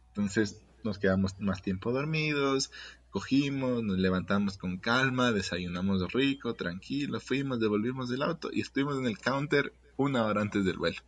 Entonces 0.09 0.61
nos 0.83 0.97
quedamos 0.97 1.39
más 1.39 1.61
tiempo 1.61 1.91
dormidos, 1.91 2.71
cogimos, 3.09 3.83
nos 3.83 3.97
levantamos 3.97 4.57
con 4.57 4.77
calma, 4.77 5.31
desayunamos 5.31 6.11
rico, 6.13 6.53
tranquilo, 6.53 7.19
fuimos, 7.19 7.59
devolvimos 7.59 8.09
del 8.09 8.23
auto 8.23 8.49
y 8.51 8.61
estuvimos 8.61 8.97
en 8.97 9.07
el 9.07 9.17
counter 9.17 9.73
una 9.97 10.25
hora 10.25 10.41
antes 10.41 10.65
del 10.65 10.77
vuelo. 10.77 11.01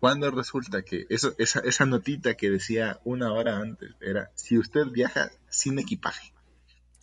Cuando 0.00 0.30
resulta 0.30 0.82
que 0.82 1.06
eso, 1.08 1.34
esa, 1.38 1.60
esa 1.60 1.86
notita 1.86 2.34
que 2.34 2.50
decía 2.50 3.00
una 3.04 3.32
hora 3.32 3.58
antes 3.58 3.92
era 4.00 4.30
si 4.34 4.58
usted 4.58 4.86
viaja 4.86 5.30
sin 5.48 5.78
equipaje. 5.78 6.34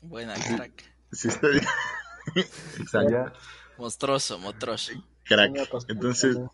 Buena, 0.04 0.36
crack. 0.36 0.84
Si 1.12 1.28
usted 1.28 1.62
Exacto. 2.36 3.32
Monstruoso, 3.78 4.38
monstruoso. 4.40 4.92
crack. 5.24 5.54
Entonces 5.88 6.38
¿no? 6.38 6.52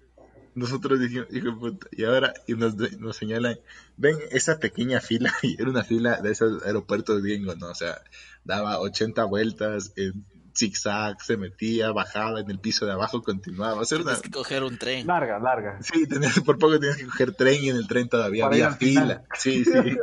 nosotros 0.56 1.00
dijimos, 1.00 1.28
hijo 1.32 1.48
de 1.48 1.52
puta, 1.54 1.88
y 1.92 2.04
ahora 2.06 2.34
y 2.48 2.54
nos, 2.54 2.76
nos 3.00 3.18
señalan, 3.18 3.60
ven 3.98 4.18
esa 4.32 4.60
pequeña 4.60 5.02
fila, 5.02 5.32
y 5.44 5.60
era 5.62 5.70
una 5.70 5.84
fila 5.84 6.22
de 6.22 6.32
esos 6.32 6.64
aeropuertos 6.66 7.22
gringos, 7.22 7.58
¿no? 7.58 7.68
O 7.70 7.76
sea, 7.76 8.02
daba 8.44 8.80
80 8.80 9.24
vueltas, 9.26 9.92
en 9.96 10.26
zigzag, 10.56 11.22
se 11.22 11.38
metía, 11.38 11.92
bajaba 11.92 12.40
en 12.40 12.50
el 12.50 12.60
piso 12.60 12.86
de 12.88 12.94
abajo, 12.94 13.22
continuaba. 13.22 13.82
O 13.82 13.86
sea, 13.86 14.00
era 14.00 14.10
una- 14.12 14.20
que 14.22 14.32
coger 14.32 14.64
un 14.64 14.78
tren. 14.80 15.06
Larga, 15.06 15.38
larga. 15.38 15.78
Sí, 15.84 16.08
tenías, 16.08 16.40
por 16.40 16.58
poco 16.58 16.80
tenías 16.80 16.98
que 16.98 17.06
coger 17.06 17.34
tren 17.36 17.64
y 17.64 17.70
en 17.70 17.76
el 17.76 17.88
tren 17.88 18.10
todavía 18.10 18.46
Para 18.46 18.56
había 18.56 18.68
al 18.70 18.78
final. 18.78 19.06
fila. 19.06 19.24
Sí, 19.38 19.64
sí. 19.66 19.72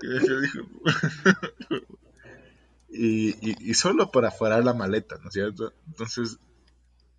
Y 2.92 3.74
solo 3.74 4.10
para 4.10 4.28
aforar 4.28 4.64
la 4.64 4.74
maleta, 4.74 5.16
¿no 5.22 5.28
es 5.28 5.34
cierto? 5.34 5.72
Entonces 5.86 6.38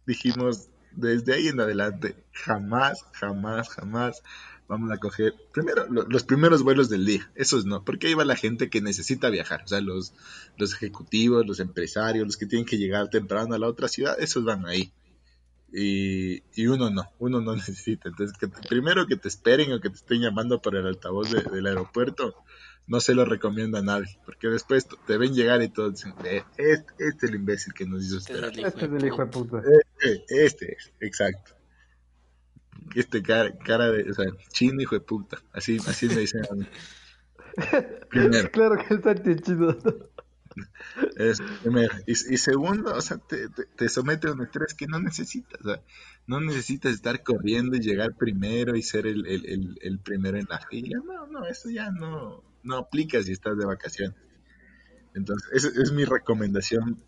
dijimos, 0.05 0.67
desde 0.91 1.33
ahí 1.33 1.47
en 1.47 1.59
adelante, 1.61 2.15
jamás, 2.33 3.05
jamás, 3.13 3.69
jamás 3.69 4.21
vamos 4.67 4.91
a 4.91 4.97
coger, 4.97 5.33
primero, 5.53 5.85
lo- 5.89 6.03
los 6.07 6.23
primeros 6.23 6.63
vuelos 6.63 6.89
del 6.89 7.05
día, 7.05 7.29
esos 7.35 7.65
no, 7.65 7.83
porque 7.83 8.07
ahí 8.07 8.13
va 8.13 8.25
la 8.25 8.35
gente 8.37 8.69
que 8.69 8.81
necesita 8.81 9.29
viajar, 9.29 9.63
o 9.63 9.67
sea, 9.67 9.81
los, 9.81 10.13
los 10.57 10.73
ejecutivos, 10.73 11.45
los 11.45 11.59
empresarios, 11.59 12.25
los 12.25 12.37
que 12.37 12.45
tienen 12.45 12.65
que 12.65 12.77
llegar 12.77 13.09
temprano 13.09 13.53
a 13.55 13.59
la 13.59 13.67
otra 13.67 13.87
ciudad, 13.87 14.15
esos 14.19 14.43
van 14.45 14.65
ahí. 14.65 14.91
Y, 15.73 16.41
uno 16.67 16.89
no, 16.89 17.03
uno 17.19 17.39
no 17.41 17.55
necesita. 17.55 18.09
Entonces, 18.09 18.37
que 18.37 18.47
te- 18.47 18.67
primero 18.67 19.07
que 19.07 19.15
te 19.15 19.27
esperen 19.29 19.71
o 19.73 19.79
que 19.79 19.89
te 19.89 19.95
estén 19.95 20.21
llamando 20.21 20.61
por 20.61 20.75
el 20.75 20.85
altavoz 20.85 21.31
de- 21.31 21.43
del 21.43 21.67
aeropuerto, 21.67 22.35
no 22.87 22.99
se 22.99 23.15
lo 23.15 23.25
recomiendo 23.25 23.77
a 23.77 23.81
nadie, 23.81 24.17
porque 24.25 24.47
después 24.47 24.87
te 25.07 25.17
ven 25.17 25.33
llegar 25.33 25.61
y 25.61 25.69
todos 25.69 25.93
dicen, 25.95 26.13
"Eh, 26.25 26.43
este, 26.57 26.93
este 26.97 27.25
es 27.25 27.31
el 27.31 27.35
imbécil 27.35 27.73
que 27.73 27.85
nos 27.85 28.03
hizo 28.03 28.17
Este 28.17 28.33
es 28.33 28.39
esperar. 28.39 28.67
Este 28.67 28.85
es 28.85 28.91
de 28.91 28.97
el 28.97 29.05
hijo 29.05 29.25
de 29.25 29.31
puta. 29.31 29.57
Eh, 29.59 30.23
Este 30.29 30.73
es, 30.73 30.91
exacto. 30.99 31.53
Este 32.95 33.21
cara, 33.21 33.57
cara 33.59 33.89
de, 33.91 34.09
o 34.09 34.13
sea, 34.13 34.25
chino 34.51 34.81
hijo 34.81 34.95
de 34.95 35.01
puta. 35.01 35.37
Así, 35.53 35.77
así 35.87 36.07
me 36.07 36.15
dicen 36.17 36.41
a 36.49 36.55
mí. 36.55 36.67
Primero. 38.09 38.51
Claro 38.51 38.77
que 38.77 38.93
el 38.93 39.03
Santi 39.03 39.31
es 39.31 39.41
chido. 39.41 39.77
Es, 41.15 41.39
primero. 41.61 41.93
Y, 42.05 42.11
y 42.11 42.37
segundo, 42.37 42.93
o 42.93 42.99
sea, 43.01 43.17
te, 43.17 43.47
te, 43.47 43.65
te 43.65 43.87
somete 43.87 44.27
a 44.27 44.33
un 44.33 44.41
estrés 44.41 44.73
que 44.73 44.85
no 44.85 44.99
necesitas. 44.99 45.61
O 45.61 45.63
sea, 45.63 45.81
no 46.27 46.41
necesitas 46.41 46.93
estar 46.93 47.23
corriendo 47.23 47.77
y 47.77 47.79
llegar 47.79 48.15
primero 48.17 48.75
y 48.75 48.81
ser 48.81 49.07
el, 49.07 49.25
el, 49.27 49.45
el, 49.45 49.79
el 49.81 49.99
primero 49.99 50.37
en 50.37 50.47
la 50.49 50.59
fila. 50.59 50.99
No, 51.05 51.27
no, 51.27 51.45
eso 51.45 51.69
ya 51.69 51.89
no, 51.91 52.43
no 52.63 52.77
aplica 52.77 53.21
si 53.23 53.31
estás 53.31 53.57
de 53.57 53.65
vacaciones. 53.65 54.15
Entonces, 55.13 55.49
esa 55.53 55.81
es 55.81 55.91
mi 55.91 56.05
recomendación. 56.05 57.03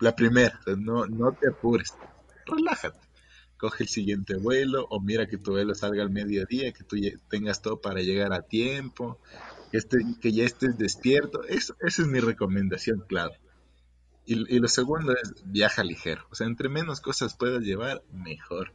La 0.00 0.14
primera, 0.14 0.60
no, 0.78 1.06
no 1.06 1.32
te 1.32 1.48
apures. 1.48 1.94
Relájate. 2.46 2.98
Coge 3.56 3.84
el 3.84 3.88
siguiente 3.88 4.36
vuelo 4.36 4.86
o 4.90 5.00
mira 5.00 5.26
que 5.26 5.38
tu 5.38 5.52
vuelo 5.52 5.74
salga 5.74 6.02
al 6.02 6.10
mediodía, 6.10 6.72
que 6.72 6.84
tú 6.84 6.96
tengas 7.28 7.62
todo 7.62 7.80
para 7.80 8.02
llegar 8.02 8.32
a 8.32 8.42
tiempo 8.42 9.20
que, 9.70 9.80
que 10.20 10.32
ya 10.32 10.44
estés 10.44 10.76
despierto. 10.76 11.44
Eso, 11.44 11.76
esa 11.80 12.02
es 12.02 12.08
mi 12.08 12.20
recomendación, 12.20 13.04
claro. 13.08 13.32
Y, 14.26 14.54
y 14.54 14.58
lo 14.58 14.68
segundo 14.68 15.12
es 15.12 15.34
viaja 15.46 15.84
ligero. 15.84 16.26
O 16.30 16.34
sea, 16.34 16.46
entre 16.46 16.68
menos 16.68 17.00
cosas 17.00 17.36
puedas 17.36 17.62
llevar, 17.62 18.02
mejor. 18.12 18.74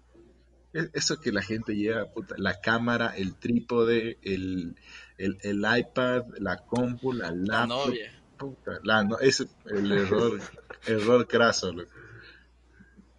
E- 0.74 0.89
Eso 0.93 1.20
que 1.20 1.32
la 1.32 1.41
gente 1.41 1.76
lleva, 1.76 2.05
puta, 2.12 2.36
la 2.38 2.60
cámara, 2.62 3.16
el 3.16 3.36
trípode, 3.36 4.18
el, 4.22 4.76
el, 5.20 5.38
el 5.43 5.57
iPad, 5.80 6.24
la 6.39 6.57
compu, 6.65 7.13
la 7.13 7.32
La 7.32 7.36
laptop. 7.36 7.88
novia. 7.88 8.11
puta, 8.38 8.80
la, 8.84 9.03
no, 9.03 9.20
es 9.20 9.41
el 9.65 9.91
error, 9.91 10.39
error 10.88 11.28
craso. 11.28 11.72
loco. 11.74 11.91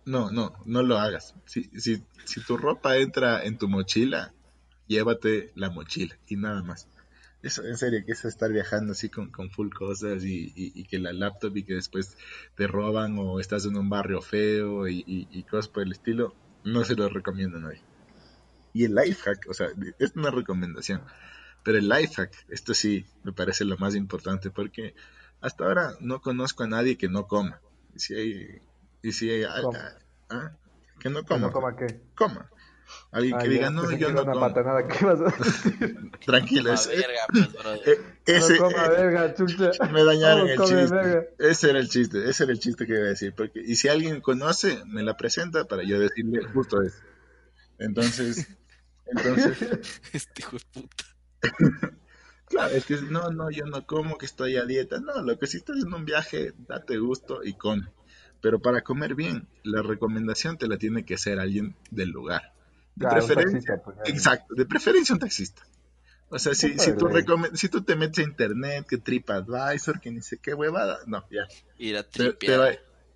No, 0.05 0.31
no, 0.31 0.55
no 0.65 0.83
lo 0.83 0.99
hagas. 0.99 1.35
Si, 1.47 1.65
si, 1.79 2.03
si 2.25 2.41
tu 2.45 2.57
ropa 2.57 2.97
entra 2.97 3.45
en 3.45 3.59
tu 3.59 3.69
mochila, 3.69 4.33
llévate 4.87 5.53
la 5.55 5.71
mochila 5.71 6.17
y 6.27 6.37
nada 6.37 6.63
más. 6.63 6.89
Eso, 7.43 7.65
en 7.65 7.77
serio, 7.79 8.01
que 8.05 8.13
es 8.13 8.25
estar 8.25 8.51
viajando 8.53 8.93
así 8.93 9.09
con, 9.09 9.31
con 9.31 9.51
full 9.51 9.71
cosas 9.71 10.25
y, 10.25 10.53
y- 10.55 10.73
y 10.75 10.85
que 10.85 10.99
la 10.99 11.13
laptop 11.13 11.57
y 11.57 11.65
que 11.65 11.75
después 11.75 12.17
te 12.57 12.67
roban 12.67 13.17
o 13.19 13.41
estás 13.41 13.65
en 13.67 13.77
un 13.77 13.89
barrio 13.89 14.21
feo 14.21 14.89
y, 14.89 14.99
y- 15.07 15.29
y 15.31 15.45
cosas 15.45 15.69
por 15.69 15.83
el 15.83 15.93
estilo, 15.93 16.35
no 16.65 16.85
se 16.85 16.97
lo 16.97 17.09
recomiendo 17.09 17.57
a 17.59 17.61
nadie. 17.61 17.83
Y 18.75 18.85
el 18.85 18.95
life 18.95 19.23
hack, 19.25 19.47
o 19.49 19.55
sea, 19.55 19.69
es 19.99 20.13
una 20.17 20.31
recomendación, 20.31 21.03
pero 21.65 21.79
el 21.79 21.89
life 21.89 22.15
hack, 22.17 22.33
esto 22.49 22.75
sí 22.75 23.07
me 23.25 23.33
parece 23.33 23.65
lo 23.65 23.77
más 23.79 23.95
importante 23.95 24.51
porque 24.51 24.95
hasta 25.41 25.65
ahora 25.65 25.93
no 26.01 26.21
conozco 26.21 26.63
a 26.65 26.67
nadie 26.69 26.97
que 26.99 27.09
no 27.09 27.27
coma. 27.27 27.61
Y 27.95 28.01
si 28.01 28.15
hay, 28.15 28.63
y 29.03 29.13
si 29.13 29.31
hay, 29.31 29.45
¿Cómo? 29.63 29.79
¿ah? 30.31 30.53
Que 30.99 31.09
no 31.11 31.21
¿Que 31.23 31.27
coma. 31.29 31.47
no 31.49 31.53
coma 31.53 31.77
qué? 31.77 32.01
Coma. 32.15 32.51
Alguien 33.13 33.37
Ah, 33.37 33.39
que 33.39 33.49
diga, 33.49 33.71
no, 33.71 33.89
yo 33.93 34.11
no 34.13 34.23
una 34.23 34.33
como. 34.33 34.47
patanada. 34.49 34.89
¿Qué 34.89 35.05
vas 35.05 35.21
a 35.21 35.25
decir? 35.45 36.11
Tranquilo, 36.27 36.73
ese- 36.73 36.91
verga, 36.97 37.21
pues, 37.33 37.87
eh, 37.87 38.01
ese, 38.27 38.59
no 38.59 38.65
coma 38.65 38.87
eh, 38.87 38.89
verga, 38.91 39.35
chucha. 39.35 39.71
me 39.93 40.05
dañaron 40.05 40.49
el 40.49 40.57
come 40.59 40.69
chiste. 40.81 40.95
verga. 40.97 41.25
Ese 41.39 41.71
era 41.71 41.79
el 41.79 41.89
chiste, 41.89 42.29
ese 42.29 42.43
era 42.43 42.53
el 42.53 42.59
chiste 42.59 42.87
que 42.87 42.93
iba 42.95 43.03
a 43.05 43.09
decir. 43.11 43.33
Porque, 43.37 43.61
y 43.65 43.77
si 43.77 43.87
alguien 43.89 44.21
conoce, 44.21 44.83
me 44.87 45.05
la 45.05 45.17
presenta 45.17 45.65
para 45.67 45.85
yo 45.85 46.01
decirle 46.01 46.41
justo 46.53 46.83
eso. 46.83 46.97
Entonces, 47.79 48.49
entonces, 49.07 49.57
Este 50.13 50.43
hijo 50.43 50.57
de 50.59 50.65
puta. 50.73 51.05
claro, 52.47 52.75
es 52.75 52.85
que 52.85 52.97
no, 53.03 53.31
no, 53.31 53.51
yo 53.51 53.67
no 53.67 53.87
como 53.87 54.19
que 54.19 54.27
estoy 54.27 54.57
a 54.57 54.65
dieta. 54.65 55.01
No, 55.01 55.23
lo 55.23 55.39
que 55.39 55.47
si 55.47 55.59
estás 55.59 55.77
en 55.83 55.93
un 55.93 56.05
viaje, 56.05 56.53
date 56.69 56.99
gusto 56.99 57.41
y 57.45 57.55
come. 57.55 57.89
Pero 58.41 58.61
para 58.61 58.83
comer 58.83 59.15
bien, 59.15 59.49
la 59.63 59.83
recomendación 59.83 60.57
te 60.57 60.67
la 60.67 60.79
tiene 60.79 61.05
que 61.05 61.15
hacer 61.15 61.39
alguien 61.39 61.77
del 61.91 62.11
lugar. 62.11 62.55
De 62.95 63.07
Claro, 63.07 63.27
preferencia, 63.27 63.77
taxista, 63.77 64.03
pues, 64.03 64.15
exacto, 64.15 64.55
de 64.55 64.67
preferencia 64.67 65.15
un 65.15 65.19
taxista. 65.19 65.63
O 66.31 66.39
sea, 66.39 66.55
si, 66.55 66.79
si, 66.79 66.93
tú 66.97 67.09
si 67.55 67.69
tú 67.69 67.83
te 67.83 67.97
metes 67.97 68.25
a 68.25 68.29
internet, 68.29 68.87
que 68.89 68.99
TripAdvisor, 68.99 70.01
que 70.01 70.13
ni 70.13 70.23
sé 70.23 70.39
qué 70.39 70.55
huevada, 70.55 71.01
no, 71.07 71.25
ya, 71.29 71.49
Ir 71.77 71.97
a 71.97 72.05
te, 72.05 72.33
te 72.35 72.57
va, 72.57 72.69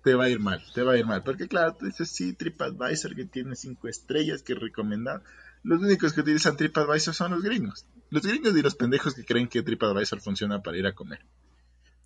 te 0.03 0.15
va 0.15 0.25
a 0.25 0.29
ir 0.29 0.39
mal, 0.41 0.61
te 0.73 0.83
va 0.83 0.93
a 0.93 0.97
ir 0.97 1.05
mal. 1.05 1.23
Porque 1.23 1.47
claro, 1.47 1.75
tú 1.79 1.85
dices, 1.85 2.09
sí, 2.09 2.33
TripAdvisor 2.33 3.15
que 3.15 3.25
tiene 3.25 3.55
cinco 3.55 3.87
estrellas, 3.87 4.43
que 4.43 4.53
recomendado. 4.53 5.23
Los 5.65 5.81
únicos 5.81 6.13
que 6.13 6.21
utilizan 6.21 6.55
TripAdvisor 6.55 7.15
son 7.15 7.31
los 7.31 7.41
gringos. 7.41 7.87
Los 8.11 8.21
gringos 8.21 8.55
y 8.55 8.61
los 8.61 8.75
pendejos 8.75 9.15
que 9.15 9.25
creen 9.25 9.47
que 9.47 9.63
TripAdvisor 9.63 10.21
funciona 10.21 10.61
para 10.61 10.77
ir 10.77 10.85
a 10.85 10.93
comer. 10.93 11.25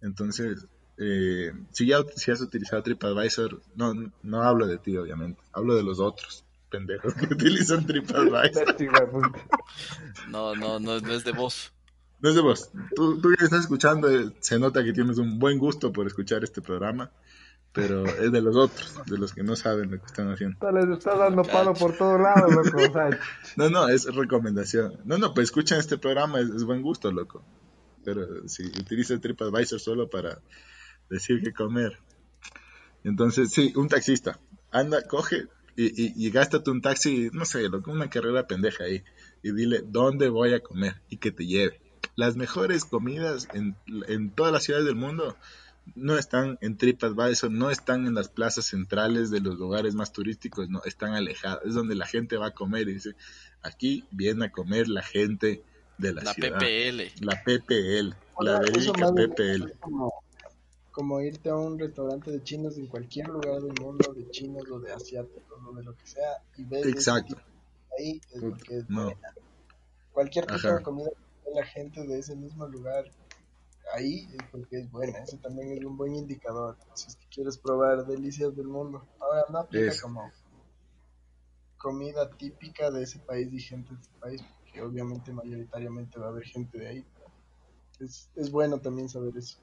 Entonces, 0.02 0.66
eh, 0.98 1.52
si 1.74 1.88
ya 1.88 1.98
si 2.16 2.32
has 2.32 2.40
utilizado 2.40 2.84
TripAdvisor, 2.84 3.62
no, 3.76 3.94
no 4.24 4.44
hablo 4.44 4.66
de 4.66 4.78
ti, 4.78 4.96
obviamente. 4.96 5.42
Hablo 5.52 5.76
de 5.76 5.84
los 5.84 6.00
otros 6.00 6.46
pendejos 6.72 7.14
que 7.16 7.26
utilizan 7.34 7.86
TripAdvisor. 7.86 8.78
No, 10.30 10.56
no, 10.56 10.80
no, 10.80 11.02
no 11.02 11.14
es 11.14 11.26
de 11.26 11.34
vos. 11.34 11.74
No 12.22 12.30
es 12.30 12.36
de 12.36 12.42
vos. 12.42 12.72
Tú, 12.96 13.20
tú 13.20 13.30
que 13.38 13.44
estás 13.44 13.62
escuchando, 13.62 14.10
eh, 14.10 14.32
se 14.40 14.58
nota 14.58 14.86
que 14.86 14.94
tienes 14.94 15.18
un 15.18 15.38
buen 15.38 15.58
gusto 15.58 15.92
por 15.92 16.08
escuchar 16.08 16.46
este 16.46 16.62
programa, 16.62 17.12
pero 17.72 18.06
es 18.06 18.32
de 18.32 18.42
los 18.42 18.56
otros, 18.56 18.96
de 19.06 19.18
los 19.18 19.34
que 19.34 19.44
no 19.44 19.56
saben 19.56 19.92
lo 19.92 20.00
que 20.00 20.06
están 20.06 20.32
haciendo. 20.32 20.72
Les 20.72 20.90
estás 20.98 21.20
dando 21.20 21.44
palo 21.44 21.74
por 21.74 21.96
todos 21.96 22.20
lados, 22.20 22.52
loco. 22.52 22.78
O 22.78 22.92
sea, 22.92 23.10
No, 23.56 23.70
no, 23.70 23.88
es 23.90 24.06
recomendación. 24.14 25.00
No, 25.06 25.18
no, 25.18 25.34
pues 25.34 25.46
escuchan 25.46 25.80
este 25.80 25.98
programa, 25.98 26.40
es, 26.40 26.50
es 26.50 26.64
buen 26.64 26.82
gusto, 26.82 27.12
loco. 27.12 27.44
Pero 28.04 28.48
si 28.48 28.66
utilizas 28.66 29.22
TripAdvisor 29.22 29.80
solo 29.80 30.10
para 30.10 30.42
decir 31.10 31.44
que 31.44 31.54
comer. 31.54 32.00
Entonces, 33.04 33.52
sí, 33.52 33.72
un 33.76 33.88
taxista. 33.88 34.40
Anda, 34.72 35.04
coge 35.04 35.48
y, 35.76 35.86
y, 35.86 36.14
y 36.16 36.32
gástate 36.32 36.72
un 36.72 36.82
taxi, 36.82 37.30
no 37.34 37.46
sé, 37.46 37.70
loco, 37.70 37.92
una 37.92 38.10
carrera 38.10 38.48
pendeja 38.48 38.86
ahí. 38.86 39.04
Y 39.44 39.52
dile, 39.52 39.84
¿dónde 39.86 40.30
voy 40.30 40.54
a 40.54 40.62
comer? 40.62 41.02
Y 41.10 41.18
que 41.18 41.32
te 41.32 41.46
lleve. 41.46 41.80
Las 42.16 42.36
mejores 42.36 42.84
comidas 42.84 43.48
en, 43.54 43.76
en 44.08 44.32
todas 44.32 44.52
las 44.52 44.64
ciudades 44.64 44.86
del 44.86 44.96
mundo 44.96 45.38
no 45.96 46.18
están 46.18 46.58
en 46.62 46.78
TripAdvisor, 46.78 47.52
no 47.52 47.70
están 47.70 48.06
en 48.08 48.16
las 48.16 48.30
plazas 48.30 48.66
centrales 48.66 49.30
de 49.30 49.40
los 49.40 49.58
lugares 49.58 49.96
más 49.96 50.12
turísticos, 50.12 50.70
no, 50.70 50.82
están 50.84 51.14
alejadas. 51.14 51.60
Es 51.66 51.74
donde 51.74 51.96
la 51.96 52.06
gente 52.06 52.38
va 52.38 52.48
a 52.48 52.54
comer 52.54 52.88
y 52.90 52.94
dice, 52.94 53.16
aquí 53.62 54.08
viene 54.12 54.46
a 54.46 54.52
comer 54.52 54.88
la 54.88 55.02
gente 55.02 55.64
de 55.98 56.14
la, 56.14 56.24
La 56.24 56.34
ciudad. 56.34 56.60
PPL. 56.60 57.26
La 57.26 57.44
PPL, 57.44 58.16
la 58.40 58.60
verídica 58.60 59.12
PPL. 59.14 59.72
es 59.72 59.80
como, 59.80 60.14
como 60.92 61.22
irte 61.22 61.50
a 61.50 61.56
un 61.56 61.78
restaurante 61.78 62.32
de 62.32 62.44
chinos 62.44 62.78
en 62.78 62.88
cualquier 62.88 63.28
lugar 63.28 63.62
del 63.62 63.80
mundo, 63.80 64.14
de 64.14 64.30
chinos 64.32 64.64
o 64.72 64.80
de 64.80 64.92
asiáticos 64.94 65.60
o 65.66 65.76
de 65.76 65.84
lo 65.84 65.94
que 65.96 66.08
sea, 66.08 66.44
y 66.58 66.64
ves 66.66 66.86
Exacto. 66.86 67.36
ahí, 67.98 68.22
es 68.32 68.42
porque 68.42 68.78
es 68.78 68.90
No. 68.90 69.06
buena. 69.06 69.34
Cualquier 70.12 70.46
tipo 70.46 70.58
Ajá. 70.58 70.78
de 70.78 70.84
comida 70.84 71.10
que 71.44 71.52
la 71.54 71.66
gente 71.66 72.06
de 72.06 72.20
ese 72.20 72.36
mismo 72.36 72.68
lugar 72.68 73.06
ahí 73.94 74.28
es 74.32 74.48
porque 74.52 74.80
es 74.80 74.92
buena. 74.92 75.20
Ese 75.20 75.38
también 75.38 75.72
es 75.78 75.84
un 75.84 75.98
buen 75.98 76.16
indicador. 76.16 76.78
Si 76.94 77.08
es 77.08 77.16
que 77.16 77.28
quieres 77.28 77.58
probar 77.58 78.06
delicias 78.06 78.56
del 78.56 78.68
mundo. 78.68 79.08
Ahora 79.20 79.46
no 79.50 79.60
aplica 79.60 79.92
Eso. 79.92 80.04
como 80.04 80.32
comida 81.78 82.30
típica 82.32 82.92
de 82.92 83.04
ese 83.04 83.20
país 83.20 83.48
y 83.54 83.60
gente 83.60 83.94
de 83.94 84.00
ese 84.02 84.12
país, 84.20 84.42
porque 84.60 84.82
obviamente 84.82 85.32
mayoritariamente 85.32 86.20
va 86.20 86.28
a 86.28 86.30
haber 86.30 86.44
gente 86.44 86.78
de 86.78 86.88
ahí. 86.88 87.06
Es, 88.00 88.30
es 88.36 88.52
bueno 88.52 88.80
también 88.80 89.10
saber 89.10 89.36
eso. 89.38 89.60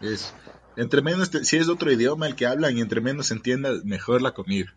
Es, 0.00 0.32
entre 0.76 1.02
menos, 1.02 1.30
te- 1.30 1.44
si 1.44 1.56
es 1.56 1.68
otro 1.68 1.90
idioma 1.92 2.26
el 2.26 2.36
que 2.36 2.46
hablan 2.46 2.76
y 2.76 2.80
entre 2.80 3.00
menos 3.00 3.30
entiendas, 3.30 3.84
mejor 3.84 4.22
la 4.22 4.34
comida. 4.34 4.74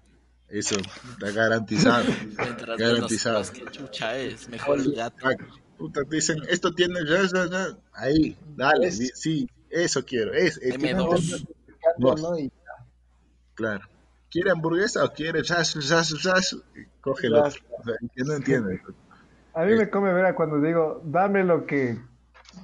Eso, 0.47 0.75
está 0.77 1.31
garantizado. 1.31 2.05
Garantizado. 2.77 3.39
menos 3.41 3.51
qué 3.51 3.65
chucha 3.71 4.17
es, 4.17 4.47
mejor 4.47 4.79
el 4.79 4.93
gato. 4.95 5.27
Puta, 5.77 6.03
te 6.03 6.15
dicen, 6.15 6.37
esto 6.49 6.73
tiene, 6.73 6.99
ya, 7.07 7.21
ya, 7.33 7.49
ya. 7.49 7.67
ahí, 7.93 8.35
dale, 8.55 8.87
Es- 8.87 9.11
sí, 9.19 9.47
eso 9.69 10.03
quiero, 10.05 10.33
es, 10.33 10.57
es 10.57 10.77
que 10.77 10.93
no 10.93 11.09
M2. 11.11 11.15
entiendo- 11.19 11.53
Caldo, 11.81 12.09
Dos. 12.09 12.21
¿no? 12.21 12.37
Y 12.39 12.51
claro. 13.53 13.85
¿Quiere 14.29 14.51
hamburguesa 14.51 15.05
o 15.05 15.13
quiere 15.13 15.43
sasu, 15.43 15.81
sasu, 15.81 16.17
sasu? 16.17 16.63
Coge 17.01 17.27
el 17.27 17.33
Ya. 17.33 17.39
otro. 17.43 17.61
O 17.79 17.83
sea, 17.83 17.93
que 18.13 18.23
no 18.23 18.33
entiende. 18.33 18.81
a 19.53 19.63
mí 19.65 19.75
me 19.75 19.89
come 19.89 20.13
verga 20.13 20.35
cuando 20.35 20.59
digo, 20.59 21.01
dame 21.05 21.43
lo 21.43 21.65
que. 21.65 21.97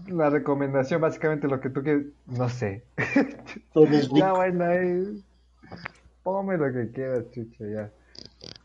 La 0.08 0.30
recomendación, 0.32 1.00
básicamente 1.02 1.48
lo 1.48 1.62
que 1.62 1.70
tú 1.70 1.84
quieres. 1.84 2.08
No 2.26 2.50
sé. 2.50 2.84
es 2.98 4.10
rico. 4.10 4.36
bueno, 4.36 4.66
ahí. 4.66 5.24
Ponme 6.24 6.58
lo 6.58 6.72
que 6.74 6.92
quieras, 6.92 7.26
chucha, 7.32 7.64
ya. 7.66 7.92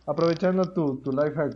Aprovechando 0.06 0.72
tu, 0.72 0.96
tu 1.00 1.12
life 1.12 1.34
hack, 1.36 1.54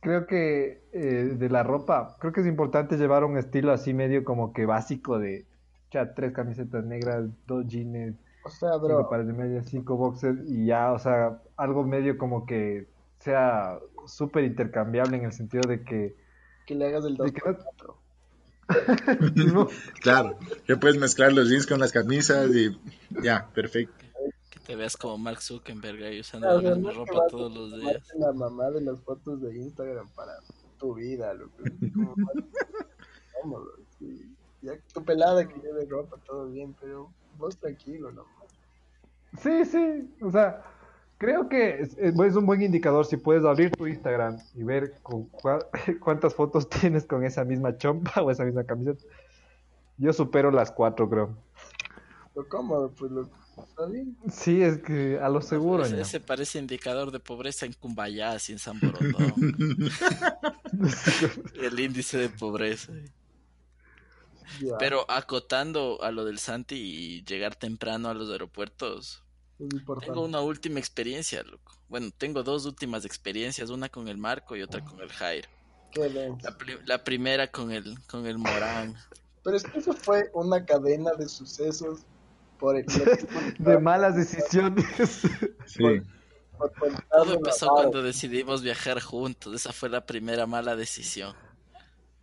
creo 0.00 0.26
que 0.26 0.82
eh, 0.92 1.34
de 1.38 1.48
la 1.48 1.62
ropa, 1.62 2.16
creo 2.20 2.32
que 2.32 2.40
es 2.40 2.46
importante 2.46 2.96
llevar 2.96 3.24
un 3.24 3.36
estilo 3.36 3.72
así 3.72 3.94
medio 3.94 4.24
como 4.24 4.52
que 4.52 4.66
básico 4.66 5.18
de 5.18 5.46
ya 5.90 6.14
tres 6.14 6.32
camisetas 6.32 6.84
negras, 6.84 7.26
dos 7.46 7.66
jeans, 7.66 8.16
O 8.42 8.50
sea, 8.50 8.72
cinco 8.74 8.86
bro, 8.86 9.10
pares 9.10 9.26
de 9.26 9.32
medias, 9.32 9.66
cinco 9.68 9.96
boxers 9.96 10.40
y 10.48 10.66
ya, 10.66 10.92
o 10.92 10.98
sea, 10.98 11.40
algo 11.56 11.84
medio 11.84 12.16
como 12.16 12.46
que 12.46 12.86
sea 13.18 13.78
súper 14.06 14.44
intercambiable 14.44 15.18
en 15.18 15.24
el 15.24 15.32
sentido 15.32 15.68
de 15.68 15.82
que, 15.82 16.14
que 16.66 16.74
le 16.74 16.86
hagas 16.86 17.04
el 17.04 17.16
2 17.16 17.26
de 17.26 17.32
que 17.32 17.50
no- 17.50 18.00
no, 19.54 19.68
Claro, 20.00 20.38
que 20.64 20.76
puedes 20.76 20.96
mezclar 20.96 21.32
los 21.32 21.48
jeans 21.48 21.66
con 21.66 21.80
las 21.80 21.92
camisas 21.92 22.54
y 22.54 22.78
ya, 23.22 23.48
perfecto. 23.52 23.92
Que 24.60 24.66
te 24.66 24.76
veas 24.76 24.96
como 24.96 25.18
Mark 25.18 25.40
Zuckerberg 25.42 26.02
ahí 26.04 26.20
usando 26.20 26.60
la 26.60 26.74
misma 26.74 26.92
ropa 26.92 27.26
todos 27.28 27.52
los 27.54 27.80
días. 27.80 28.02
la 28.16 28.32
mamá 28.32 28.70
de 28.70 28.80
las 28.82 29.00
fotos 29.00 29.40
de 29.40 29.56
Instagram 29.56 30.08
para 30.10 30.32
tu 30.78 30.94
vida, 30.94 31.34
loco. 31.34 31.52
Sí. 33.98 34.34
Ya 34.62 34.72
tu 34.92 35.02
pelada 35.02 35.46
que 35.46 35.58
lleve 35.60 35.86
ropa, 35.86 36.16
todo 36.26 36.50
bien, 36.50 36.74
pero 36.80 37.10
vos 37.38 37.56
tranquilo, 37.56 38.12
¿no? 38.12 38.24
Sí, 39.38 39.64
sí, 39.64 40.10
o 40.22 40.30
sea, 40.30 40.62
creo 41.18 41.48
que 41.48 41.80
es, 41.80 41.96
un 42.36 42.46
buen 42.46 42.60
indicador 42.62 43.06
si 43.06 43.16
puedes 43.16 43.44
abrir 43.44 43.70
tu 43.70 43.86
Instagram 43.86 44.38
y 44.54 44.62
ver 44.62 45.00
con 45.02 45.30
cua- 45.30 45.66
cuántas 46.00 46.34
fotos 46.34 46.68
tienes 46.68 47.04
con 47.06 47.24
esa 47.24 47.44
misma 47.44 47.76
chompa 47.76 48.22
o 48.22 48.30
esa 48.30 48.44
misma 48.44 48.64
camiseta. 48.64 49.02
Yo 49.96 50.12
supero 50.12 50.50
las 50.50 50.72
cuatro, 50.72 51.08
creo. 51.08 51.36
Lo 52.34 52.48
cómodo, 52.48 52.90
pues 52.90 53.10
lo. 53.10 53.28
Sí, 54.32 54.62
es 54.62 54.78
que 54.78 55.18
a 55.20 55.28
lo 55.28 55.42
seguro, 55.42 55.84
Ese, 55.84 56.20
parece 56.20 56.58
indicador 56.58 57.10
de 57.10 57.20
pobreza 57.20 57.66
en 57.66 57.72
Cumbayá, 57.72 58.32
así 58.32 58.52
en 58.52 58.58
San 58.58 58.78
Borondón. 58.80 59.34
El 61.54 61.80
índice 61.80 62.18
de 62.18 62.28
pobreza. 62.28 62.92
Pero 64.78 65.08
acotando 65.10 66.02
a 66.02 66.10
lo 66.10 66.24
del 66.24 66.38
Santi 66.38 66.74
y 66.74 67.24
llegar 67.24 67.54
temprano 67.54 68.08
a 68.08 68.14
los 68.14 68.30
aeropuertos, 68.30 69.22
tengo 70.00 70.24
una 70.24 70.40
última 70.40 70.78
experiencia, 70.80 71.42
loco. 71.42 71.76
Bueno, 71.88 72.10
tengo 72.16 72.42
dos 72.42 72.66
últimas 72.66 73.04
experiencias, 73.04 73.70
una 73.70 73.88
con 73.88 74.08
el 74.08 74.16
Marco 74.16 74.56
y 74.56 74.62
otra 74.62 74.84
con 74.84 75.00
el 75.00 75.10
Jairo. 75.10 75.48
La, 76.42 76.56
pri- 76.56 76.78
la 76.84 77.04
primera 77.04 77.46
con 77.48 77.72
el, 77.72 77.96
con 78.06 78.26
el 78.26 78.38
Morán. 78.38 78.96
Pero 79.42 79.56
es 79.56 79.64
que 79.64 79.78
eso 79.78 79.92
fue 79.92 80.30
una 80.34 80.64
cadena 80.64 81.12
de 81.14 81.28
sucesos 81.28 82.00
por 82.60 82.76
el 82.76 82.84
De 83.58 83.78
malas 83.78 84.14
decisiones. 84.14 85.22
Sí, 85.66 86.02
por 86.58 86.72
contar 86.74 87.06
Todo 87.10 87.34
empezó 87.34 87.68
cuando 87.68 88.02
decidimos 88.02 88.62
viajar 88.62 89.00
juntos. 89.00 89.54
Esa 89.54 89.72
fue 89.72 89.88
la 89.88 90.04
primera 90.04 90.46
mala 90.46 90.76
decisión. 90.76 91.34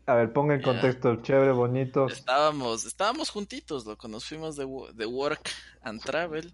A 0.06 0.16
ver, 0.16 0.32
ponga 0.32 0.56
en 0.56 0.62
contexto, 0.62 1.18
chévere, 1.22 1.52
bonito. 1.52 2.08
Estábamos, 2.08 2.86
estábamos 2.86 3.30
juntitos, 3.30 3.86
loco. 3.86 4.08
Nos 4.08 4.26
fuimos 4.26 4.56
de, 4.56 4.66
de 4.94 5.06
work 5.06 5.50
and 5.82 6.02
travel 6.02 6.54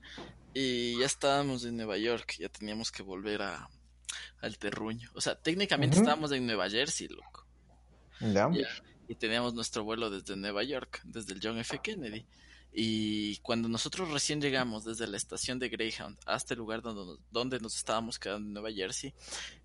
y 0.55 0.97
ya 0.99 1.05
estábamos 1.05 1.63
en 1.65 1.77
Nueva 1.77 1.97
York. 1.97 2.35
Ya 2.39 2.49
teníamos 2.49 2.91
que 2.91 3.03
volver 3.03 3.43
a, 3.43 3.69
al 4.41 4.57
terruño. 4.57 5.09
O 5.13 5.21
sea, 5.21 5.35
técnicamente 5.35 5.97
estábamos 5.97 6.31
en 6.31 6.47
Nueva 6.47 6.69
Jersey, 6.69 7.09
loco. 7.09 7.45
Ya. 8.21 8.49
Y 9.07 9.15
teníamos 9.15 9.53
nuestro 9.53 9.83
vuelo 9.83 10.09
desde 10.09 10.35
Nueva 10.35 10.63
York, 10.63 11.01
desde 11.03 11.33
el 11.33 11.39
John 11.43 11.59
F. 11.59 11.79
Kennedy. 11.79 12.25
Y 12.75 13.37
cuando 13.37 13.69
nosotros 13.69 14.09
recién 14.09 14.41
llegamos 14.41 14.83
desde 14.83 15.05
la 15.05 15.17
estación 15.17 15.59
de 15.59 15.69
Greyhound 15.69 16.17
hasta 16.25 16.55
el 16.55 16.57
lugar 16.57 16.81
donde 16.81 17.05
nos, 17.05 17.19
donde 17.31 17.59
nos 17.59 17.75
estábamos 17.75 18.17
quedando 18.17 18.47
en 18.47 18.53
Nueva 18.53 18.71
Jersey, 18.71 19.13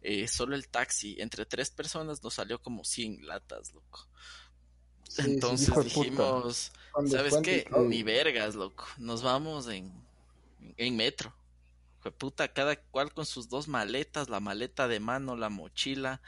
eh, 0.02 0.28
solo 0.28 0.54
el 0.54 0.68
taxi 0.68 1.16
entre 1.18 1.46
tres 1.46 1.70
personas 1.70 2.22
nos 2.22 2.34
salió 2.34 2.60
como 2.60 2.84
100 2.84 3.26
latas, 3.26 3.72
loco. 3.72 4.06
Sí, 5.08 5.22
Entonces 5.24 5.74
dijimos, 5.84 6.70
¿sabes 7.06 7.36
qué? 7.42 7.66
todo. 7.70 7.84
Ni 7.84 8.02
vergas, 8.02 8.54
loco. 8.54 8.86
Nos 8.98 9.22
vamos 9.22 9.68
en, 9.68 9.90
en 10.76 10.96
metro. 10.96 11.32
Fue 12.00 12.12
puta, 12.12 12.52
cada 12.52 12.76
cual 12.76 13.12
con 13.14 13.24
sus 13.24 13.48
dos 13.48 13.68
maletas, 13.68 14.28
la 14.28 14.38
maleta 14.38 14.86
de 14.86 15.00
mano, 15.00 15.34
la 15.34 15.48
mochila, 15.48 16.20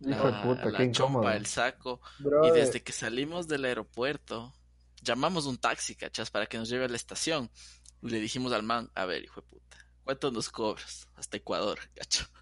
la, 0.00 0.16
Hijo 0.16 0.42
puta, 0.42 0.70
la 0.70 0.90
chompa, 0.90 1.36
el 1.36 1.46
saco. 1.46 2.00
Y 2.18 2.50
desde 2.50 2.82
que 2.82 2.92
salimos 2.92 3.46
del 3.46 3.64
aeropuerto, 3.64 4.52
llamamos 5.06 5.46
un 5.46 5.56
taxi, 5.56 5.94
¿cachas? 5.94 6.30
Para 6.30 6.46
que 6.46 6.58
nos 6.58 6.68
lleve 6.68 6.84
a 6.84 6.88
la 6.88 6.96
estación. 6.96 7.50
Y 8.02 8.10
le 8.10 8.20
dijimos 8.20 8.52
al 8.52 8.62
man, 8.62 8.90
a 8.94 9.06
ver, 9.06 9.24
hijo 9.24 9.40
de 9.40 9.46
puta, 9.46 9.78
¿cuánto 10.04 10.30
nos 10.30 10.50
cobras? 10.50 11.08
Hasta 11.14 11.36
Ecuador, 11.38 11.78
cacho. 11.94 12.26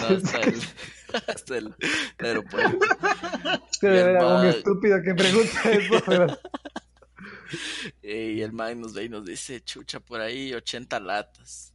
No, 0.00 0.06
hasta 0.16 0.40
el, 0.40 0.62
hasta 1.28 1.58
el 1.58 1.74
aeropuerto. 2.18 2.78
Sí, 3.78 3.86
Y 3.86 3.90
el 3.90 3.94
era 3.96 4.26
un 4.26 4.32
man- 4.32 4.46
estúpido 4.46 4.98
que 5.04 5.14
pregunta 5.14 5.70
eso, 5.70 6.02
pero... 6.06 6.38
Eh, 8.02 8.32
Y 8.36 8.40
el 8.42 8.52
man 8.52 8.80
nos 8.80 8.92
ve 8.94 9.04
y 9.04 9.08
nos 9.08 9.24
dice, 9.24 9.60
chucha, 9.62 10.00
por 10.00 10.20
ahí 10.20 10.52
80 10.54 10.98
latas. 11.00 11.74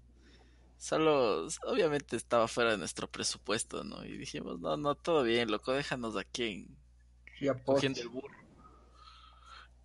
Solo, 0.77 1.47
obviamente 1.67 2.15
estaba 2.17 2.47
fuera 2.47 2.71
de 2.71 2.77
nuestro 2.77 3.07
presupuesto, 3.09 3.83
¿no? 3.83 4.03
Y 4.03 4.17
dijimos, 4.17 4.59
no, 4.59 4.75
no, 4.75 4.95
todo 4.95 5.23
bien, 5.23 5.49
loco, 5.49 5.71
déjanos 5.71 6.17
aquí 6.17 6.67
en, 7.41 7.57
cogiendo 7.63 8.01
el 8.01 8.09
burro. 8.09 8.42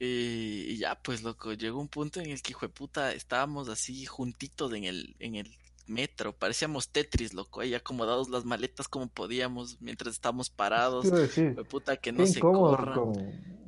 Y, 0.01 0.65
y 0.69 0.77
ya, 0.79 0.95
pues, 1.03 1.23
loco, 1.23 1.53
llegó 1.55 1.81
un 1.81 1.89
punto 1.89 2.21
en 2.21 2.31
el 2.31 2.41
que, 2.41 2.53
hijo 2.53 2.67
de 2.67 2.73
puta, 2.73 3.13
estábamos 3.13 3.69
así 3.69 4.07
juntitos 4.07 4.73
en 4.73 4.85
el, 4.85 5.17
en 5.19 5.35
el 5.35 5.51
metro. 5.87 6.33
Parecíamos 6.33 6.91
Tetris, 6.91 7.35
loco, 7.35 7.61
ahí 7.61 7.75
acomodados 7.75 8.29
las 8.29 8.45
maletas 8.45 8.87
como 8.89 9.09
podíamos 9.09 9.81
mientras 9.81 10.15
estábamos 10.15 10.51
parados. 10.51 11.03
Quiero 11.03 11.19
decir, 11.19 11.51
Hijo 11.53 11.63
de 11.63 11.69
puta, 11.69 11.97
que 11.97 12.13
no 12.13 12.27
se 12.27 12.39
corran. 12.41 12.95
con, 12.95 13.15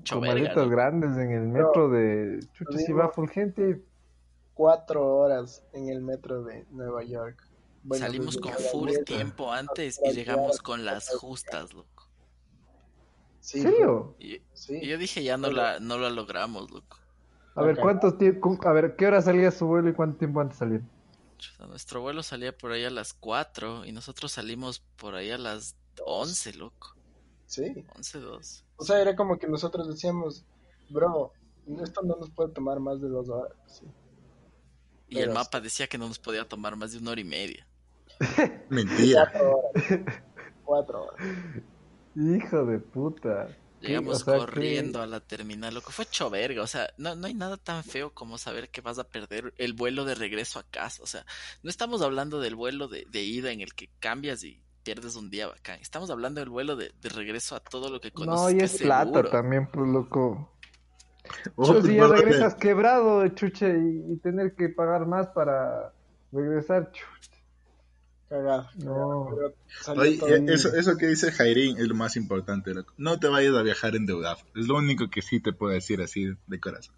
con 0.09 0.21
maletas 0.21 0.57
loco. 0.57 0.69
grandes 0.69 1.17
en 1.17 1.33
el 1.33 1.49
metro 1.49 1.89
de... 1.91 2.41
Chucha, 2.53 2.79
si 2.79 2.93
va 2.93 3.09
full 3.09 3.29
gente... 3.29 3.83
Cuatro 4.55 5.17
horas 5.17 5.65
en 5.73 5.89
el 5.89 6.03
metro 6.03 6.45
de 6.45 6.67
Nueva 6.71 7.03
York. 7.03 7.43
Bueno, 7.83 8.05
Salimos 8.05 8.37
con 8.37 8.53
full 8.53 8.91
tiempo 9.07 9.51
antes 9.51 9.99
y 10.05 10.13
llegamos 10.13 10.59
con 10.59 10.85
las 10.85 11.09
justas, 11.17 11.73
loco. 11.73 11.89
Sí, 13.41 13.59
¿En 13.59 13.65
serio? 13.65 14.15
Y, 14.19 14.41
Sí. 14.53 14.79
y 14.83 14.89
yo 14.89 14.99
dije, 14.99 15.23
ya 15.23 15.37
no 15.37 15.51
la, 15.51 15.81
no 15.81 15.99
la 15.99 16.11
logramos, 16.11 16.71
loco. 16.71 16.99
A 17.55 17.63
ver. 17.63 17.77
¿cuántos. 17.79 18.15
A 18.65 18.73
ver, 18.73 18.97
¿qué 18.97 19.07
hora 19.07 19.21
salía 19.23 19.51
su 19.51 19.67
vuelo 19.67 19.89
y 19.91 19.95
cuánto 19.95 20.19
tiempo 20.19 20.41
antes 20.41 20.59
salía? 20.59 20.81
Nuestro 21.67 22.03
vuelo 22.03 22.23
salía 22.23 22.57
por 22.57 22.73
ahí 22.73 22.85
a 22.85 22.91
las 22.91 23.15
4 23.15 23.87
y 23.87 23.93
nosotros 23.93 24.33
salimos 24.33 24.81
por 24.97 25.15
ahí 25.15 25.31
a 25.31 25.39
las 25.39 25.75
11, 26.05 26.55
loco. 26.55 26.95
Sí. 27.47 27.85
11, 27.97 28.21
2. 28.21 28.65
O 28.77 28.85
sea, 28.85 29.01
era 29.01 29.17
como 29.17 29.39
que 29.39 29.49
nosotros 29.49 29.89
decíamos, 29.89 30.45
bro, 30.91 31.33
esto 31.83 32.03
no 32.03 32.17
nos 32.17 32.31
puede 32.31 32.51
tomar 32.51 32.79
más 32.79 33.01
de 33.01 33.09
dos 33.09 33.29
horas. 33.29 33.57
Sí. 33.67 33.87
Y 35.09 35.19
el 35.19 35.31
mapa 35.31 35.61
decía 35.61 35.89
que 35.89 35.99
no 35.99 36.07
nos 36.07 36.19
podía 36.19 36.47
tomar 36.49 36.77
más 36.77 36.93
de 36.93 36.99
una 36.99 37.13
hora 37.13 37.21
y 37.21 37.25
media. 37.25 37.67
Mentira. 38.69 39.31
Cuatro 39.33 39.57
horas. 39.57 40.01
Cuatro 40.65 41.03
horas. 41.05 41.27
Hijo 42.17 42.65
de 42.67 42.79
puta. 42.79 43.49
Llegamos 43.81 44.21
O 44.23 44.25
sea, 44.25 44.39
corriendo 44.39 45.01
a 45.01 45.07
la 45.07 45.21
terminal, 45.21 45.73
loco. 45.73 45.91
Fue 45.91 46.05
hecho 46.05 46.29
verga. 46.29 46.63
O 46.63 46.67
sea, 46.67 46.91
no, 46.99 47.15
no 47.17 47.27
hay 47.27 47.35
nada 47.35 47.57
tan 47.57 47.83
feo 47.83 48.11
como 48.13 48.37
saber 48.37 48.69
que 48.69 48.83
vas 48.83 48.99
a 48.99 49.05
perder 49.05 49.55
el 49.57 49.73
vuelo 49.73 50.05
de 50.05 50.15
regreso 50.15 50.59
a 50.59 50.65
casa. 50.65 51.03
O 51.03 51.07
sea, 51.07 51.25
no 51.63 51.71
estamos 51.71 52.03
hablando 52.03 52.41
del 52.41 52.55
vuelo 52.57 52.89
de, 52.89 53.07
de 53.11 53.23
ida 53.23 53.53
en 53.53 53.63
el 53.63 53.73
que 53.73 53.89
cambias 53.99 54.45
y 54.45 54.61
pierdes 54.83 55.17
un 55.17 55.31
día 55.31 55.47
bacán. 55.47 55.79
Estamos 55.81 56.11
hablando 56.11 56.41
del 56.41 56.51
vuelo 56.51 56.77
de, 56.77 56.93
de 57.01 57.09
regreso 57.09 57.57
a 57.57 57.61
todo 57.61 57.89
lo 57.89 58.01
que 58.03 58.09
que- 58.11 58.15
conoces. 58.15 58.43
No, 58.43 58.51
y 58.51 58.59
que 58.59 58.65
es 58.65 58.79
plata 58.83 59.05
seguro. 59.13 59.31
también, 59.31 59.67
pues 59.71 59.89
loco. 59.89 60.53
Oh, 61.57 61.81
si 61.81 61.95
ya 61.95 62.07
regresas 62.09 62.55
quebrado, 62.57 63.27
chuche, 63.29 63.69
y, 63.79 64.13
y 64.13 64.17
tener 64.19 64.55
que 64.57 64.69
pagar 64.69 65.07
más 65.07 65.29
para 65.29 65.93
regresar, 66.33 66.91
chucha. 66.93 67.30
Cagado. 68.31 68.69
No. 68.77 69.29
Oye, 69.97 70.15
eh, 70.15 70.27
bien. 70.27 70.49
eso, 70.49 70.73
eso 70.73 70.97
que 70.97 71.09
dice 71.09 71.33
Jairín 71.33 71.79
es 71.79 71.89
lo 71.89 71.97
más 71.97 72.15
importante, 72.17 72.73
loco. 72.73 72.95
No 72.97 73.19
te 73.19 73.27
vayas 73.27 73.57
a 73.57 73.63
viajar 73.63 73.97
endeudado. 73.97 74.39
Es 74.55 74.69
lo 74.69 74.77
único 74.77 75.11
que 75.11 75.21
sí 75.21 75.41
te 75.41 75.53
puedo 75.53 75.73
decir 75.73 76.01
así 76.01 76.33
de 76.47 76.61
corazón. 76.61 76.95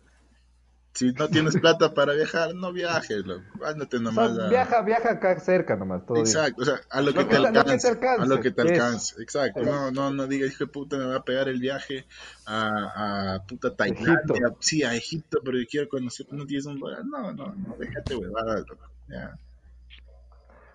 Si 0.93 1.11
no 1.13 1.31
tienes 1.31 1.57
plata 1.59 1.95
para 1.95 2.13
viajar, 2.13 2.55
no 2.55 2.71
viajes, 2.71 3.25
loco. 3.25 3.43
Ándate 3.65 3.97
O 3.97 4.01
sea, 4.01 4.11
nomás 4.11 4.39
a... 4.39 4.49
viaja, 4.51 4.83
viaja 4.83 5.13
acá 5.13 5.41
cerca 5.41 5.75
nomás, 5.75 6.05
todo 6.05 6.17
bien. 6.17 6.27
Exacto, 6.27 6.61
o 6.61 6.65
sea, 6.67 6.81
a 6.91 7.01
lo, 7.01 7.13
Lo 7.13 7.15
que, 7.15 7.29
que 7.29 7.31
te 7.31 7.37
alcance, 7.47 7.89
alcance, 7.89 8.23
a 8.23 8.27
lo 8.27 8.41
que 8.41 8.51
te 8.51 8.63
alcance, 8.63 9.23
exacto, 9.23 9.63
no, 9.63 9.91
no, 9.91 10.11
no 10.11 10.27
digas, 10.27 10.51
hijo 10.51 10.65
de 10.67 10.71
puta, 10.71 10.99
me 10.99 11.07
va 11.07 11.17
a 11.17 11.25
pegar 11.25 11.49
el 11.49 11.61
viaje 11.61 12.05
a, 12.45 13.37
a 13.37 13.47
puta 13.47 13.75
Tailandia, 13.75 14.13
Egipto. 14.13 14.59
sí, 14.61 14.83
a 14.83 14.95
Egipto, 14.95 15.41
pero 15.43 15.59
yo 15.59 15.65
quiero 15.67 15.89
conocer, 15.89 16.27
no 16.31 16.45
tienes 16.45 16.67
un 16.67 16.79
dólar, 16.79 17.07
no, 17.07 17.33
no, 17.33 17.55
no, 17.55 17.75
déjate 17.79 18.15
huevadas, 18.15 18.67
loco, 18.69 18.87
ya. 19.09 19.35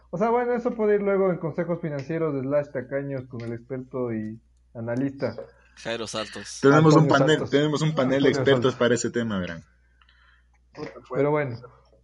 O 0.09 0.17
sea, 0.17 0.29
bueno, 0.29 0.53
eso 0.53 0.73
puede 0.73 0.95
ir 0.95 1.01
luego 1.01 1.31
en 1.31 1.37
consejos 1.37 1.81
financieros 1.81 2.33
de 2.33 2.41
slash 2.41 2.71
tacaños 2.71 3.27
con 3.27 3.41
el 3.41 3.53
experto 3.53 4.13
y 4.13 4.39
analista. 4.73 5.35
Jairo 5.75 6.07
Saltos. 6.07 6.59
Tenemos 6.61 6.95
un 6.95 7.07
panel, 7.07 7.49
tenemos 7.49 7.81
un 7.81 7.93
panel 7.93 8.23
de 8.23 8.29
expertos 8.29 8.75
para 8.75 8.95
ese 8.95 9.09
tema, 9.09 9.39
verán. 9.39 9.63
Pero 11.13 11.31
bueno, 11.31 11.59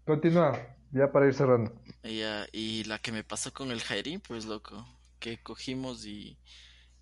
continúa, 0.05 0.59
ya 0.91 1.11
para 1.11 1.27
ir 1.27 1.33
cerrando. 1.33 1.71
Y, 2.03 2.19
ya, 2.19 2.45
y 2.51 2.83
la 2.83 2.99
que 2.99 3.11
me 3.11 3.23
pasó 3.23 3.53
con 3.53 3.71
el 3.71 3.81
Jairín, 3.81 4.19
pues 4.19 4.45
loco, 4.45 4.85
que 5.19 5.41
cogimos 5.41 6.05
y, 6.05 6.37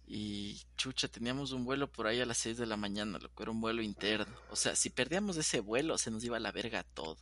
y 0.06 0.62
chucha, 0.78 1.08
teníamos 1.08 1.52
un 1.52 1.66
vuelo 1.66 1.92
por 1.92 2.08
ahí 2.08 2.22
a 2.22 2.26
las 2.26 2.38
6 2.38 2.58
de 2.58 2.66
la 2.66 2.78
mañana, 2.78 3.18
loco, 3.18 3.44
era 3.44 3.52
un 3.52 3.62
vuelo 3.62 3.82
interno. 3.82 4.34
O 4.50 4.56
sea, 4.56 4.76
si 4.76 4.90
perdíamos 4.90 5.38
ese 5.38 5.60
vuelo, 5.62 5.98
se 5.98 6.12
nos 6.12 6.24
iba 6.24 6.38
a 6.38 6.42
la 6.42 6.52
verga 6.52 6.84
todo. 6.94 7.18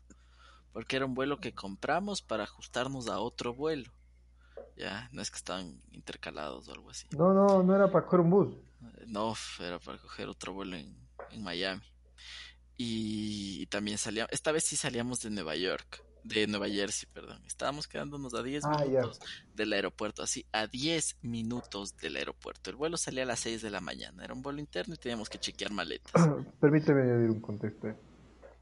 Porque 0.79 0.95
era 0.95 1.05
un 1.05 1.13
vuelo 1.13 1.41
que 1.41 1.51
compramos 1.53 2.21
para 2.21 2.43
ajustarnos 2.45 3.09
a 3.09 3.19
otro 3.19 3.53
vuelo. 3.53 3.91
Ya, 4.77 5.09
no 5.11 5.21
es 5.21 5.29
que 5.29 5.35
estaban 5.35 5.77
intercalados 5.91 6.69
o 6.69 6.71
algo 6.71 6.89
así. 6.89 7.05
No, 7.17 7.33
no, 7.33 7.61
no 7.63 7.75
era 7.75 7.91
para 7.91 8.05
coger 8.05 8.21
un 8.21 8.29
bus. 8.29 8.55
No, 9.05 9.33
era 9.59 9.77
para 9.79 9.97
coger 9.97 10.29
otro 10.29 10.53
vuelo 10.53 10.77
en, 10.77 10.95
en 11.31 11.43
Miami. 11.43 11.81
Y, 12.77 13.57
y 13.63 13.65
también 13.65 13.97
salíamos, 13.97 14.31
esta 14.31 14.53
vez 14.53 14.63
sí 14.63 14.77
salíamos 14.77 15.19
de 15.19 15.31
Nueva 15.31 15.57
York, 15.57 16.01
de 16.23 16.47
Nueva 16.47 16.69
Jersey, 16.69 17.09
perdón. 17.11 17.43
Estábamos 17.45 17.85
quedándonos 17.89 18.33
a 18.33 18.41
10 18.41 18.63
Ah, 18.63 18.85
ya. 18.85 19.01
minutos 19.01 19.19
del 19.53 19.73
aeropuerto, 19.73 20.23
así, 20.23 20.45
a 20.53 20.65
10 20.67 21.17
minutos 21.23 21.97
del 21.97 22.15
aeropuerto. 22.15 22.69
El 22.69 22.77
vuelo 22.77 22.95
salía 22.95 23.23
a 23.23 23.25
las 23.25 23.41
6 23.41 23.61
de 23.61 23.69
la 23.69 23.81
mañana, 23.81 24.23
era 24.23 24.33
un 24.33 24.41
vuelo 24.41 24.59
interno 24.61 24.93
y 24.93 24.97
teníamos 24.97 25.27
que 25.27 25.39
chequear 25.39 25.73
maletas. 25.73 26.13
Permíteme 26.61 27.01
añadir 27.01 27.31
un 27.31 27.41
contexto. 27.41 27.93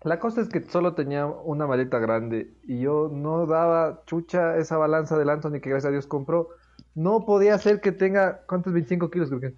La 0.08 0.20
cosa 0.20 0.40
es 0.40 0.48
que 0.48 0.62
solo 0.62 0.94
tenía 0.94 1.26
una 1.26 1.68
maleta 1.68 2.00
grande 2.00 2.54
y 2.66 2.80
yo 2.80 3.12
no 3.14 3.46
daba 3.46 4.04
chucha 4.06 4.58
esa 4.58 4.78
balanza 4.78 5.18
del 5.18 5.30
Anthony 5.30 5.60
que 5.60 5.70
gracias 5.70 5.90
a 5.90 5.92
Dios 5.92 6.08
compró. 6.08 6.50
No 6.96 7.26
podía 7.26 7.58
ser 7.58 7.82
que 7.82 7.92
tenga, 7.92 8.42
¿cuántos? 8.48 8.72
25 8.72 9.12
kilos 9.12 9.28
creo 9.30 9.42
que. 9.42 9.54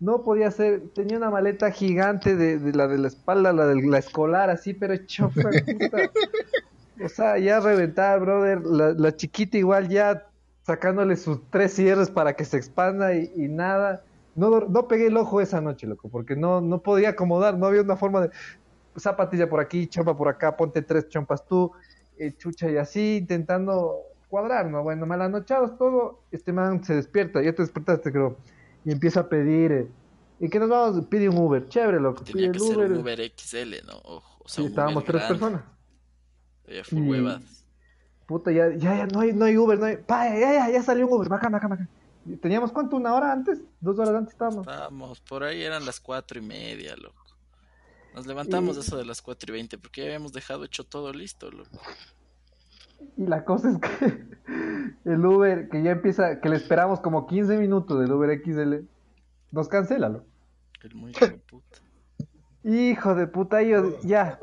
No 0.00 0.22
podía 0.22 0.50
ser, 0.50 0.90
tenía 0.94 1.16
una 1.16 1.30
maleta 1.30 1.70
gigante 1.70 2.36
de, 2.36 2.72
la 2.72 2.86
de 2.86 2.98
la 2.98 3.08
espalda, 3.08 3.52
la 3.54 3.66
de 3.66 3.80
la 3.82 3.98
escolar, 3.98 4.50
así, 4.50 4.74
pero 4.74 4.92
hecho 4.92 5.30
fue 5.30 5.62
puta. 5.62 6.10
O 7.02 7.08
sea, 7.08 7.38
ya 7.38 7.60
reventar, 7.60 8.20
brother. 8.20 8.60
La, 8.62 9.16
chiquita 9.16 9.56
igual 9.56 9.88
ya 9.88 10.26
sacándole 10.62 11.16
sus 11.16 11.40
tres 11.50 11.72
cierres 11.72 12.10
para 12.10 12.34
que 12.34 12.44
se 12.44 12.56
expanda 12.56 13.14
y, 13.14 13.32
y 13.34 13.48
nada. 13.48 14.04
No, 14.36 14.60
no 14.60 14.88
pegué 14.88 15.06
el 15.06 15.16
ojo 15.16 15.40
esa 15.40 15.60
noche, 15.60 15.86
loco, 15.86 16.08
porque 16.08 16.36
no, 16.36 16.60
no 16.60 16.82
podía 16.82 17.10
acomodar, 17.10 17.56
no 17.56 17.66
había 17.66 17.82
una 17.82 17.96
forma 17.96 18.20
de 18.20 18.30
zapatilla 18.96 19.48
por 19.48 19.60
aquí, 19.60 19.86
chompa 19.86 20.16
por 20.16 20.28
acá, 20.28 20.56
ponte 20.56 20.82
tres 20.82 21.08
chompas 21.08 21.46
tú, 21.46 21.72
eh, 22.18 22.32
chucha 22.36 22.70
y 22.70 22.76
así, 22.76 23.16
intentando 23.18 23.96
cuadrar, 24.28 24.66
¿no? 24.66 24.82
Bueno, 24.82 25.06
malanochados 25.06 25.76
todo, 25.78 26.20
este 26.30 26.52
man 26.52 26.82
se 26.84 26.94
despierta, 26.94 27.42
ya 27.42 27.52
te 27.52 27.62
despertaste 27.62 28.10
creo, 28.12 28.36
y 28.84 28.92
empieza 28.92 29.20
a 29.20 29.28
pedir, 29.28 29.72
eh, 29.72 29.88
¿y 30.40 30.48
qué 30.48 30.58
nos 30.58 30.68
vamos? 30.68 31.06
Pide 31.06 31.28
un 31.28 31.38
Uber, 31.38 31.68
chévere, 31.68 32.00
loco, 32.00 32.22
pide 32.24 32.32
Tenía 32.32 32.46
el 32.48 32.52
que 32.54 32.58
ser 32.60 32.76
Uber. 32.76 32.92
un 32.92 32.98
Uber 32.98 33.32
XL, 33.36 33.86
¿no? 33.86 33.96
Ojo, 34.04 34.42
o 34.44 34.48
sea, 34.48 34.62
Sí, 34.62 34.68
estábamos 34.70 35.04
Uber 35.04 35.06
tres 35.06 35.22
grande. 35.22 35.38
personas. 35.38 35.62
Ya 36.66 36.84
fue 36.84 36.98
Y-. 36.98 37.44
Puta, 38.26 38.50
ya, 38.52 38.70
ya, 38.70 38.96
ya, 38.96 39.06
no 39.06 39.20
hay, 39.20 39.32
no 39.34 39.44
hay 39.44 39.56
Uber, 39.58 39.78
no 39.78 39.84
hay, 39.84 39.98
pa, 39.98 40.26
ya, 40.28 40.52
ya, 40.52 40.70
ya 40.70 40.82
salió 40.82 41.06
un 41.06 41.12
Uber, 41.12 41.28
bacán, 41.28 41.52
bacán. 41.52 41.88
Y 42.24 42.36
¿Teníamos 42.36 42.72
cuánto? 42.72 42.96
¿Una 42.96 43.14
hora 43.14 43.30
antes? 43.32 43.60
¿Dos 43.80 43.98
horas 43.98 44.14
antes 44.14 44.32
estábamos? 44.32 44.66
Estábamos, 44.66 45.20
por 45.20 45.44
ahí 45.44 45.62
eran 45.62 45.84
las 45.84 46.00
cuatro 46.00 46.38
y 46.38 46.42
media, 46.42 46.96
loco. 46.96 47.22
Nos 48.14 48.26
levantamos 48.26 48.76
Y- 48.76 48.80
eso 48.80 48.96
de 48.96 49.04
las 49.04 49.20
cuatro 49.22 49.52
y 49.52 49.56
veinte 49.56 49.76
porque 49.78 50.02
ya 50.02 50.06
habíamos 50.06 50.32
dejado 50.32 50.64
hecho 50.64 50.84
todo 50.84 51.12
listo, 51.12 51.50
loco. 51.50 51.80
Y 53.16 53.26
la 53.26 53.44
cosa 53.44 53.70
es 53.70 53.78
que 53.78 54.24
el 55.04 55.26
Uber, 55.26 55.68
que 55.68 55.82
ya 55.82 55.90
empieza, 55.90 56.40
que 56.40 56.48
le 56.48 56.56
esperamos 56.56 57.00
como 57.00 57.26
15 57.26 57.56
minutos 57.58 58.00
del 58.00 58.12
Uber 58.12 58.40
XL, 58.42 58.86
nos 59.50 59.68
cancela, 59.68 60.08
loco. 60.08 60.26
El 60.82 60.94
muy 60.94 61.10
hijo 61.12 61.26
de 61.26 61.32
puta. 61.38 61.78
Hijo 62.64 63.14
de 63.14 63.26
puta, 63.26 63.62
yo 63.62 64.00
ya. 64.02 64.38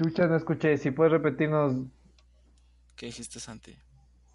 Chucha, 0.00 0.26
no 0.26 0.36
escuché. 0.36 0.76
Si 0.78 0.90
puedes 0.90 1.12
repetirnos. 1.12 1.74
¿Qué 2.96 3.06
dijiste, 3.06 3.40
Santi? 3.40 3.76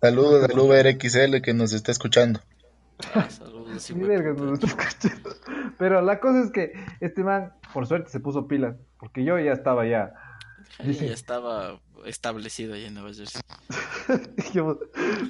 Saludos 0.02 0.44
al 0.50 0.60
Uber 0.60 0.86
XL 1.00 1.42
que 1.42 1.54
nos 1.54 1.74
está 1.74 1.92
escuchando. 1.92 2.40
Ah, 3.14 3.30
saludos, 3.30 3.82
sí, 3.82 3.94
Ni 3.94 4.02
güey. 4.06 4.12
vergas, 4.18 4.38
no 4.38 4.46
lo 4.46 4.54
estoy 4.54 4.70
escuchando. 4.70 5.30
Pero 5.78 6.02
la 6.02 6.20
cosa 6.20 6.42
es 6.42 6.52
que 6.52 6.74
este 7.00 7.24
man, 7.24 7.54
por 7.74 7.86
suerte, 7.88 8.10
se 8.10 8.20
puso 8.20 8.48
pilas. 8.48 8.76
Porque 9.00 9.24
yo 9.24 9.38
ya 9.40 9.52
estaba 9.54 9.86
ya. 9.86 10.14
Ahí 10.80 10.94
ya 10.94 11.14
estaba 11.14 11.80
establecido 12.06 12.74
ahí 12.74 12.86
en 12.86 12.94
Nueva 12.96 13.14
Jersey. 13.14 13.42
yo 14.54 14.80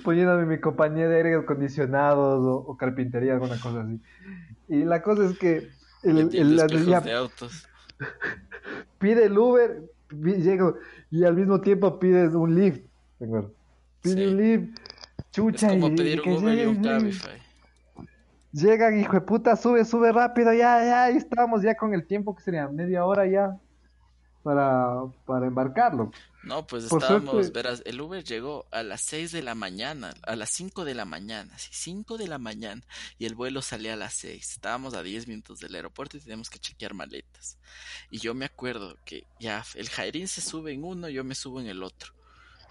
poniéndome 0.04 0.46
mi 0.46 0.60
compañía 0.60 1.08
de 1.08 1.18
aire 1.18 1.36
acondicionados 1.36 2.40
o, 2.44 2.56
o 2.72 2.78
carpintería, 2.78 3.34
alguna 3.34 3.60
cosa 3.60 3.82
así. 3.82 4.00
Y 4.68 4.84
la 4.86 5.02
cosa 5.02 5.26
es 5.26 5.38
que 5.38 5.70
el, 6.04 6.30
el- 6.34 6.56
la- 6.56 6.68
ya 6.68 7.02
de 7.02 7.14
autos. 7.14 7.68
pide 9.00 9.26
el 9.26 9.38
Uber, 9.38 9.84
llego 10.12 10.78
y 11.12 11.24
al 11.24 11.36
mismo 11.36 11.62
tiempo 11.62 12.00
pides 12.00 12.34
un 12.34 12.56
Lyft. 12.56 12.82
¿te 13.20 13.26
acuerdas? 13.26 13.52
Pide 14.02 14.16
Sí. 14.16 14.26
un 14.26 14.38
Lyft, 14.38 14.80
Es 15.20 15.32
chucha, 15.32 15.68
como 15.70 15.88
y, 15.90 15.96
pedir 15.96 16.22
un 16.22 16.34
Uber 16.44 16.58
y 16.58 16.66
un 16.66 16.84
Cabify. 16.84 17.42
Llegan, 18.56 18.98
hijo 18.98 19.12
de 19.14 19.22
puta, 19.22 19.56
sube, 19.58 19.84
sube 19.84 20.14
rápido, 20.14 20.54
ya, 20.54 20.84
ya, 20.86 21.04
ahí 21.04 21.18
estamos 21.18 21.62
ya 21.62 21.76
con 21.76 21.94
el 21.94 22.08
tiempo 22.08 22.34
que 22.34 22.42
sería 22.42 22.70
media 22.70 23.04
hora 23.04 23.28
ya 23.28 23.60
para, 24.44 25.02
para 25.26 25.46
embarcarlo. 25.48 26.10
No, 26.42 26.66
pues 26.66 26.86
Por 26.86 27.02
estábamos, 27.02 27.32
suerte- 27.32 27.52
verás, 27.52 27.82
el 27.86 28.00
Uber 28.00 28.24
llegó 28.24 28.66
a 28.72 28.82
las 28.84 29.02
6 29.02 29.34
de 29.34 29.42
la 29.44 29.56
mañana, 29.56 30.14
a 30.26 30.38
las 30.38 30.52
5 30.52 30.86
de 30.86 30.94
la 30.96 31.04
mañana, 31.04 31.58
sí, 31.58 31.70
5 31.74 32.18
de 32.18 32.28
la 32.28 32.38
mañana, 32.38 32.82
y 33.18 33.26
el 33.26 33.36
vuelo 33.36 33.62
salía 33.62 33.94
a 33.94 33.98
las 33.98 34.14
6. 34.14 34.52
Estábamos 34.54 34.94
a 34.94 35.04
10 35.04 35.28
minutos 35.28 35.60
del 35.60 35.76
aeropuerto 35.76 36.16
y 36.16 36.22
teníamos 36.22 36.50
que 36.50 36.60
chequear 36.60 36.94
maletas. 36.94 37.58
Y 38.10 38.20
yo 38.20 38.34
me 38.36 38.46
acuerdo 38.46 38.96
que 39.04 39.26
ya 39.38 39.66
el 39.74 39.90
Jairín 39.90 40.30
se 40.30 40.40
sube 40.40 40.72
en 40.72 40.86
uno, 40.86 41.10
yo 41.10 41.26
me 41.26 41.36
subo 41.36 41.60
en 41.60 41.68
el 41.68 41.84
otro. 41.84 42.14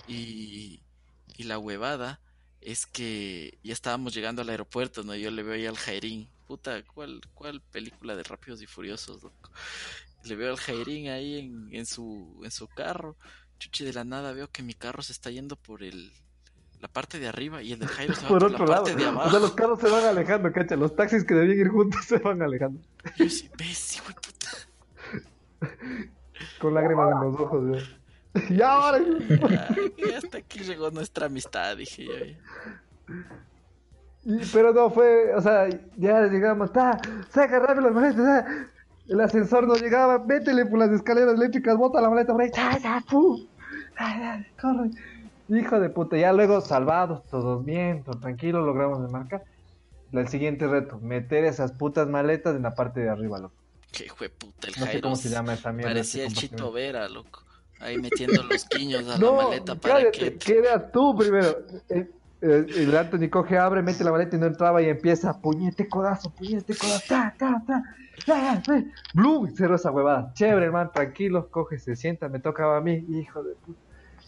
Y, 0.09 0.81
y 1.37 1.43
la 1.43 1.59
huevada 1.59 2.21
es 2.65 2.87
que 2.87 3.59
ya 3.63 3.73
estábamos 3.75 4.15
llegando 4.15 4.43
al 4.43 4.49
aeropuerto, 4.49 5.03
¿no? 5.05 5.15
Yo 5.15 5.31
le 5.31 5.43
veo 5.43 5.55
ahí 5.55 5.67
al 5.67 5.77
Jairín. 5.77 6.29
Puta, 6.47 6.83
¿cuál, 6.83 7.21
cuál 7.35 7.61
película 7.61 8.17
de 8.17 8.23
Rápidos 8.23 8.63
y 8.63 8.67
Furiosos, 8.67 9.23
loco? 9.23 9.51
Le 10.25 10.35
veo 10.35 10.51
al 10.51 10.57
Jairín 10.59 11.09
ahí 11.09 11.39
en, 11.39 11.69
en 11.73 11.87
su, 11.87 12.41
en 12.43 12.51
su 12.51 12.67
carro. 12.69 13.17
Chuchi, 13.59 13.85
de 13.85 13.93
la 13.93 14.05
nada 14.05 14.33
veo 14.33 14.51
que 14.51 14.63
mi 14.63 14.75
carro 14.75 15.03
se 15.03 15.13
está 15.13 15.31
yendo 15.31 15.57
por 15.57 15.83
el 15.83 16.11
la 16.81 16.89
parte 16.89 17.19
de 17.19 17.27
arriba 17.29 17.63
y 17.63 17.73
el 17.73 17.79
del 17.79 17.89
Jairo 17.89 18.15
se 18.15 18.23
va 18.23 18.29
Por 18.29 18.41
por, 18.41 18.53
otro 18.53 18.67
la 18.67 18.73
lado, 18.73 18.85
parte 18.85 18.99
de 18.99 19.07
o 19.07 19.09
abajo. 19.09 19.31
sea, 19.31 19.41
los 19.41 19.53
carros 19.53 19.81
se 19.81 19.89
van 19.89 20.05
alejando, 20.05 20.53
cacha, 20.53 20.77
los 20.77 20.95
taxis 20.95 21.25
que 21.25 21.33
debían 21.35 21.59
ir 21.61 21.69
juntos 21.69 22.05
se 22.07 22.19
van 22.19 22.43
alejando. 22.43 22.79
Yo 23.17 23.29
sí, 23.31 23.49
ves, 23.57 23.97
hijo 23.97 24.09
de 24.09 24.15
puta. 24.15 24.51
Con 26.61 26.75
lágrimas 26.75 27.11
en 27.13 27.21
los 27.31 27.41
ojos. 27.41 27.97
Y 28.51 28.61
ahora. 28.63 28.99
Hasta 30.17 30.39
aquí 30.39 30.61
llegó 30.61 30.91
nuestra 30.91 31.27
amistad, 31.27 31.77
dije 31.77 32.05
yo. 32.05 32.13
Y- 34.25 34.41
pero 34.53 34.73
no 34.73 34.91
fue, 34.91 35.35
o 35.35 35.41
sea, 35.41 35.69
ya 35.97 36.23
llegamos, 36.27 36.73
ta, 36.73 36.99
saca 37.31 37.59
rápido 37.59 37.83
las 37.83 37.93
maletas, 37.95 38.17
ta. 38.17 38.69
el 39.07 39.21
ascensor 39.21 39.67
no 39.69 39.75
llegaba, 39.75 40.19
métele 40.19 40.65
por 40.65 40.79
las 40.79 40.91
escaleras 40.91 41.35
eléctricas, 41.35 41.77
bota 41.77 42.01
la 42.01 42.09
maleta 42.09 42.33
por 42.33 42.41
ahí, 42.43 42.51
ta, 42.51 42.79
ta, 42.83 43.03
fu. 43.07 43.47
Ta, 43.97 44.05
ta, 44.19 44.47
corre. 44.61 44.91
Hijo 45.51 45.79
de 45.79 45.91
puta, 45.91 46.17
ya 46.17 46.33
luego 46.33 46.63
salvados, 46.63 47.23
todos 47.27 47.63
bien, 47.65 48.03
todo 48.03 48.19
tranquilo, 48.19 48.63
logramos 48.63 49.03
desmarcar. 49.03 49.45
El 50.11 50.29
siguiente 50.29 50.67
reto, 50.67 50.99
meter 51.01 51.45
esas 51.45 51.73
putas 51.73 52.09
maletas 52.09 52.57
en 52.57 52.63
la 52.63 52.75
parte 52.75 53.01
de 53.01 53.11
arriba, 53.11 53.39
loco. 53.39 53.55
Qué 53.93 54.07
hijo 54.07 54.17
de 54.25 54.31
puta, 54.31 54.69
el 54.69 54.75
No 54.81 54.87
sé 54.87 55.01
cómo 55.03 55.17
se 55.17 55.29
llama 55.29 55.53
esa 55.53 55.71
mierda. 55.71 55.91
Parecía 55.91 56.25
el 56.25 56.33
Chito. 56.33 56.73
Vera, 56.73 57.09
loco. 57.09 57.44
Ahí 57.81 57.99
metiendo 57.99 58.43
los 58.43 58.69
guiños 58.69 59.09
a 59.09 59.19
la 59.19 59.33
maleta 59.33 59.75
para 59.75 59.95
cállate, 59.95 60.19
que. 60.19 60.39
que 60.39 60.59
eras 60.59 60.91
tú 60.93 61.17
primero. 61.17 61.59
El, 61.89 62.11
el, 62.41 62.71
el 62.71 62.97
Anthony 62.97 63.29
coge, 63.31 63.59
abre, 63.59 63.83
mete 63.83 64.05
la 64.05 64.13
maleta 64.13 64.37
y 64.37 64.39
no 64.39 64.47
entraba 64.47 64.83
y 64.83 64.89
empieza, 64.89 65.41
puñete 65.41 65.89
codazo, 65.89 66.31
puñete 66.31 66.75
codazo, 66.77 67.03
ta, 67.09 67.35
ta, 67.39 67.63
ta, 67.67 67.83
ta, 68.27 68.63
ta. 68.63 68.85
Blum, 69.15 69.55
cerró 69.55 69.77
esa 69.77 69.91
huevada. 69.91 70.33
Chévere, 70.35 70.67
hermano, 70.67 70.91
tranquilo, 70.91 71.49
coge, 71.51 71.79
se 71.79 71.97
sienta, 71.97 72.29
me 72.29 72.41
tocaba 72.41 72.77
a 72.77 72.81
mí, 72.81 73.05
hijo 73.09 73.43
de 73.43 73.55
puta. 73.55 73.81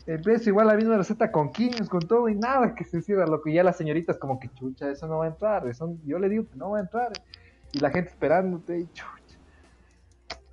Empiezo 0.07 0.51
igual 0.51 0.69
la 0.69 0.77
misma 0.77 0.97
receta 0.97 1.33
con 1.33 1.51
quiños, 1.51 1.89
con 1.89 2.01
todo 2.01 2.29
y 2.29 2.35
nada 2.37 2.75
que 2.75 2.85
se 2.85 3.03
cierra, 3.03 3.27
loco. 3.27 3.49
Y 3.49 3.55
ya 3.55 3.65
las 3.65 3.77
señoritas 3.77 4.19
como 4.19 4.39
que, 4.39 4.49
chucha, 4.55 4.89
eso 4.89 5.09
no 5.09 5.19
va 5.19 5.25
a 5.25 5.29
entrar. 5.29 5.67
Eso, 5.67 5.97
yo 6.05 6.19
le 6.21 6.29
digo 6.29 6.47
que 6.49 6.57
no 6.57 6.71
va 6.71 6.79
a 6.79 6.83
entrar. 6.83 7.13
Y 7.73 7.81
la 7.81 7.91
gente 7.91 8.11
esperándote 8.11 8.79
y 8.79 8.87
chucha. 8.93 9.13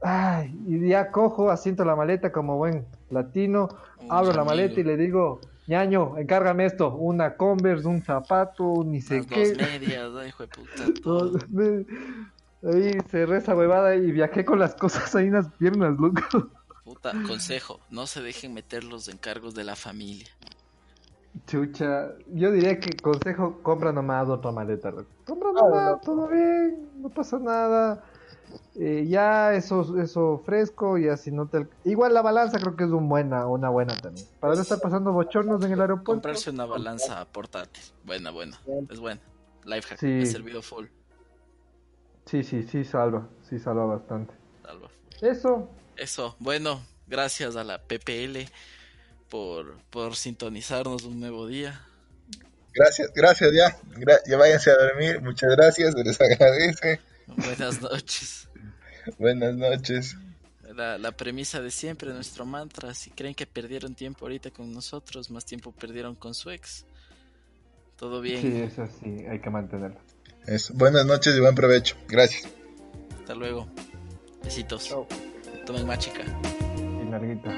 Ay, 0.04 0.54
y 0.68 0.90
ya 0.90 1.12
cojo, 1.12 1.50
asiento 1.50 1.86
la 1.86 1.96
maleta 1.96 2.32
como 2.32 2.58
buen 2.58 2.86
latino, 3.10 3.70
Un 4.02 4.12
abro 4.12 4.34
la 4.34 4.44
maleta 4.44 4.80
y 4.82 4.84
le 4.84 4.98
digo, 4.98 5.40
ñaño, 5.68 6.18
encárgame 6.18 6.66
esto, 6.66 6.94
una 6.94 7.38
Converse, 7.38 7.88
un 7.88 8.02
zapato, 8.02 8.84
ni 8.86 9.00
sé 9.00 9.26
qué. 9.26 9.54
dos 9.54 9.58
medias, 9.58 10.28
hijo 10.28 10.44
de 10.44 10.50
puta. 10.50 10.84
todo. 11.04 11.40
Ahí 12.64 12.98
cerré 13.10 13.38
esa 13.38 13.56
huevada 13.56 13.96
y 13.96 14.12
viajé 14.12 14.44
con 14.44 14.60
las 14.60 14.76
cosas 14.76 15.16
ahí 15.16 15.28
en 15.28 15.34
las 15.34 15.50
piernas, 15.54 15.98
loco. 15.98 16.50
Puta, 16.84 17.14
consejo, 17.26 17.80
no 17.90 18.06
se 18.06 18.22
dejen 18.22 18.54
meter 18.54 18.84
los 18.84 19.08
encargos 19.08 19.56
de 19.56 19.64
la 19.64 19.78
familia. 19.78 20.28
Chucha, 21.48 22.12
yo 22.34 22.52
diría 22.52 22.78
que 22.80 22.96
consejo, 22.98 23.60
compra 23.64 23.94
nomás 23.94 24.28
otra 24.28 24.52
maleta, 24.52 24.92
loco. 24.92 25.10
Compra 25.26 25.52
nomás, 25.54 26.02
todo 26.02 26.28
bien, 26.28 26.90
no 27.02 27.10
pasa 27.10 27.40
nada. 27.40 28.04
Eh, 28.76 29.06
ya 29.08 29.54
eso, 29.54 30.02
eso 30.02 30.42
fresco 30.46 30.98
y 30.98 31.08
así 31.08 31.32
no 31.32 31.48
te... 31.48 31.58
al- 31.58 31.70
Igual 31.84 32.14
la 32.14 32.22
balanza 32.22 32.60
creo 32.60 32.76
que 32.76 32.84
es 32.86 32.90
un 32.90 33.08
buena, 33.10 33.46
una 33.48 33.70
buena 33.70 33.96
también. 33.98 34.26
Para 34.40 34.56
no 34.56 34.62
estar 34.62 34.80
pasando 34.80 35.12
bochornos 35.12 35.64
en 35.64 35.72
el 35.74 35.82
aeropuerto. 35.82 36.12
Comprarse 36.14 36.50
una 36.50 36.66
balanza 36.66 37.26
portátil. 37.26 37.84
Buena, 38.04 38.32
buena. 38.32 38.60
Es 38.90 39.00
buena. 39.00 39.22
Lifehack. 39.66 40.00
Sí. 40.00 40.06
Me 40.08 40.24
ha 40.24 40.26
servido 40.26 40.62
full. 40.62 40.86
Sí, 42.26 42.44
sí, 42.44 42.64
sí 42.64 42.84
salva, 42.84 43.28
sí 43.50 43.60
salva 43.60 43.86
bastante. 43.86 44.34
Salva. 44.64 44.88
Eso, 45.22 45.70
Eso, 45.96 46.36
bueno, 46.40 46.82
gracias 47.08 47.56
a 47.56 47.64
la 47.64 47.80
PPL 47.84 48.50
por, 49.30 49.78
por 49.90 50.16
sintonizarnos 50.16 51.04
un 51.04 51.20
nuevo 51.20 51.48
día. 51.48 51.82
Gracias, 52.74 53.12
gracias 53.14 53.52
ya. 53.54 53.78
Gra- 54.00 54.22
ya 54.26 54.38
váyanse 54.38 54.72
a 54.72 54.76
dormir. 54.78 55.22
Muchas 55.22 55.52
gracias, 55.56 55.94
se 55.94 56.04
les 56.04 56.20
agradece. 56.22 57.00
Buenas 57.28 57.82
noches. 57.82 58.50
Buenas 59.20 59.56
noches. 59.56 60.16
La, 60.76 60.98
la, 60.98 61.12
premisa 61.12 61.62
de 61.62 61.72
siempre, 61.72 62.12
nuestro 62.14 62.46
mantra. 62.46 62.94
Si 62.94 63.12
creen 63.12 63.36
que 63.36 63.46
perdieron 63.46 63.96
tiempo 63.96 64.26
ahorita 64.26 64.52
con 64.52 64.72
nosotros, 64.74 65.30
más 65.30 65.46
tiempo 65.46 65.72
perdieron 65.72 66.16
con 66.16 66.34
su 66.34 66.50
ex. 66.50 66.86
Todo 67.98 68.22
bien. 68.22 68.42
Sí, 68.42 68.62
eso 68.62 68.88
sí, 69.00 69.26
hay 69.30 69.40
que 69.40 69.50
mantenerlo. 69.50 70.00
Eso. 70.46 70.74
Buenas 70.74 71.06
noches 71.06 71.36
y 71.36 71.40
buen 71.40 71.56
provecho. 71.56 71.96
Gracias. 72.08 72.50
Hasta 73.20 73.36
luego. 73.36 73.68
Besitos. 74.44 74.94
Tomen 75.66 75.88
más, 75.88 76.00
chica. 76.00 76.24
Y 77.02 77.10
larguita. 77.10 77.50